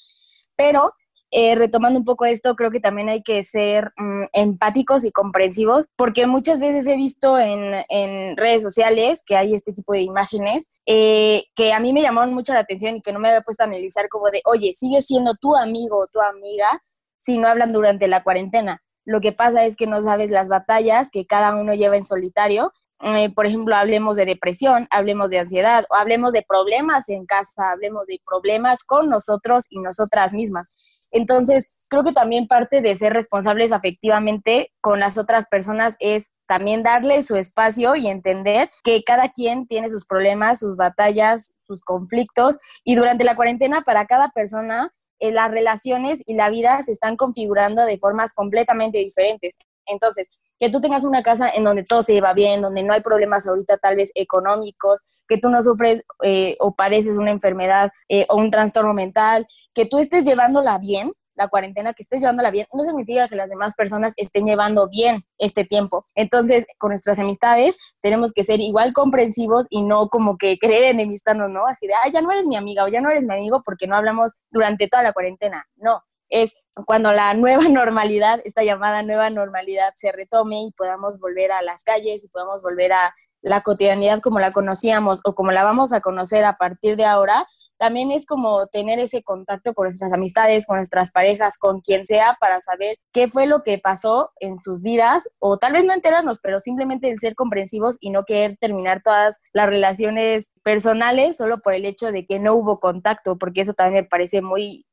pero 0.56 0.92
eh, 1.32 1.54
retomando 1.54 1.98
un 1.98 2.04
poco 2.04 2.26
esto, 2.26 2.54
creo 2.54 2.70
que 2.70 2.78
también 2.78 3.08
hay 3.08 3.22
que 3.22 3.42
ser 3.42 3.90
mm, 3.96 4.24
empáticos 4.32 5.04
y 5.04 5.10
comprensivos, 5.10 5.86
porque 5.96 6.26
muchas 6.26 6.60
veces 6.60 6.86
he 6.86 6.96
visto 6.96 7.38
en, 7.38 7.84
en 7.88 8.36
redes 8.36 8.62
sociales 8.62 9.22
que 9.26 9.36
hay 9.36 9.54
este 9.54 9.72
tipo 9.72 9.94
de 9.94 10.02
imágenes 10.02 10.68
eh, 10.86 11.44
que 11.56 11.72
a 11.72 11.80
mí 11.80 11.92
me 11.92 12.02
llamaron 12.02 12.34
mucho 12.34 12.52
la 12.52 12.60
atención 12.60 12.96
y 12.96 13.02
que 13.02 13.12
no 13.12 13.18
me 13.18 13.28
había 13.28 13.40
puesto 13.40 13.64
a 13.64 13.66
analizar 13.66 14.08
como 14.08 14.30
de, 14.30 14.42
oye, 14.44 14.74
sigue 14.74 15.00
siendo 15.00 15.34
tu 15.40 15.56
amigo 15.56 15.98
o 15.98 16.06
tu 16.06 16.20
amiga 16.20 16.82
si 17.18 17.38
no 17.38 17.48
hablan 17.48 17.72
durante 17.72 18.08
la 18.08 18.22
cuarentena. 18.22 18.82
Lo 19.04 19.20
que 19.20 19.32
pasa 19.32 19.64
es 19.64 19.74
que 19.74 19.86
no 19.86 20.04
sabes 20.04 20.30
las 20.30 20.48
batallas 20.48 21.10
que 21.10 21.26
cada 21.26 21.58
uno 21.58 21.74
lleva 21.74 21.96
en 21.96 22.04
solitario 22.04 22.72
eh, 23.02 23.30
por 23.34 23.46
ejemplo, 23.46 23.74
hablemos 23.74 24.16
de 24.16 24.26
depresión, 24.26 24.86
hablemos 24.90 25.30
de 25.30 25.40
ansiedad, 25.40 25.84
o 25.90 25.94
hablemos 25.96 26.32
de 26.32 26.44
problemas 26.46 27.08
en 27.08 27.26
casa, 27.26 27.72
hablemos 27.72 28.06
de 28.06 28.20
problemas 28.24 28.84
con 28.84 29.08
nosotros 29.08 29.66
y 29.70 29.80
nosotras 29.80 30.32
mismas. 30.32 30.91
Entonces, 31.12 31.82
creo 31.88 32.04
que 32.04 32.12
también 32.12 32.48
parte 32.48 32.80
de 32.80 32.94
ser 32.96 33.12
responsables 33.12 33.70
afectivamente 33.70 34.72
con 34.80 34.98
las 34.98 35.18
otras 35.18 35.46
personas 35.46 35.96
es 36.00 36.32
también 36.46 36.82
darle 36.82 37.22
su 37.22 37.36
espacio 37.36 37.94
y 37.94 38.08
entender 38.08 38.70
que 38.82 39.02
cada 39.04 39.30
quien 39.30 39.66
tiene 39.66 39.90
sus 39.90 40.06
problemas, 40.06 40.58
sus 40.58 40.76
batallas, 40.76 41.52
sus 41.66 41.82
conflictos 41.82 42.56
y 42.82 42.96
durante 42.96 43.24
la 43.24 43.36
cuarentena 43.36 43.82
para 43.82 44.06
cada 44.06 44.30
persona 44.30 44.92
eh, 45.20 45.32
las 45.32 45.50
relaciones 45.50 46.22
y 46.26 46.34
la 46.34 46.50
vida 46.50 46.82
se 46.82 46.92
están 46.92 47.16
configurando 47.16 47.84
de 47.84 47.98
formas 47.98 48.32
completamente 48.32 48.98
diferentes. 48.98 49.56
Entonces, 49.86 50.28
que 50.58 50.70
tú 50.70 50.80
tengas 50.80 51.04
una 51.04 51.22
casa 51.22 51.50
en 51.50 51.64
donde 51.64 51.82
todo 51.82 52.02
se 52.02 52.12
lleva 52.12 52.34
bien, 52.34 52.62
donde 52.62 52.82
no 52.82 52.92
hay 52.92 53.02
problemas 53.02 53.46
ahorita 53.46 53.78
tal 53.78 53.96
vez 53.96 54.12
económicos, 54.14 55.02
que 55.26 55.38
tú 55.38 55.48
no 55.48 55.60
sufres 55.60 56.04
eh, 56.22 56.56
o 56.60 56.74
padeces 56.74 57.16
una 57.16 57.32
enfermedad 57.32 57.90
eh, 58.08 58.26
o 58.28 58.36
un 58.36 58.50
trastorno 58.50 58.94
mental, 58.94 59.46
que 59.74 59.86
tú 59.86 59.98
estés 59.98 60.24
llevándola 60.24 60.78
bien, 60.78 61.12
la 61.34 61.48
cuarentena, 61.48 61.94
que 61.94 62.02
estés 62.02 62.20
llevándola 62.20 62.50
bien, 62.50 62.66
no 62.72 62.84
significa 62.84 63.28
que 63.28 63.36
las 63.36 63.50
demás 63.50 63.74
personas 63.74 64.12
estén 64.16 64.46
llevando 64.46 64.88
bien 64.88 65.22
este 65.38 65.64
tiempo. 65.64 66.04
Entonces, 66.14 66.66
con 66.78 66.90
nuestras 66.90 67.18
amistades 67.18 67.78
tenemos 68.02 68.32
que 68.32 68.44
ser 68.44 68.60
igual 68.60 68.92
comprensivos 68.92 69.66
y 69.70 69.82
no 69.82 70.08
como 70.08 70.36
que 70.36 70.58
querer 70.60 70.84
enemistarnos, 70.84 71.50
¿no? 71.50 71.66
Así 71.66 71.86
de, 71.86 71.94
ah, 71.94 72.10
ya 72.12 72.20
no 72.20 72.30
eres 72.30 72.46
mi 72.46 72.56
amiga 72.56 72.84
o 72.84 72.88
ya 72.88 73.00
no 73.00 73.10
eres 73.10 73.24
mi 73.24 73.34
amigo 73.34 73.62
porque 73.64 73.86
no 73.86 73.96
hablamos 73.96 74.32
durante 74.50 74.88
toda 74.88 75.02
la 75.02 75.12
cuarentena. 75.12 75.64
No, 75.76 76.02
es 76.28 76.54
cuando 76.86 77.12
la 77.12 77.34
nueva 77.34 77.68
normalidad, 77.68 78.40
esta 78.44 78.62
llamada 78.62 79.02
nueva 79.02 79.30
normalidad 79.30 79.92
se 79.96 80.12
retome 80.12 80.62
y 80.64 80.72
podamos 80.72 81.20
volver 81.20 81.52
a 81.52 81.62
las 81.62 81.84
calles 81.84 82.24
y 82.24 82.28
podamos 82.28 82.62
volver 82.62 82.92
a 82.92 83.12
la 83.42 83.60
cotidianidad 83.60 84.20
como 84.20 84.38
la 84.38 84.52
conocíamos 84.52 85.20
o 85.24 85.34
como 85.34 85.50
la 85.50 85.64
vamos 85.64 85.92
a 85.92 86.00
conocer 86.00 86.44
a 86.44 86.56
partir 86.56 86.96
de 86.96 87.04
ahora, 87.04 87.46
también 87.82 88.12
es 88.12 88.26
como 88.26 88.68
tener 88.68 89.00
ese 89.00 89.24
contacto 89.24 89.74
con 89.74 89.86
nuestras 89.86 90.12
amistades, 90.12 90.66
con 90.66 90.76
nuestras 90.76 91.10
parejas, 91.10 91.58
con 91.58 91.80
quien 91.80 92.06
sea, 92.06 92.36
para 92.38 92.60
saber 92.60 92.96
qué 93.12 93.26
fue 93.26 93.48
lo 93.48 93.64
que 93.64 93.78
pasó 93.78 94.30
en 94.38 94.60
sus 94.60 94.82
vidas, 94.82 95.28
o 95.40 95.58
tal 95.58 95.72
vez 95.72 95.84
no 95.84 95.92
enterarnos, 95.92 96.38
pero 96.40 96.60
simplemente 96.60 97.10
el 97.10 97.18
ser 97.18 97.34
comprensivos 97.34 97.96
y 98.00 98.10
no 98.10 98.22
querer 98.22 98.56
terminar 98.56 99.02
todas 99.02 99.40
las 99.52 99.66
relaciones 99.66 100.52
personales 100.62 101.38
solo 101.38 101.58
por 101.58 101.74
el 101.74 101.84
hecho 101.84 102.12
de 102.12 102.24
que 102.24 102.38
no 102.38 102.54
hubo 102.54 102.78
contacto, 102.78 103.36
porque 103.36 103.62
eso 103.62 103.72
también 103.72 104.04
me 104.04 104.08
parece 104.08 104.42
muy 104.42 104.86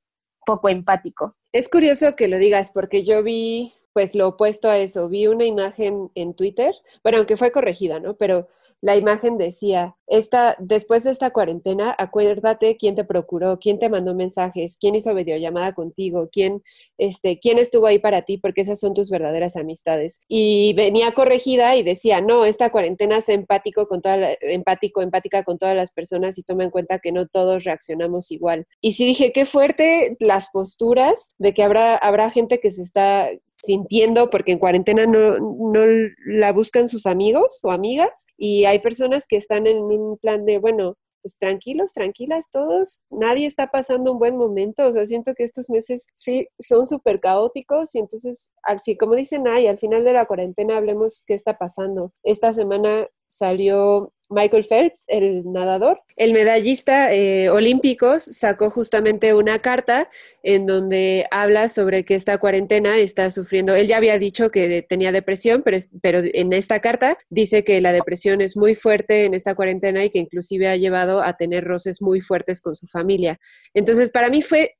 poco 0.44 0.68
empático. 0.68 1.32
Es 1.54 1.70
curioso 1.70 2.16
que 2.16 2.28
lo 2.28 2.40
digas 2.40 2.72
porque 2.72 3.06
yo 3.06 3.22
vi 3.22 3.72
pues 3.94 4.16
lo 4.16 4.30
opuesto 4.30 4.70
a 4.70 4.78
eso. 4.78 5.10
Vi 5.10 5.28
una 5.28 5.46
imagen 5.46 6.12
en 6.16 6.34
Twitter, 6.34 6.74
bueno, 7.04 7.18
aunque 7.18 7.38
fue 7.38 7.52
corregida, 7.52 8.00
¿no? 8.00 8.16
Pero 8.16 8.48
la 8.82 8.96
imagen 8.96 9.38
decía, 9.38 9.96
esta, 10.08 10.56
después 10.60 11.04
de 11.04 11.12
esta 11.12 11.32
cuarentena, 11.32 11.94
acuérdate 11.98 12.78
quién 12.78 12.96
te 12.96 13.04
procuró, 13.04 13.60
quién 13.60 13.78
te 13.78 13.90
mandó 13.90 14.16
mensajes, 14.16 14.78
quién 14.80 14.96
hizo 14.96 15.14
videollamada 15.14 15.74
contigo, 15.74 16.30
quién, 16.32 16.64
este, 16.98 17.40
quién 17.40 17.58
estuvo 17.58 17.88
ahí 17.88 18.00
para 18.00 18.22
ti, 18.22 18.38
porque 18.38 18.62
esas 18.62 18.80
son 18.80 18.94
tus 18.94 19.10
verdaderas 19.10 19.58
amistades. 19.58 20.22
Y 20.30 20.74
venía 20.74 21.12
corregida 21.14 21.76
y 21.76 21.84
decía, 21.84 22.22
no, 22.22 22.46
esta 22.46 22.72
cuarentena 22.72 23.18
es 23.18 23.28
empático 23.30 23.88
con 23.88 24.02
toda 24.02 24.38
empático, 24.42 25.02
empática 25.02 25.44
con 25.44 25.58
todas 25.58 25.76
las 25.76 25.92
personas 25.92 26.38
y 26.38 26.44
toma 26.44 26.64
en 26.64 26.72
cuenta 26.72 27.00
que 27.00 27.12
no 27.12 27.28
todos 27.28 27.66
reaccionamos 27.66 28.32
igual. 28.32 28.66
Y 28.82 28.94
sí 28.94 29.06
dije, 29.06 29.34
qué 29.34 29.46
fuerte 29.46 30.16
las 30.20 30.50
posturas 30.52 31.36
de 31.38 31.54
que 31.54 31.64
habrá, 31.64 31.96
habrá 31.96 32.32
gente 32.32 32.60
que 32.60 32.72
se 32.72 32.82
está 32.82 33.30
sintiendo 33.64 34.30
porque 34.30 34.52
en 34.52 34.60
cuarentena 34.60 35.06
no, 35.06 35.38
no, 35.40 35.82
la 36.26 36.54
buscan 36.54 36.88
sus 36.88 37.06
amigos 37.06 37.60
o 37.64 37.72
amigas 37.72 38.26
y 38.38 38.66
hay 38.66 38.80
personas 38.80 39.28
que 39.28 39.38
están 39.38 39.68
en 39.68 39.78
un 39.78 40.18
plan 40.18 40.46
de, 40.46 40.58
bueno, 40.58 40.96
pues 41.22 41.38
tranquilos, 41.38 41.94
tranquilas 41.94 42.50
todos, 42.50 43.02
nadie 43.10 43.46
está 43.46 43.68
pasando 43.68 44.14
un 44.14 44.20
buen 44.20 44.38
momento, 44.38 44.88
o 44.88 44.92
sea, 44.94 45.06
siento 45.06 45.34
que 45.36 45.44
estos 45.44 45.70
meses 45.70 46.08
sí 46.16 46.48
son 46.60 46.88
súper 46.88 47.20
caóticos 47.20 47.94
y 47.94 48.00
entonces, 48.00 48.52
al 48.64 48.80
como 48.98 49.16
dicen, 49.16 49.48
ay, 49.48 49.68
al 49.68 49.78
final 49.78 50.04
de 50.06 50.14
la 50.14 50.26
cuarentena 50.26 50.78
hablemos 50.78 51.24
qué 51.28 51.34
está 51.34 51.58
pasando. 51.58 52.14
Esta 52.24 52.54
semana 52.54 53.08
salió 53.30 54.12
Michael 54.30 54.64
Phelps, 54.64 55.06
el 55.08 55.52
nadador. 55.52 56.02
El 56.16 56.34
medallista 56.34 57.12
eh, 57.12 57.50
olímpico 57.50 58.20
sacó 58.20 58.70
justamente 58.70 59.34
una 59.34 59.60
carta 59.60 60.10
en 60.44 60.68
donde 60.68 61.26
habla 61.32 61.68
sobre 61.68 62.06
que 62.06 62.14
esta 62.14 62.38
cuarentena 62.38 62.98
está 62.98 63.32
sufriendo. 63.32 63.76
Él 63.76 63.88
ya 63.88 63.98
había 63.98 64.20
dicho 64.20 64.52
que 64.52 64.84
tenía 64.84 65.12
depresión, 65.12 65.64
pero, 65.64 65.78
pero 66.02 66.20
en 66.24 66.54
esta 66.54 66.80
carta 66.80 67.18
dice 67.30 67.64
que 67.64 67.82
la 67.82 67.92
depresión 67.92 68.42
es 68.42 68.56
muy 68.56 68.76
fuerte 68.76 69.26
en 69.26 69.34
esta 69.34 69.56
cuarentena 69.56 70.06
y 70.06 70.12
que 70.12 70.20
inclusive 70.20 70.68
ha 70.68 70.76
llevado 70.76 71.24
a 71.24 71.34
tener 71.34 71.64
roces 71.64 72.02
muy 72.02 72.22
fuertes 72.22 72.62
con 72.62 72.76
su 72.76 72.86
familia. 72.86 73.40
Entonces, 73.74 74.12
para 74.12 74.30
mí 74.30 74.44
fue 74.44 74.76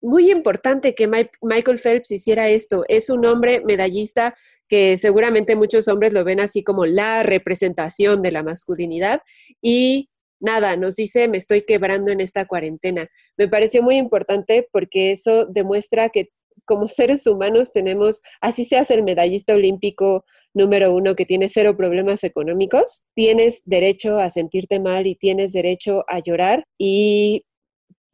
muy 0.00 0.30
importante 0.30 0.94
que 0.94 1.08
Michael 1.08 1.78
Phelps 1.78 2.10
hiciera 2.10 2.48
esto. 2.48 2.84
Es 2.88 3.10
un 3.10 3.24
hombre 3.26 3.62
medallista 3.64 4.34
que 4.68 4.96
seguramente 4.96 5.56
muchos 5.56 5.88
hombres 5.88 6.12
lo 6.12 6.24
ven 6.24 6.40
así 6.40 6.62
como 6.62 6.86
la 6.86 7.22
representación 7.22 8.22
de 8.22 8.32
la 8.32 8.42
masculinidad 8.42 9.20
y 9.62 10.08
nada, 10.40 10.76
nos 10.76 10.96
dice, 10.96 11.28
me 11.28 11.38
estoy 11.38 11.62
quebrando 11.62 12.12
en 12.12 12.20
esta 12.20 12.46
cuarentena. 12.46 13.08
Me 13.36 13.48
pareció 13.48 13.82
muy 13.82 13.96
importante 13.96 14.68
porque 14.70 15.12
eso 15.12 15.46
demuestra 15.46 16.10
que 16.10 16.30
como 16.66 16.88
seres 16.88 17.26
humanos 17.26 17.72
tenemos, 17.72 18.22
así 18.40 18.64
seas 18.64 18.90
el 18.90 19.02
medallista 19.02 19.54
olímpico 19.54 20.24
número 20.54 20.94
uno 20.94 21.14
que 21.14 21.26
tiene 21.26 21.48
cero 21.48 21.76
problemas 21.76 22.24
económicos, 22.24 23.04
tienes 23.14 23.62
derecho 23.64 24.18
a 24.18 24.30
sentirte 24.30 24.80
mal 24.80 25.06
y 25.06 25.16
tienes 25.16 25.52
derecho 25.52 26.04
a 26.08 26.20
llorar 26.20 26.64
y 26.78 27.44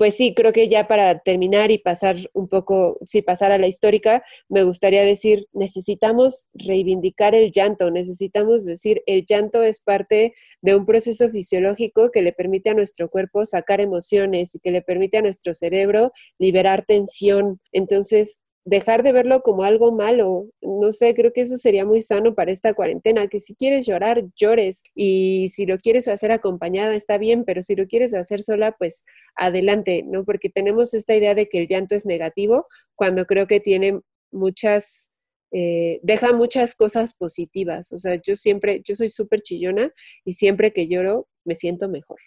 pues 0.01 0.17
sí, 0.17 0.33
creo 0.35 0.55
que 0.55 0.71
ya 0.71 0.89
para 0.89 1.19
terminar 1.19 1.71
y 1.71 1.77
pasar 1.77 2.17
un 2.33 2.49
poco, 2.49 2.99
sí, 3.05 3.21
pasar 3.21 3.53
a 3.53 3.59
la 3.59 3.67
histórica, 3.67 4.25
me 4.49 4.63
gustaría 4.63 5.05
decir, 5.05 5.47
necesitamos 5.53 6.49
reivindicar 6.55 7.35
el 7.35 7.53
llanto, 7.53 7.91
necesitamos 7.91 8.65
decir, 8.65 9.03
el 9.05 9.27
llanto 9.27 9.63
es 9.63 9.81
parte 9.81 10.33
de 10.63 10.75
un 10.75 10.87
proceso 10.87 11.29
fisiológico 11.29 12.11
que 12.11 12.23
le 12.23 12.33
permite 12.33 12.71
a 12.71 12.75
nuestro 12.75 13.11
cuerpo 13.11 13.45
sacar 13.45 13.83
emociones 13.83 14.55
y 14.55 14.61
que 14.61 14.71
le 14.71 14.81
permite 14.81 15.19
a 15.19 15.23
nuestro 15.23 15.53
cerebro 15.53 16.13
liberar 16.39 16.87
tensión. 16.87 17.61
Entonces, 17.71 18.41
dejar 18.65 19.03
de 19.03 19.13
verlo 19.13 19.43
como 19.43 19.65
algo 19.65 19.93
malo. 19.93 20.47
No 20.63 20.93
sé, 20.93 21.15
creo 21.15 21.33
que 21.33 21.43
eso 21.43 21.57
sería 21.57 21.85
muy 21.85 22.03
sano 22.03 22.35
para 22.35 22.53
esta 22.53 22.75
cuarentena, 22.75 23.29
que 23.29 23.41
si 23.41 23.55
quieres 23.55 23.87
llorar, 23.87 24.25
llores 24.37 24.83
y 24.95 25.49
si 25.51 25.67
lo 25.67 25.79
quieres 25.79 26.09
hacer 26.09 26.33
acompañada 26.33 26.95
está 26.95 27.19
bien, 27.19 27.45
pero 27.45 27.63
si 27.63 27.75
lo 27.77 27.87
quieres 27.87 28.15
hacer 28.15 28.43
sola, 28.43 28.73
pues 28.79 29.05
adelante, 29.35 30.05
¿no? 30.07 30.25
Porque 30.25 30.51
tenemos 30.51 30.95
esta 30.95 31.15
idea 31.15 31.35
de 31.35 31.49
que 31.49 31.59
el 31.61 31.69
llanto 31.69 31.95
es 31.95 32.07
negativo 32.07 32.67
cuando 32.95 33.27
creo 33.27 33.47
que 33.47 33.61
tiene 33.61 34.01
muchas, 34.31 35.11
eh, 35.53 36.01
deja 36.03 36.33
muchas 36.33 36.75
cosas 36.75 37.15
positivas. 37.15 37.93
O 37.93 37.99
sea, 37.99 38.21
yo 38.23 38.37
siempre, 38.37 38.83
yo 38.85 38.97
soy 38.97 39.09
súper 39.09 39.41
chillona 39.41 39.93
y 40.25 40.33
siempre 40.33 40.73
que 40.73 40.89
lloro 40.89 41.29
me 41.45 41.55
siento 41.55 41.89
mejor. 41.89 42.19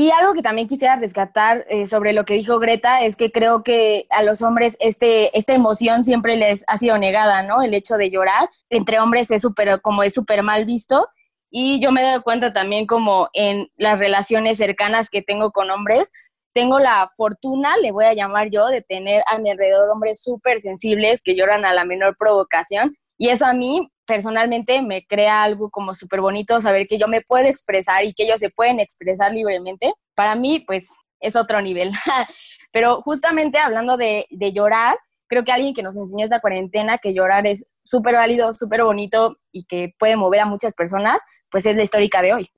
Y 0.00 0.12
algo 0.12 0.32
que 0.32 0.42
también 0.42 0.68
quisiera 0.68 0.94
rescatar 0.94 1.64
eh, 1.68 1.88
sobre 1.88 2.12
lo 2.12 2.24
que 2.24 2.34
dijo 2.34 2.60
Greta 2.60 3.02
es 3.02 3.16
que 3.16 3.32
creo 3.32 3.64
que 3.64 4.06
a 4.10 4.22
los 4.22 4.42
hombres 4.42 4.76
este, 4.78 5.36
esta 5.36 5.54
emoción 5.54 6.04
siempre 6.04 6.36
les 6.36 6.62
ha 6.68 6.76
sido 6.76 6.98
negada, 6.98 7.42
¿no? 7.42 7.62
El 7.62 7.74
hecho 7.74 7.96
de 7.96 8.08
llorar 8.08 8.48
entre 8.70 9.00
hombres 9.00 9.28
es 9.32 9.42
súper, 9.42 9.80
como 9.80 10.04
es 10.04 10.14
súper 10.14 10.44
mal 10.44 10.66
visto. 10.66 11.08
Y 11.50 11.82
yo 11.82 11.90
me 11.90 12.02
he 12.02 12.04
dado 12.04 12.22
cuenta 12.22 12.52
también 12.52 12.86
como 12.86 13.28
en 13.32 13.72
las 13.76 13.98
relaciones 13.98 14.58
cercanas 14.58 15.10
que 15.10 15.20
tengo 15.20 15.50
con 15.50 15.68
hombres, 15.68 16.12
tengo 16.54 16.78
la 16.78 17.10
fortuna, 17.16 17.76
le 17.78 17.90
voy 17.90 18.04
a 18.04 18.14
llamar 18.14 18.50
yo, 18.50 18.68
de 18.68 18.82
tener 18.82 19.24
a 19.26 19.38
mi 19.38 19.50
alrededor 19.50 19.90
hombres 19.90 20.22
súper 20.22 20.60
sensibles 20.60 21.22
que 21.22 21.34
lloran 21.34 21.64
a 21.64 21.74
la 21.74 21.84
menor 21.84 22.16
provocación. 22.16 22.96
Y 23.18 23.28
eso 23.28 23.44
a 23.44 23.52
mí 23.52 23.90
personalmente 24.06 24.80
me 24.80 25.04
crea 25.04 25.42
algo 25.42 25.68
como 25.68 25.94
súper 25.94 26.22
bonito 26.22 26.60
saber 26.60 26.86
que 26.86 26.98
yo 26.98 27.08
me 27.08 27.20
puedo 27.20 27.46
expresar 27.46 28.04
y 28.04 28.14
que 28.14 28.22
ellos 28.22 28.40
se 28.40 28.48
pueden 28.48 28.80
expresar 28.80 29.32
libremente. 29.32 29.92
Para 30.14 30.34
mí, 30.34 30.64
pues, 30.66 30.88
es 31.20 31.36
otro 31.36 31.60
nivel. 31.60 31.90
Pero 32.72 33.02
justamente 33.02 33.58
hablando 33.58 33.96
de, 33.96 34.26
llorar, 34.30 34.96
creo 35.26 35.44
que 35.44 35.52
alguien 35.52 35.74
que 35.74 35.82
nos 35.82 35.96
enseñó 35.96 36.24
esta 36.24 36.40
cuarentena 36.40 36.98
que 36.98 37.12
llorar 37.12 37.46
es 37.46 37.68
súper 37.82 38.14
válido, 38.14 38.52
súper 38.52 38.82
bonito 38.82 39.36
y 39.52 39.64
que 39.64 39.94
puede 39.98 40.16
mover 40.16 40.40
a 40.40 40.46
muchas 40.46 40.74
personas, 40.74 41.22
pues 41.50 41.66
es 41.66 41.76
la 41.76 41.82
histórica 41.82 42.22
de 42.22 42.34
hoy. 42.34 42.50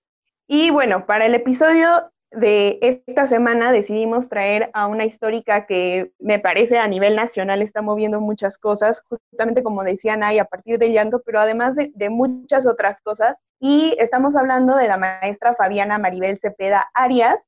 Y 0.47 0.71
bueno, 0.71 1.07
para 1.07 1.27
el 1.27 1.35
episodio 1.35 2.11
de 2.33 2.79
esta 2.81 3.27
semana 3.27 3.73
decidimos 3.73 4.29
traer 4.29 4.71
a 4.73 4.87
una 4.87 5.05
histórica 5.05 5.67
que 5.67 6.13
me 6.19 6.39
parece 6.39 6.79
a 6.79 6.87
nivel 6.87 7.17
nacional 7.17 7.61
está 7.61 7.83
moviendo 7.83 8.21
muchas 8.21 8.57
cosas, 8.57 9.03
justamente 9.09 9.63
como 9.63 9.83
decían 9.83 10.23
ahí, 10.23 10.39
a 10.39 10.45
partir 10.45 10.79
del 10.79 10.93
llanto, 10.93 11.23
pero 11.25 11.41
además 11.41 11.77
de, 11.77 11.91
de, 11.95 12.09
muchas 12.09 12.67
otras 12.67 13.03
cosas. 13.03 13.39
Y 13.59 13.97
estamos 13.99 14.37
hablando 14.37 14.77
de 14.77 14.87
la 14.87 14.97
maestra 14.97 15.55
Fabiana 15.57 15.99
Maribel 15.99 16.39
Cepeda 16.39 16.89
Arias, 16.95 17.47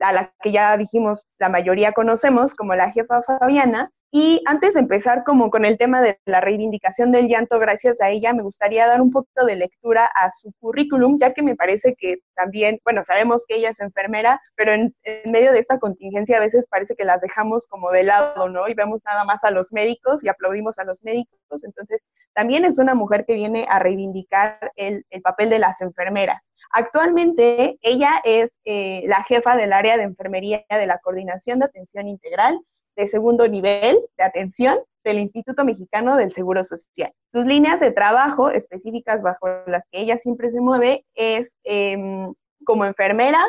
a 0.00 0.12
la 0.12 0.32
que 0.42 0.50
ya 0.50 0.76
dijimos 0.76 1.26
la 1.38 1.48
mayoría 1.48 1.92
conocemos 1.92 2.54
como 2.54 2.74
la 2.74 2.90
jefa 2.90 3.22
Fabiana, 3.22 3.90
y 4.16 4.40
antes 4.46 4.74
de 4.74 4.80
empezar 4.80 5.24
como 5.24 5.50
con 5.50 5.64
el 5.64 5.76
tema 5.76 6.00
de 6.00 6.20
la 6.24 6.40
reivindicación 6.40 7.10
del 7.10 7.26
llanto, 7.26 7.58
gracias 7.58 8.00
a 8.00 8.10
ella, 8.10 8.32
me 8.32 8.44
gustaría 8.44 8.86
dar 8.86 9.00
un 9.00 9.10
poquito 9.10 9.44
de 9.44 9.56
lectura 9.56 10.06
a 10.06 10.30
su 10.30 10.52
currículum, 10.60 11.18
ya 11.18 11.34
que 11.34 11.42
me 11.42 11.56
parece 11.56 11.96
que 11.98 12.18
también, 12.36 12.78
bueno, 12.84 13.02
sabemos 13.02 13.44
que 13.44 13.56
ella 13.56 13.70
es 13.70 13.80
enfermera, 13.80 14.40
pero 14.54 14.72
en, 14.72 14.94
medio 15.24 15.50
de 15.50 15.58
esta 15.58 15.80
contingencia 15.80 16.36
a 16.36 16.40
veces 16.40 16.64
parece 16.70 16.94
que 16.94 17.04
las 17.04 17.20
dejamos 17.22 17.66
como 17.66 17.90
de 17.90 18.04
lado, 18.04 18.48
¿no? 18.48 18.68
Y 18.68 18.74
vemos 18.74 19.02
nada 19.04 19.24
más 19.24 19.42
a 19.42 19.50
los 19.50 19.72
médicos 19.72 20.22
y 20.22 20.28
aplaudimos 20.28 20.78
a 20.78 20.84
los 20.84 21.02
médicos. 21.02 21.64
Entonces, 21.64 22.00
también 22.34 22.64
es 22.64 22.78
una 22.78 22.94
mujer 22.94 23.24
que 23.26 23.34
viene 23.34 23.66
a 23.68 23.80
reivindicar 23.80 24.70
el, 24.76 25.04
el 25.10 25.22
papel 25.22 25.50
de 25.50 25.58
las 25.58 25.80
enfermeras. 25.80 26.52
Actualmente, 26.70 27.78
ella 27.82 28.20
es 28.22 28.52
eh, 28.64 29.02
la 29.08 29.24
jefa 29.24 29.56
del 29.56 29.72
área 29.72 29.96
de 29.96 30.04
enfermería 30.04 30.64
de 30.70 30.86
la 30.86 30.98
Coordinación 30.98 31.58
de 31.58 31.64
Atención 31.64 32.06
Integral 32.06 32.60
de 32.96 33.06
segundo 33.06 33.48
nivel 33.48 33.98
de 34.16 34.24
atención 34.24 34.78
del 35.04 35.18
Instituto 35.18 35.64
Mexicano 35.64 36.16
del 36.16 36.32
Seguro 36.32 36.64
Social. 36.64 37.12
Sus 37.32 37.44
líneas 37.44 37.80
de 37.80 37.92
trabajo 37.92 38.50
específicas 38.50 39.22
bajo 39.22 39.48
las 39.66 39.82
que 39.90 40.00
ella 40.00 40.16
siempre 40.16 40.50
se 40.50 40.60
mueve 40.60 41.04
es 41.14 41.56
em, 41.64 42.32
como 42.64 42.84
enfermera 42.84 43.44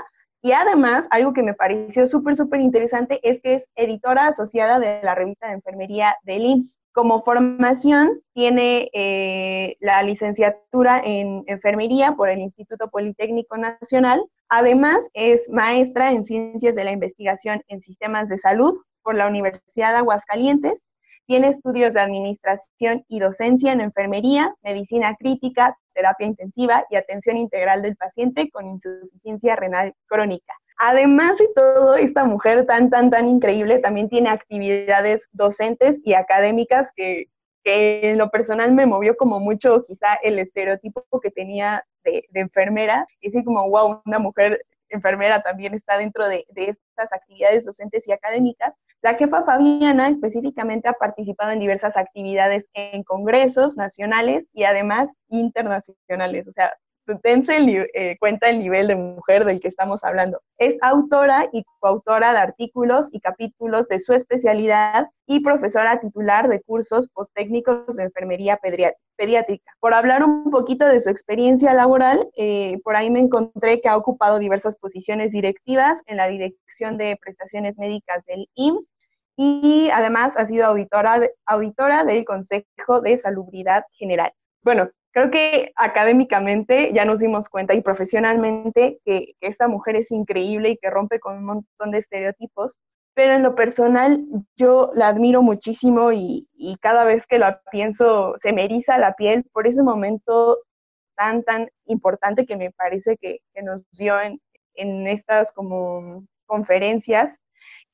y 0.45 0.51
además 0.51 1.07
algo 1.09 1.33
que 1.33 1.41
me 1.41 1.55
pareció 1.55 2.05
súper, 2.05 2.35
súper 2.35 2.61
interesante 2.61 3.19
es 3.23 3.41
que 3.41 3.55
es 3.55 3.65
editora 3.75 4.27
asociada 4.27 4.77
de 4.77 4.99
la 5.01 5.15
revista 5.15 5.47
de 5.47 5.53
enfermería 5.53 6.15
del 6.21 6.45
IMSS. 6.45 6.79
Como 6.93 7.23
formación 7.23 8.21
tiene 8.35 8.91
eh, 8.93 9.75
la 9.79 10.03
licenciatura 10.03 11.01
en 11.03 11.43
enfermería 11.47 12.11
por 12.11 12.29
el 12.29 12.41
Instituto 12.41 12.91
Politécnico 12.91 13.57
Nacional. 13.57 14.23
Además 14.47 15.09
es 15.13 15.49
maestra 15.49 16.11
en 16.11 16.23
ciencias 16.23 16.75
de 16.75 16.83
la 16.83 16.91
investigación 16.91 17.63
en 17.67 17.81
sistemas 17.81 18.29
de 18.29 18.37
salud 18.37 18.77
por 19.05 19.15
la 19.15 19.27
Universidad 19.27 19.91
de 19.91 19.99
Aguascalientes. 19.99 20.81
Tiene 21.27 21.49
estudios 21.49 21.93
de 21.93 22.01
administración 22.01 23.05
y 23.07 23.19
docencia 23.19 23.71
en 23.71 23.81
enfermería, 23.81 24.53
medicina 24.63 25.15
crítica, 25.17 25.77
terapia 25.93 26.27
intensiva 26.27 26.85
y 26.89 26.97
atención 26.97 27.37
integral 27.37 27.81
del 27.81 27.95
paciente 27.95 28.49
con 28.49 28.67
insuficiencia 28.67 29.55
renal 29.55 29.93
crónica. 30.07 30.53
Además 30.77 31.37
de 31.37 31.47
todo, 31.55 31.95
esta 31.95 32.25
mujer 32.25 32.65
tan, 32.65 32.89
tan, 32.89 33.09
tan 33.09 33.27
increíble 33.27 33.79
también 33.79 34.09
tiene 34.09 34.29
actividades 34.29 35.29
docentes 35.31 35.99
y 36.03 36.13
académicas 36.13 36.89
que, 36.95 37.27
que 37.63 38.11
en 38.11 38.17
lo 38.17 38.29
personal 38.29 38.73
me 38.73 38.85
movió 38.85 39.15
como 39.15 39.39
mucho 39.39 39.83
quizá 39.83 40.15
el 40.21 40.37
estereotipo 40.37 41.05
que 41.21 41.31
tenía 41.31 41.83
de, 42.03 42.25
de 42.29 42.39
enfermera. 42.39 43.07
Y 43.21 43.29
así 43.29 43.43
como, 43.43 43.69
wow, 43.69 44.01
una 44.05 44.19
mujer 44.19 44.65
enfermera 44.89 45.41
también 45.41 45.73
está 45.73 45.97
dentro 45.97 46.27
de, 46.27 46.45
estas 46.55 47.11
actividades 47.11 47.65
docentes 47.65 48.07
y 48.07 48.11
académicas. 48.11 48.73
La 49.01 49.15
jefa 49.15 49.43
Fabiana 49.43 50.09
específicamente 50.09 50.87
ha 50.89 50.93
participado 50.93 51.51
en 51.51 51.59
diversas 51.59 51.95
actividades 51.95 52.65
en 52.73 53.03
congresos 53.03 53.77
nacionales 53.77 54.49
y 54.53 54.63
además 54.63 55.13
internacionales. 55.29 56.47
O 56.47 56.51
sea, 56.51 56.73
dense 57.23 57.57
eh, 57.93 58.17
cuenta 58.19 58.49
el 58.49 58.59
nivel 58.59 58.87
de 58.87 58.95
mujer 58.95 59.45
del 59.45 59.59
que 59.59 59.67
estamos 59.67 60.03
hablando. 60.03 60.41
Es 60.57 60.77
autora 60.81 61.47
y 61.51 61.63
coautora 61.79 62.31
de 62.31 62.39
artículos 62.39 63.09
y 63.11 63.19
capítulos 63.19 63.87
de 63.87 63.99
su 63.99 64.13
especialidad 64.13 65.09
y 65.27 65.41
profesora 65.41 65.99
titular 65.99 66.47
de 66.47 66.61
cursos 66.61 67.07
posttécnicos 67.09 67.95
de 67.95 68.03
enfermería 68.03 68.59
pediátrica. 69.17 69.71
Por 69.79 69.93
hablar 69.93 70.23
un 70.23 70.51
poquito 70.51 70.85
de 70.85 70.99
su 70.99 71.09
experiencia 71.09 71.73
laboral, 71.73 72.29
eh, 72.37 72.79
por 72.83 72.95
ahí 72.95 73.09
me 73.09 73.19
encontré 73.19 73.81
que 73.81 73.89
ha 73.89 73.97
ocupado 73.97 74.39
diversas 74.39 74.75
posiciones 74.75 75.31
directivas 75.31 76.01
en 76.05 76.17
la 76.17 76.27
Dirección 76.27 76.97
de 76.97 77.17
Prestaciones 77.21 77.77
Médicas 77.77 78.23
del 78.25 78.47
IMSS 78.55 78.91
y 79.37 79.89
además 79.91 80.37
ha 80.37 80.45
sido 80.45 80.65
auditora, 80.65 81.19
auditora 81.45 82.03
del 82.03 82.23
Consejo 82.25 83.01
de 83.01 83.17
Salubridad 83.17 83.83
General. 83.91 84.31
Bueno, 84.63 84.89
creo 85.15 85.31
que 85.31 85.71
académicamente 85.77 86.91
ya 86.93 87.05
nos 87.05 87.21
dimos 87.21 87.47
cuenta 87.47 87.73
y 87.73 87.81
profesionalmente 87.81 88.99
que, 89.05 89.35
esta 89.39 89.69
mujer 89.69 89.95
es 89.95 90.11
increíble 90.11 90.71
y 90.71 90.77
que 90.77 90.89
rompe 90.89 91.21
con 91.21 91.37
un 91.37 91.45
montón 91.45 91.91
de 91.91 91.99
estereotipos, 91.99 92.79
pero 93.13 93.33
en 93.33 93.43
lo 93.43 93.55
personal 93.55 94.25
yo 94.57 94.91
la 94.93 95.07
admiro 95.07 95.41
muchísimo 95.41 96.11
y, 96.11 96.49
cada 96.81 97.05
vez 97.05 97.25
que 97.27 97.39
la 97.39 97.61
pienso 97.71 98.35
se 98.41 98.51
me 98.51 98.65
eriza 98.65 98.97
la 98.97 99.13
piel 99.13 99.45
por 99.53 99.67
ese 99.67 99.83
momento 99.83 100.57
tan, 101.15 101.43
tan 101.43 101.69
importante 101.85 102.45
que 102.45 102.57
me 102.57 102.71
parece 102.71 103.15
que, 103.15 103.39
nos 103.63 103.85
dio 103.91 104.19
en, 104.19 104.41
en 104.73 105.07
estas 105.07 105.53
como 105.53 106.25
conferencias, 106.45 107.39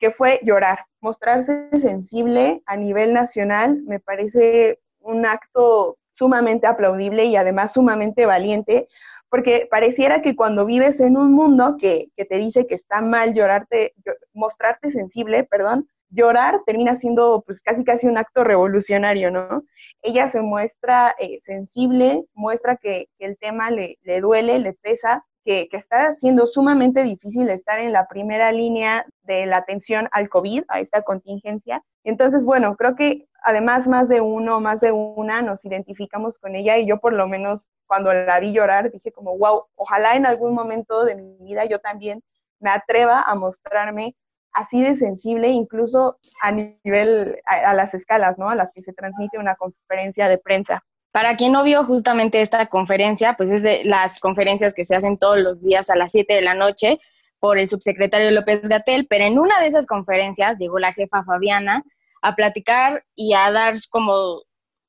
que 0.00 0.10
fue 0.10 0.40
llorar, 0.42 0.86
mostrarse 1.00 1.68
sensible 1.78 2.62
a 2.66 2.76
nivel 2.76 3.12
nacional, 3.12 3.80
me 3.84 4.00
parece 4.00 4.80
un 4.98 5.24
acto 5.24 5.98
sumamente 6.12 6.66
aplaudible 6.66 7.24
y 7.24 7.36
además 7.36 7.72
sumamente 7.72 8.26
valiente, 8.26 8.88
porque 9.28 9.66
pareciera 9.70 10.20
que 10.22 10.36
cuando 10.36 10.66
vives 10.66 11.00
en 11.00 11.16
un 11.16 11.32
mundo 11.32 11.76
que, 11.78 12.10
te 12.16 12.36
dice 12.36 12.66
que 12.66 12.74
está 12.74 13.00
mal 13.00 13.32
llorarte, 13.34 13.94
mostrarte 14.34 14.90
sensible, 14.90 15.44
perdón, 15.44 15.88
llorar 16.10 16.60
termina 16.66 16.94
siendo 16.94 17.42
pues 17.46 17.62
casi 17.62 17.84
casi 17.84 18.06
un 18.06 18.18
acto 18.18 18.44
revolucionario, 18.44 19.30
¿no? 19.30 19.64
Ella 20.02 20.28
se 20.28 20.42
muestra 20.42 21.14
eh, 21.18 21.38
sensible, 21.40 22.24
muestra 22.34 22.76
que, 22.76 23.08
el 23.18 23.38
tema 23.38 23.70
le, 23.70 23.98
le, 24.02 24.20
duele, 24.20 24.58
le 24.58 24.74
pesa, 24.74 25.24
que, 25.44 25.68
está 25.72 26.14
siendo 26.14 26.46
sumamente 26.46 27.02
difícil 27.02 27.48
estar 27.50 27.78
en 27.78 27.92
la 27.92 28.06
primera 28.06 28.52
línea 28.52 29.04
de 29.22 29.46
la 29.46 29.58
atención 29.58 30.08
al 30.12 30.28
COVID, 30.28 30.64
a 30.68 30.80
esta 30.80 31.02
contingencia. 31.02 31.82
Entonces, 32.04 32.44
bueno, 32.44 32.76
creo 32.76 32.94
que 32.94 33.26
además 33.42 33.88
más 33.88 34.08
de 34.08 34.20
uno, 34.20 34.60
más 34.60 34.80
de 34.80 34.92
una 34.92 35.42
nos 35.42 35.64
identificamos 35.64 36.38
con 36.38 36.54
ella 36.54 36.78
y 36.78 36.86
yo 36.86 36.98
por 37.00 37.12
lo 37.12 37.26
menos 37.26 37.70
cuando 37.86 38.12
la 38.12 38.38
vi 38.40 38.52
llorar 38.52 38.90
dije 38.90 39.12
como, 39.12 39.36
wow, 39.36 39.64
ojalá 39.74 40.14
en 40.14 40.26
algún 40.26 40.54
momento 40.54 41.04
de 41.04 41.16
mi 41.16 41.36
vida 41.40 41.64
yo 41.64 41.80
también 41.80 42.22
me 42.60 42.70
atreva 42.70 43.22
a 43.22 43.34
mostrarme 43.34 44.14
así 44.52 44.82
de 44.82 44.94
sensible, 44.94 45.48
incluso 45.48 46.18
a 46.42 46.52
nivel, 46.52 47.40
a, 47.46 47.74
las 47.74 47.94
escalas, 47.94 48.38
¿no? 48.38 48.48
A 48.48 48.54
las 48.54 48.72
que 48.72 48.82
se 48.82 48.92
transmite 48.92 49.38
una 49.38 49.56
conferencia 49.56 50.28
de 50.28 50.38
prensa. 50.38 50.84
Para 51.12 51.36
quien 51.36 51.52
no 51.52 51.62
vio 51.62 51.84
justamente 51.84 52.40
esta 52.40 52.66
conferencia, 52.66 53.34
pues 53.36 53.50
es 53.50 53.62
de 53.62 53.84
las 53.84 54.18
conferencias 54.18 54.74
que 54.74 54.86
se 54.86 54.96
hacen 54.96 55.18
todos 55.18 55.38
los 55.38 55.62
días 55.62 55.90
a 55.90 55.96
las 55.96 56.10
7 56.10 56.32
de 56.32 56.40
la 56.40 56.54
noche 56.54 56.98
por 57.38 57.58
el 57.58 57.68
subsecretario 57.68 58.30
López 58.30 58.62
Gatel, 58.68 59.06
pero 59.08 59.24
en 59.24 59.38
una 59.38 59.60
de 59.60 59.66
esas 59.66 59.86
conferencias 59.86 60.58
llegó 60.58 60.78
la 60.78 60.94
jefa 60.94 61.22
Fabiana 61.24 61.82
a 62.22 62.34
platicar 62.34 63.04
y 63.14 63.34
a 63.34 63.50
dar 63.50 63.74
como, 63.90 64.42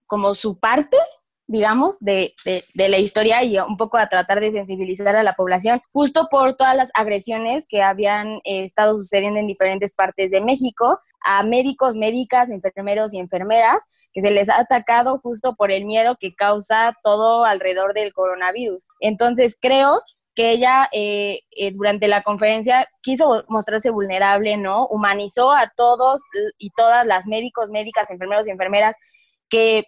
como 0.06 0.34
su 0.34 0.60
parte, 0.60 0.98
digamos, 1.48 2.00
de, 2.00 2.34
de, 2.46 2.90
la 2.90 2.98
historia 3.00 3.44
y 3.44 3.58
un 3.60 3.76
poco 3.76 3.98
a 3.98 4.08
tratar 4.08 4.40
de 4.40 4.52
sensibilizar 4.52 5.16
a 5.16 5.24
la 5.24 5.34
población, 5.34 5.82
justo 5.92 6.28
por 6.32 6.56
todas 6.56 6.76
las 6.76 6.90
agresiones 6.94 7.66
que 7.68 7.82
habían 7.82 8.36
eh, 8.46 8.64
estado 8.64 8.98
sucediendo 8.98 9.40
en 9.40 9.48
diferentes 9.48 9.94
partes 9.94 10.32
de 10.32 10.42
México, 10.42 11.00
a 11.22 11.44
médicos, 11.44 11.96
médicas, 11.96 12.50
enfermeros 12.50 13.14
y 13.14 13.20
enfermeras, 13.20 13.84
que 14.14 14.22
se 14.22 14.32
les 14.32 14.50
ha 14.50 14.60
atacado 14.60 15.20
justo 15.20 15.56
por 15.56 15.72
el 15.72 15.86
miedo 15.86 16.16
que 16.20 16.34
causa 16.34 16.96
todo 17.04 17.44
alrededor 17.46 17.94
del 17.94 18.14
coronavirus. 18.14 18.88
Entonces, 19.00 19.58
creo 19.60 20.02
que 20.36 20.52
ella 20.52 20.90
eh, 20.92 21.42
eh, 21.52 21.72
durante 21.72 22.08
la 22.08 22.24
conferencia 22.24 22.88
quiso 23.02 23.44
mostrarse 23.50 23.90
vulnerable, 23.92 24.58
¿no? 24.58 24.88
Humanizó 24.88 25.52
a 25.52 25.72
todos 25.76 26.22
y 26.58 26.72
todas 26.72 27.06
las 27.06 27.28
médicos, 27.28 27.70
médicas, 27.70 28.10
enfermeros 28.10 28.48
y 28.48 28.52
enfermeras 28.52 28.96
que 29.50 29.84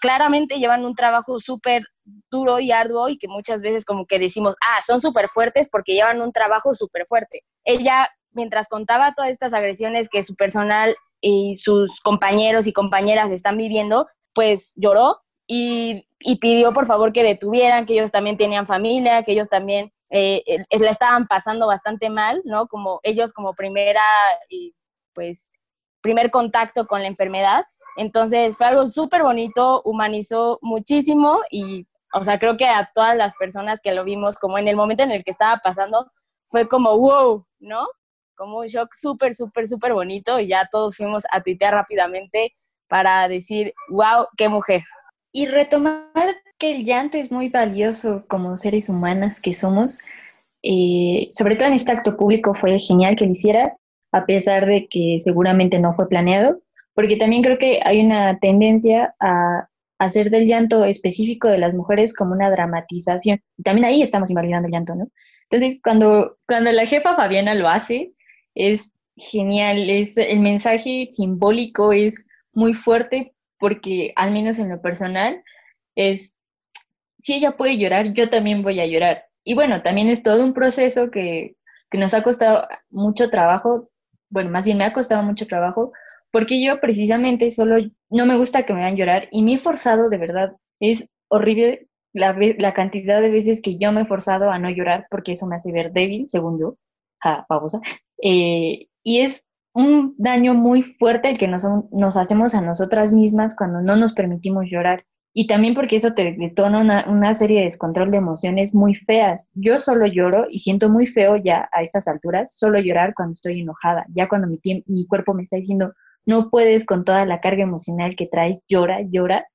claramente 0.00 0.58
llevan 0.58 0.84
un 0.84 0.94
trabajo 0.94 1.38
súper 1.40 1.84
duro 2.30 2.60
y 2.60 2.70
arduo 2.70 3.08
y 3.08 3.18
que 3.18 3.28
muchas 3.28 3.60
veces 3.60 3.84
como 3.84 4.06
que 4.06 4.18
decimos, 4.18 4.54
ah, 4.60 4.80
son 4.86 5.00
súper 5.00 5.28
fuertes 5.28 5.68
porque 5.70 5.94
llevan 5.94 6.20
un 6.20 6.32
trabajo 6.32 6.74
súper 6.74 7.06
fuerte. 7.06 7.42
Ella, 7.64 8.08
mientras 8.32 8.68
contaba 8.68 9.14
todas 9.14 9.30
estas 9.30 9.52
agresiones 9.52 10.08
que 10.08 10.22
su 10.22 10.34
personal 10.34 10.96
y 11.20 11.54
sus 11.54 12.00
compañeros 12.00 12.66
y 12.66 12.72
compañeras 12.72 13.30
están 13.30 13.56
viviendo, 13.56 14.06
pues 14.34 14.72
lloró 14.76 15.22
y, 15.46 16.06
pidió 16.40 16.72
por 16.72 16.86
favor 16.86 17.12
que 17.12 17.22
detuvieran, 17.22 17.86
que 17.86 17.94
ellos 17.94 18.12
también 18.12 18.36
tenían 18.36 18.66
familia, 18.66 19.22
que 19.24 19.32
ellos 19.32 19.48
también 19.48 19.92
eh, 20.10 20.42
eh, 20.46 20.78
la 20.78 20.90
estaban 20.90 21.26
pasando 21.26 21.66
bastante 21.66 22.08
mal, 22.08 22.40
¿no? 22.44 22.66
Como 22.66 23.00
ellos 23.02 23.32
como 23.32 23.54
primera, 23.54 24.02
y 24.48 24.74
pues, 25.12 25.50
primer 26.00 26.30
contacto 26.30 26.86
con 26.86 27.02
la 27.02 27.08
enfermedad. 27.08 27.64
Entonces 27.96 28.56
fue 28.56 28.66
algo 28.66 28.86
súper 28.86 29.22
bonito, 29.22 29.82
humanizó 29.84 30.58
muchísimo 30.62 31.40
y, 31.50 31.86
o 32.12 32.22
sea, 32.22 32.38
creo 32.38 32.56
que 32.56 32.66
a 32.66 32.90
todas 32.94 33.16
las 33.16 33.34
personas 33.36 33.80
que 33.80 33.94
lo 33.94 34.04
vimos, 34.04 34.38
como 34.38 34.58
en 34.58 34.68
el 34.68 34.76
momento 34.76 35.02
en 35.02 35.12
el 35.12 35.24
que 35.24 35.30
estaba 35.30 35.58
pasando, 35.62 36.10
fue 36.46 36.68
como, 36.68 36.98
wow, 36.98 37.44
¿no? 37.60 37.86
Como 38.36 38.58
un 38.58 38.66
shock 38.66 38.94
súper, 38.94 39.34
súper, 39.34 39.66
súper 39.66 39.92
bonito 39.92 40.40
y 40.40 40.48
ya 40.48 40.68
todos 40.70 40.96
fuimos 40.96 41.22
a 41.30 41.40
tuitear 41.40 41.74
rápidamente 41.74 42.54
para 42.88 43.28
decir, 43.28 43.72
wow, 43.88 44.26
qué 44.36 44.48
mujer. 44.48 44.82
Y 45.32 45.46
retomar 45.46 46.36
que 46.58 46.76
el 46.76 46.84
llanto 46.84 47.18
es 47.18 47.30
muy 47.30 47.48
valioso 47.48 48.24
como 48.28 48.56
seres 48.56 48.88
humanas 48.88 49.40
que 49.40 49.54
somos. 49.54 49.98
Eh, 50.62 51.28
sobre 51.30 51.56
todo 51.56 51.68
en 51.68 51.74
este 51.74 51.92
acto 51.92 52.16
público 52.16 52.54
fue 52.54 52.78
genial 52.78 53.16
que 53.16 53.26
lo 53.26 53.32
hiciera, 53.32 53.76
a 54.12 54.26
pesar 54.26 54.66
de 54.66 54.86
que 54.88 55.18
seguramente 55.20 55.78
no 55.78 55.92
fue 55.94 56.08
planeado, 56.08 56.60
porque 56.94 57.16
también 57.16 57.42
creo 57.42 57.58
que 57.58 57.80
hay 57.84 58.04
una 58.04 58.38
tendencia 58.38 59.14
a 59.20 59.68
hacer 59.98 60.30
del 60.30 60.46
llanto 60.46 60.84
específico 60.84 61.48
de 61.48 61.58
las 61.58 61.74
mujeres 61.74 62.14
como 62.14 62.32
una 62.32 62.50
dramatización. 62.50 63.40
También 63.62 63.86
ahí 63.86 64.02
estamos 64.02 64.30
invalidando 64.30 64.66
el 64.66 64.72
llanto, 64.72 64.94
¿no? 64.94 65.08
Entonces, 65.50 65.80
cuando, 65.82 66.38
cuando 66.46 66.72
la 66.72 66.86
jefa 66.86 67.16
Fabiana 67.16 67.54
lo 67.54 67.68
hace, 67.68 68.12
es 68.54 68.92
genial, 69.16 69.88
es, 69.88 70.16
el 70.16 70.40
mensaje 70.40 71.08
simbólico 71.10 71.92
es 71.92 72.26
muy 72.52 72.74
fuerte 72.74 73.34
porque 73.58 74.12
al 74.16 74.32
menos 74.32 74.58
en 74.58 74.68
lo 74.68 74.80
personal 74.80 75.42
es, 75.94 76.36
si 77.20 77.34
ella 77.34 77.56
puede 77.56 77.78
llorar, 77.78 78.12
yo 78.12 78.30
también 78.30 78.62
voy 78.62 78.80
a 78.80 78.86
llorar. 78.86 79.26
Y 79.44 79.54
bueno, 79.54 79.82
también 79.82 80.08
es 80.08 80.22
todo 80.22 80.44
un 80.44 80.54
proceso 80.54 81.10
que, 81.10 81.56
que 81.90 81.98
nos 81.98 82.14
ha 82.14 82.22
costado 82.22 82.66
mucho 82.90 83.30
trabajo, 83.30 83.90
bueno, 84.28 84.50
más 84.50 84.64
bien 84.64 84.78
me 84.78 84.84
ha 84.84 84.92
costado 84.92 85.22
mucho 85.22 85.46
trabajo, 85.46 85.92
porque 86.34 86.60
yo 86.60 86.80
precisamente 86.80 87.52
solo 87.52 87.76
no 88.10 88.26
me 88.26 88.36
gusta 88.36 88.64
que 88.64 88.74
me 88.74 88.80
vean 88.80 88.96
llorar 88.96 89.28
y 89.30 89.44
me 89.44 89.54
he 89.54 89.58
forzado 89.58 90.10
de 90.10 90.18
verdad. 90.18 90.56
Es 90.80 91.08
horrible 91.28 91.86
la, 92.12 92.36
la, 92.58 92.74
cantidad 92.74 93.22
de 93.22 93.30
veces 93.30 93.62
que 93.62 93.78
yo 93.78 93.92
me 93.92 94.00
he 94.00 94.04
forzado 94.04 94.50
a 94.50 94.58
no 94.58 94.68
llorar 94.68 95.06
porque 95.12 95.30
eso 95.30 95.46
me 95.46 95.54
hace 95.54 95.70
ver 95.70 95.92
débil, 95.92 96.26
según 96.26 96.58
yo. 96.58 96.76
Ja, 97.22 97.46
pausa. 97.48 97.78
Eh, 98.20 98.88
y 99.04 99.20
es 99.20 99.44
un 99.74 100.16
daño 100.18 100.54
muy 100.54 100.82
fuerte 100.82 101.30
el 101.30 101.38
que 101.38 101.46
nos, 101.46 101.64
nos, 101.92 102.16
hacemos 102.16 102.52
a 102.56 102.62
nosotras 102.62 103.12
mismas 103.12 103.54
cuando 103.54 103.80
no 103.80 103.94
nos 103.94 104.12
permitimos 104.12 104.64
llorar. 104.68 105.04
Y 105.32 105.46
también 105.46 105.74
porque 105.74 105.94
eso 105.94 106.14
te 106.14 106.34
detona 106.36 106.80
una, 106.80 107.04
una, 107.08 107.32
serie 107.34 107.60
de 107.60 107.66
descontrol 107.66 108.10
de 108.10 108.16
emociones 108.16 108.74
muy 108.74 108.96
feas. 108.96 109.48
Yo 109.54 109.78
solo 109.78 110.06
lloro 110.06 110.46
y 110.50 110.58
siento 110.58 110.88
muy 110.88 111.06
feo 111.06 111.36
ya 111.36 111.68
a 111.70 111.82
estas 111.82 112.08
alturas, 112.08 112.56
solo 112.56 112.80
llorar 112.80 113.14
cuando 113.14 113.32
estoy 113.32 113.60
enojada, 113.60 114.04
ya 114.12 114.28
cuando 114.28 114.48
mi, 114.48 114.58
mi 114.86 115.06
cuerpo 115.06 115.32
me 115.32 115.44
está 115.44 115.58
diciendo, 115.58 115.92
no 116.26 116.50
puedes 116.50 116.86
con 116.86 117.04
toda 117.04 117.26
la 117.26 117.40
carga 117.40 117.62
emocional 117.62 118.16
que 118.16 118.26
traes, 118.26 118.60
llora, 118.68 119.00
llora. 119.02 119.46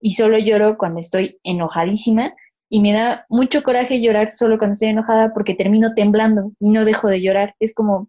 Y 0.00 0.12
solo 0.12 0.38
lloro 0.38 0.78
cuando 0.78 1.00
estoy 1.00 1.38
enojadísima 1.44 2.32
y 2.70 2.80
me 2.80 2.92
da 2.92 3.26
mucho 3.28 3.62
coraje 3.62 4.00
llorar 4.00 4.30
solo 4.30 4.56
cuando 4.58 4.74
estoy 4.74 4.88
enojada 4.88 5.32
porque 5.34 5.54
termino 5.54 5.94
temblando 5.94 6.52
y 6.58 6.70
no 6.70 6.84
dejo 6.84 7.08
de 7.08 7.20
llorar. 7.20 7.54
Es 7.58 7.74
como 7.74 8.08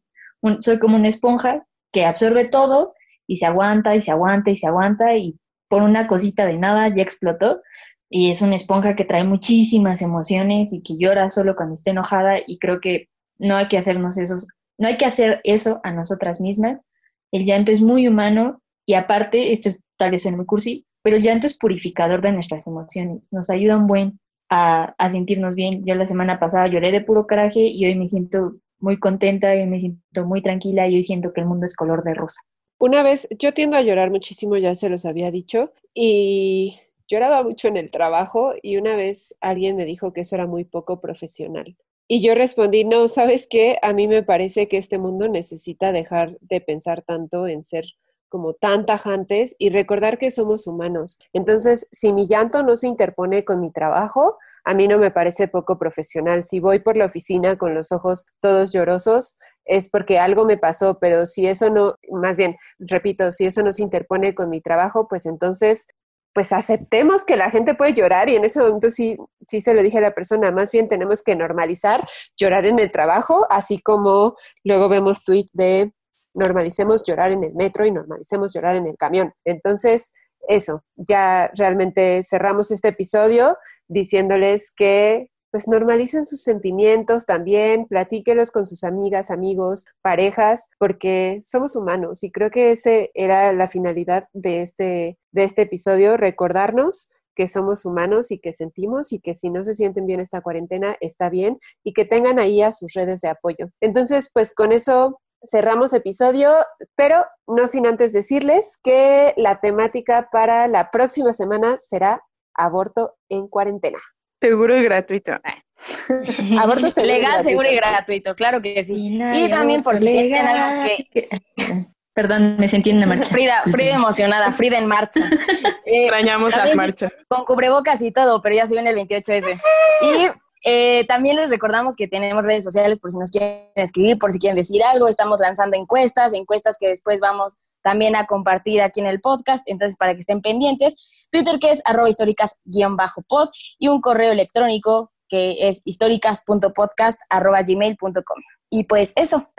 soy 0.59 0.79
como 0.79 0.95
una 0.95 1.07
esponja 1.09 1.65
que 1.91 2.05
absorbe 2.05 2.45
todo 2.45 2.93
y 3.27 3.37
se 3.37 3.45
aguanta 3.45 3.95
y 3.95 4.01
se 4.01 4.11
aguanta 4.11 4.51
y 4.51 4.57
se 4.57 4.67
aguanta 4.67 5.15
y 5.15 5.37
por 5.67 5.81
una 5.81 6.07
cosita 6.07 6.45
de 6.45 6.57
nada 6.57 6.89
ya 6.89 7.01
explotó. 7.01 7.61
Y 8.09 8.31
es 8.31 8.41
una 8.41 8.55
esponja 8.55 8.95
que 8.95 9.05
trae 9.05 9.23
muchísimas 9.23 10.01
emociones 10.01 10.73
y 10.73 10.81
que 10.81 10.97
llora 10.97 11.29
solo 11.29 11.55
cuando 11.55 11.75
está 11.75 11.91
enojada 11.91 12.39
y 12.45 12.59
creo 12.59 12.81
que 12.81 13.07
no 13.39 13.55
hay 13.55 13.67
que 13.69 13.77
hacernos 13.77 14.17
esos, 14.17 14.47
no 14.77 14.87
hay 14.87 14.97
que 14.97 15.05
hacer 15.05 15.39
eso 15.43 15.79
a 15.83 15.91
nosotras 15.91 16.41
mismas. 16.41 16.83
El 17.31 17.45
llanto 17.45 17.71
es 17.71 17.81
muy 17.81 18.07
humano 18.07 18.61
y 18.85 18.93
aparte, 18.93 19.51
esto 19.53 19.69
es 19.69 19.79
tal 19.97 20.11
vez 20.11 20.25
en 20.25 20.37
mi 20.37 20.45
cursi, 20.45 20.85
pero 21.01 21.17
el 21.17 21.23
llanto 21.23 21.47
es 21.47 21.57
purificador 21.57 22.21
de 22.21 22.31
nuestras 22.31 22.67
emociones, 22.67 23.31
nos 23.31 23.49
ayuda 23.49 23.77
un 23.77 23.87
buen 23.87 24.19
a, 24.49 24.93
a, 24.97 25.09
sentirnos 25.09 25.55
bien. 25.55 25.85
Yo 25.85 25.95
la 25.95 26.07
semana 26.07 26.39
pasada 26.39 26.67
lloré 26.67 26.91
de 26.91 27.01
puro 27.01 27.25
coraje 27.25 27.61
y 27.61 27.85
hoy 27.85 27.95
me 27.95 28.07
siento 28.07 28.57
muy 28.79 28.99
contenta 28.99 29.55
y 29.55 29.65
me 29.65 29.79
siento 29.79 30.25
muy 30.25 30.41
tranquila 30.41 30.87
y 30.87 30.95
hoy 30.95 31.03
siento 31.03 31.31
que 31.31 31.41
el 31.41 31.47
mundo 31.47 31.65
es 31.65 31.75
color 31.75 32.03
de 32.03 32.13
rosa. 32.13 32.41
Una 32.79 33.03
vez, 33.03 33.27
yo 33.37 33.53
tiendo 33.53 33.77
a 33.77 33.81
llorar 33.81 34.09
muchísimo, 34.09 34.57
ya 34.57 34.73
se 34.73 34.89
los 34.89 35.05
había 35.05 35.29
dicho, 35.29 35.71
y 35.93 36.79
lloraba 37.07 37.43
mucho 37.43 37.67
en 37.67 37.77
el 37.77 37.91
trabajo 37.91 38.53
y 38.61 38.77
una 38.77 38.95
vez 38.95 39.35
alguien 39.39 39.75
me 39.75 39.85
dijo 39.85 40.13
que 40.13 40.21
eso 40.21 40.35
era 40.35 40.47
muy 40.47 40.63
poco 40.63 40.99
profesional. 40.99 41.77
Y 42.13 42.21
yo 42.21 42.35
respondí, 42.35 42.83
no, 42.83 43.07
¿sabes 43.07 43.47
qué? 43.49 43.77
A 43.81 43.93
mí 43.93 44.05
me 44.05 44.21
parece 44.21 44.67
que 44.67 44.75
este 44.75 44.97
mundo 44.97 45.29
necesita 45.29 45.93
dejar 45.93 46.37
de 46.41 46.59
pensar 46.59 47.03
tanto 47.03 47.47
en 47.47 47.63
ser 47.63 47.85
como 48.27 48.51
tan 48.53 48.85
tajantes 48.85 49.55
y 49.57 49.69
recordar 49.69 50.17
que 50.17 50.29
somos 50.29 50.67
humanos. 50.67 51.19
Entonces, 51.31 51.87
si 51.89 52.11
mi 52.11 52.27
llanto 52.27 52.63
no 52.63 52.75
se 52.75 52.87
interpone 52.87 53.45
con 53.45 53.61
mi 53.61 53.71
trabajo, 53.71 54.37
a 54.65 54.73
mí 54.73 54.89
no 54.89 54.97
me 54.97 55.11
parece 55.11 55.47
poco 55.47 55.79
profesional. 55.79 56.43
Si 56.43 56.59
voy 56.59 56.79
por 56.79 56.97
la 56.97 57.05
oficina 57.05 57.57
con 57.57 57.73
los 57.73 57.93
ojos 57.93 58.25
todos 58.41 58.73
llorosos, 58.73 59.37
es 59.63 59.89
porque 59.89 60.19
algo 60.19 60.43
me 60.43 60.57
pasó, 60.57 60.99
pero 60.99 61.25
si 61.25 61.47
eso 61.47 61.69
no, 61.69 61.95
más 62.11 62.35
bien, 62.35 62.57
repito, 62.77 63.31
si 63.31 63.45
eso 63.45 63.63
no 63.63 63.71
se 63.71 63.83
interpone 63.83 64.35
con 64.35 64.49
mi 64.49 64.59
trabajo, 64.59 65.07
pues 65.07 65.25
entonces, 65.25 65.87
pues 66.33 66.51
aceptemos 66.51 67.25
que 67.25 67.35
la 67.35 67.49
gente 67.49 67.75
puede 67.75 67.93
llorar 67.93 68.29
y 68.29 68.35
en 68.35 68.45
ese 68.45 68.59
momento 68.59 68.89
sí, 68.89 69.17
sí 69.41 69.61
se 69.61 69.73
lo 69.73 69.81
dije 69.83 69.97
a 69.97 70.01
la 70.01 70.13
persona, 70.13 70.51
más 70.51 70.71
bien 70.71 70.87
tenemos 70.87 71.23
que 71.23 71.35
normalizar 71.35 72.07
llorar 72.37 72.65
en 72.65 72.79
el 72.79 72.91
trabajo, 72.91 73.45
así 73.49 73.81
como 73.81 74.35
luego 74.63 74.89
vemos 74.89 75.23
tweets 75.23 75.51
de 75.53 75.93
normalicemos 76.33 77.03
llorar 77.05 77.31
en 77.31 77.43
el 77.43 77.53
metro 77.53 77.85
y 77.85 77.91
normalicemos 77.91 78.53
llorar 78.53 78.75
en 78.75 78.87
el 78.87 78.97
camión. 78.97 79.33
Entonces, 79.43 80.11
eso, 80.47 80.83
ya 80.95 81.51
realmente 81.55 82.23
cerramos 82.23 82.71
este 82.71 82.89
episodio 82.89 83.57
diciéndoles 83.87 84.71
que 84.75 85.30
pues 85.51 85.67
normalicen 85.67 86.25
sus 86.25 86.41
sentimientos 86.41 87.25
también, 87.25 87.85
platíquelos 87.87 88.51
con 88.51 88.65
sus 88.65 88.83
amigas, 88.83 89.29
amigos, 89.29 89.85
parejas, 90.01 90.67
porque 90.79 91.39
somos 91.43 91.75
humanos 91.75 92.23
y 92.23 92.31
creo 92.31 92.49
que 92.49 92.71
esa 92.71 92.91
era 93.13 93.53
la 93.53 93.67
finalidad 93.67 94.27
de 94.33 94.61
este, 94.61 95.17
de 95.31 95.43
este 95.43 95.63
episodio, 95.63 96.17
recordarnos 96.17 97.09
que 97.35 97.47
somos 97.47 97.85
humanos 97.85 98.31
y 98.31 98.39
que 98.39 98.51
sentimos 98.51 99.13
y 99.13 99.19
que 99.19 99.33
si 99.33 99.49
no 99.49 99.63
se 99.63 99.73
sienten 99.73 100.05
bien 100.05 100.19
esta 100.19 100.41
cuarentena 100.41 100.97
está 100.99 101.29
bien 101.29 101.59
y 101.83 101.93
que 101.93 102.05
tengan 102.05 102.39
ahí 102.39 102.61
a 102.61 102.71
sus 102.71 102.93
redes 102.93 103.21
de 103.21 103.29
apoyo. 103.29 103.69
Entonces, 103.79 104.29
pues 104.33 104.53
con 104.53 104.71
eso 104.71 105.21
cerramos 105.43 105.93
episodio, 105.93 106.51
pero 106.95 107.25
no 107.47 107.67
sin 107.67 107.87
antes 107.87 108.13
decirles 108.13 108.77
que 108.83 109.33
la 109.37 109.59
temática 109.59 110.29
para 110.31 110.67
la 110.67 110.91
próxima 110.91 111.33
semana 111.33 111.77
será 111.77 112.23
aborto 112.53 113.15
en 113.29 113.47
cuarentena. 113.47 113.99
Seguro 114.41 114.75
y 114.75 114.83
gratuito. 114.83 115.33
aborto 116.59 117.01
legal, 117.01 117.43
seguro 117.43 117.71
y 117.71 117.75
gratuito, 117.75 118.35
claro 118.35 118.61
que 118.61 118.83
sí. 118.83 119.19
Y, 119.19 119.49
también 119.49 119.83
por 119.83 119.97
si 119.97 120.05
tienen 120.05 120.47
algo 120.47 120.89
que... 121.11 121.29
Perdón, 122.13 122.57
me 122.59 122.67
sentí 122.67 122.89
en 122.89 122.99
la 122.99 123.05
marcha. 123.05 123.31
Frida, 123.31 123.61
Frida 123.71 123.95
emocionada, 123.95 124.51
Frida 124.51 124.77
en 124.77 124.87
marcha. 124.87 125.21
Eh, 125.83 126.03
Extrañamos 126.03 126.55
las 126.55 126.73
marchas. 126.73 127.11
Con 127.27 127.43
cubrebocas 127.43 128.01
y 128.01 128.11
todo, 128.11 128.39
pero 128.41 128.55
ya 128.55 128.65
se 128.65 128.73
viene 128.73 128.91
el 128.91 128.95
28S. 128.95 129.59
Y 130.01 130.29
eh, 130.63 131.05
también 131.05 131.35
les 131.35 131.49
recordamos 131.49 131.97
que 131.97 132.07
tenemos 132.07 132.45
redes 132.45 132.63
sociales 132.63 132.97
por 132.97 133.11
si 133.11 133.17
nos 133.17 133.29
quieren 133.29 133.67
escribir, 133.75 134.17
por 134.17 134.31
si 134.31 134.39
quieren 134.39 134.55
decir 134.55 134.81
algo. 134.83 135.09
Estamos 135.09 135.41
lanzando 135.41 135.75
encuestas, 135.75 136.33
encuestas 136.33 136.77
que 136.79 136.87
después 136.87 137.19
vamos 137.19 137.57
también 137.83 138.15
a 138.15 138.25
compartir 138.25 138.81
aquí 138.81 138.99
en 138.99 139.07
el 139.07 139.19
podcast, 139.19 139.67
entonces 139.67 139.97
para 139.97 140.13
que 140.13 140.19
estén 140.19 140.41
pendientes. 140.41 140.95
Twitter 141.31 141.59
que 141.59 141.71
es 141.71 141.81
arroba 141.85 142.09
históricas-pod 142.09 143.49
y 143.79 143.87
un 143.87 144.01
correo 144.01 144.31
electrónico 144.31 145.11
que 145.29 145.69
es 145.69 145.81
históricas.podcast 145.85 147.19
arroba 147.29 147.61
gmail.com. 147.61 148.41
Y 148.69 148.83
pues 148.83 149.13
eso. 149.15 149.49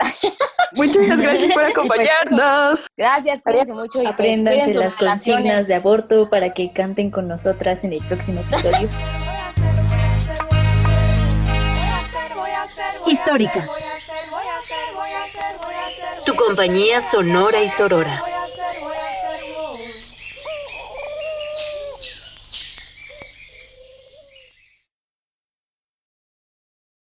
Muchas 0.75 1.17
gracias 1.17 1.51
por 1.51 1.63
acompañarnos. 1.63 2.79
gracias, 2.97 3.41
cuídense 3.41 3.73
mucho 3.73 3.99
y 3.99 4.05
pues, 4.05 4.15
aprendan 4.15 4.73
las 4.75 4.95
consignas 4.95 5.67
de 5.67 5.75
aborto 5.75 6.29
para 6.29 6.53
que 6.53 6.71
canten 6.71 7.11
con 7.11 7.27
nosotras 7.27 7.83
en 7.83 7.93
el 7.93 8.03
próximo 8.05 8.41
episodio. 8.41 8.89
históricas. 13.05 13.69
Compañía 16.45 16.99
sonora 16.99 17.63
y 17.63 17.69
sorora. 17.69 18.32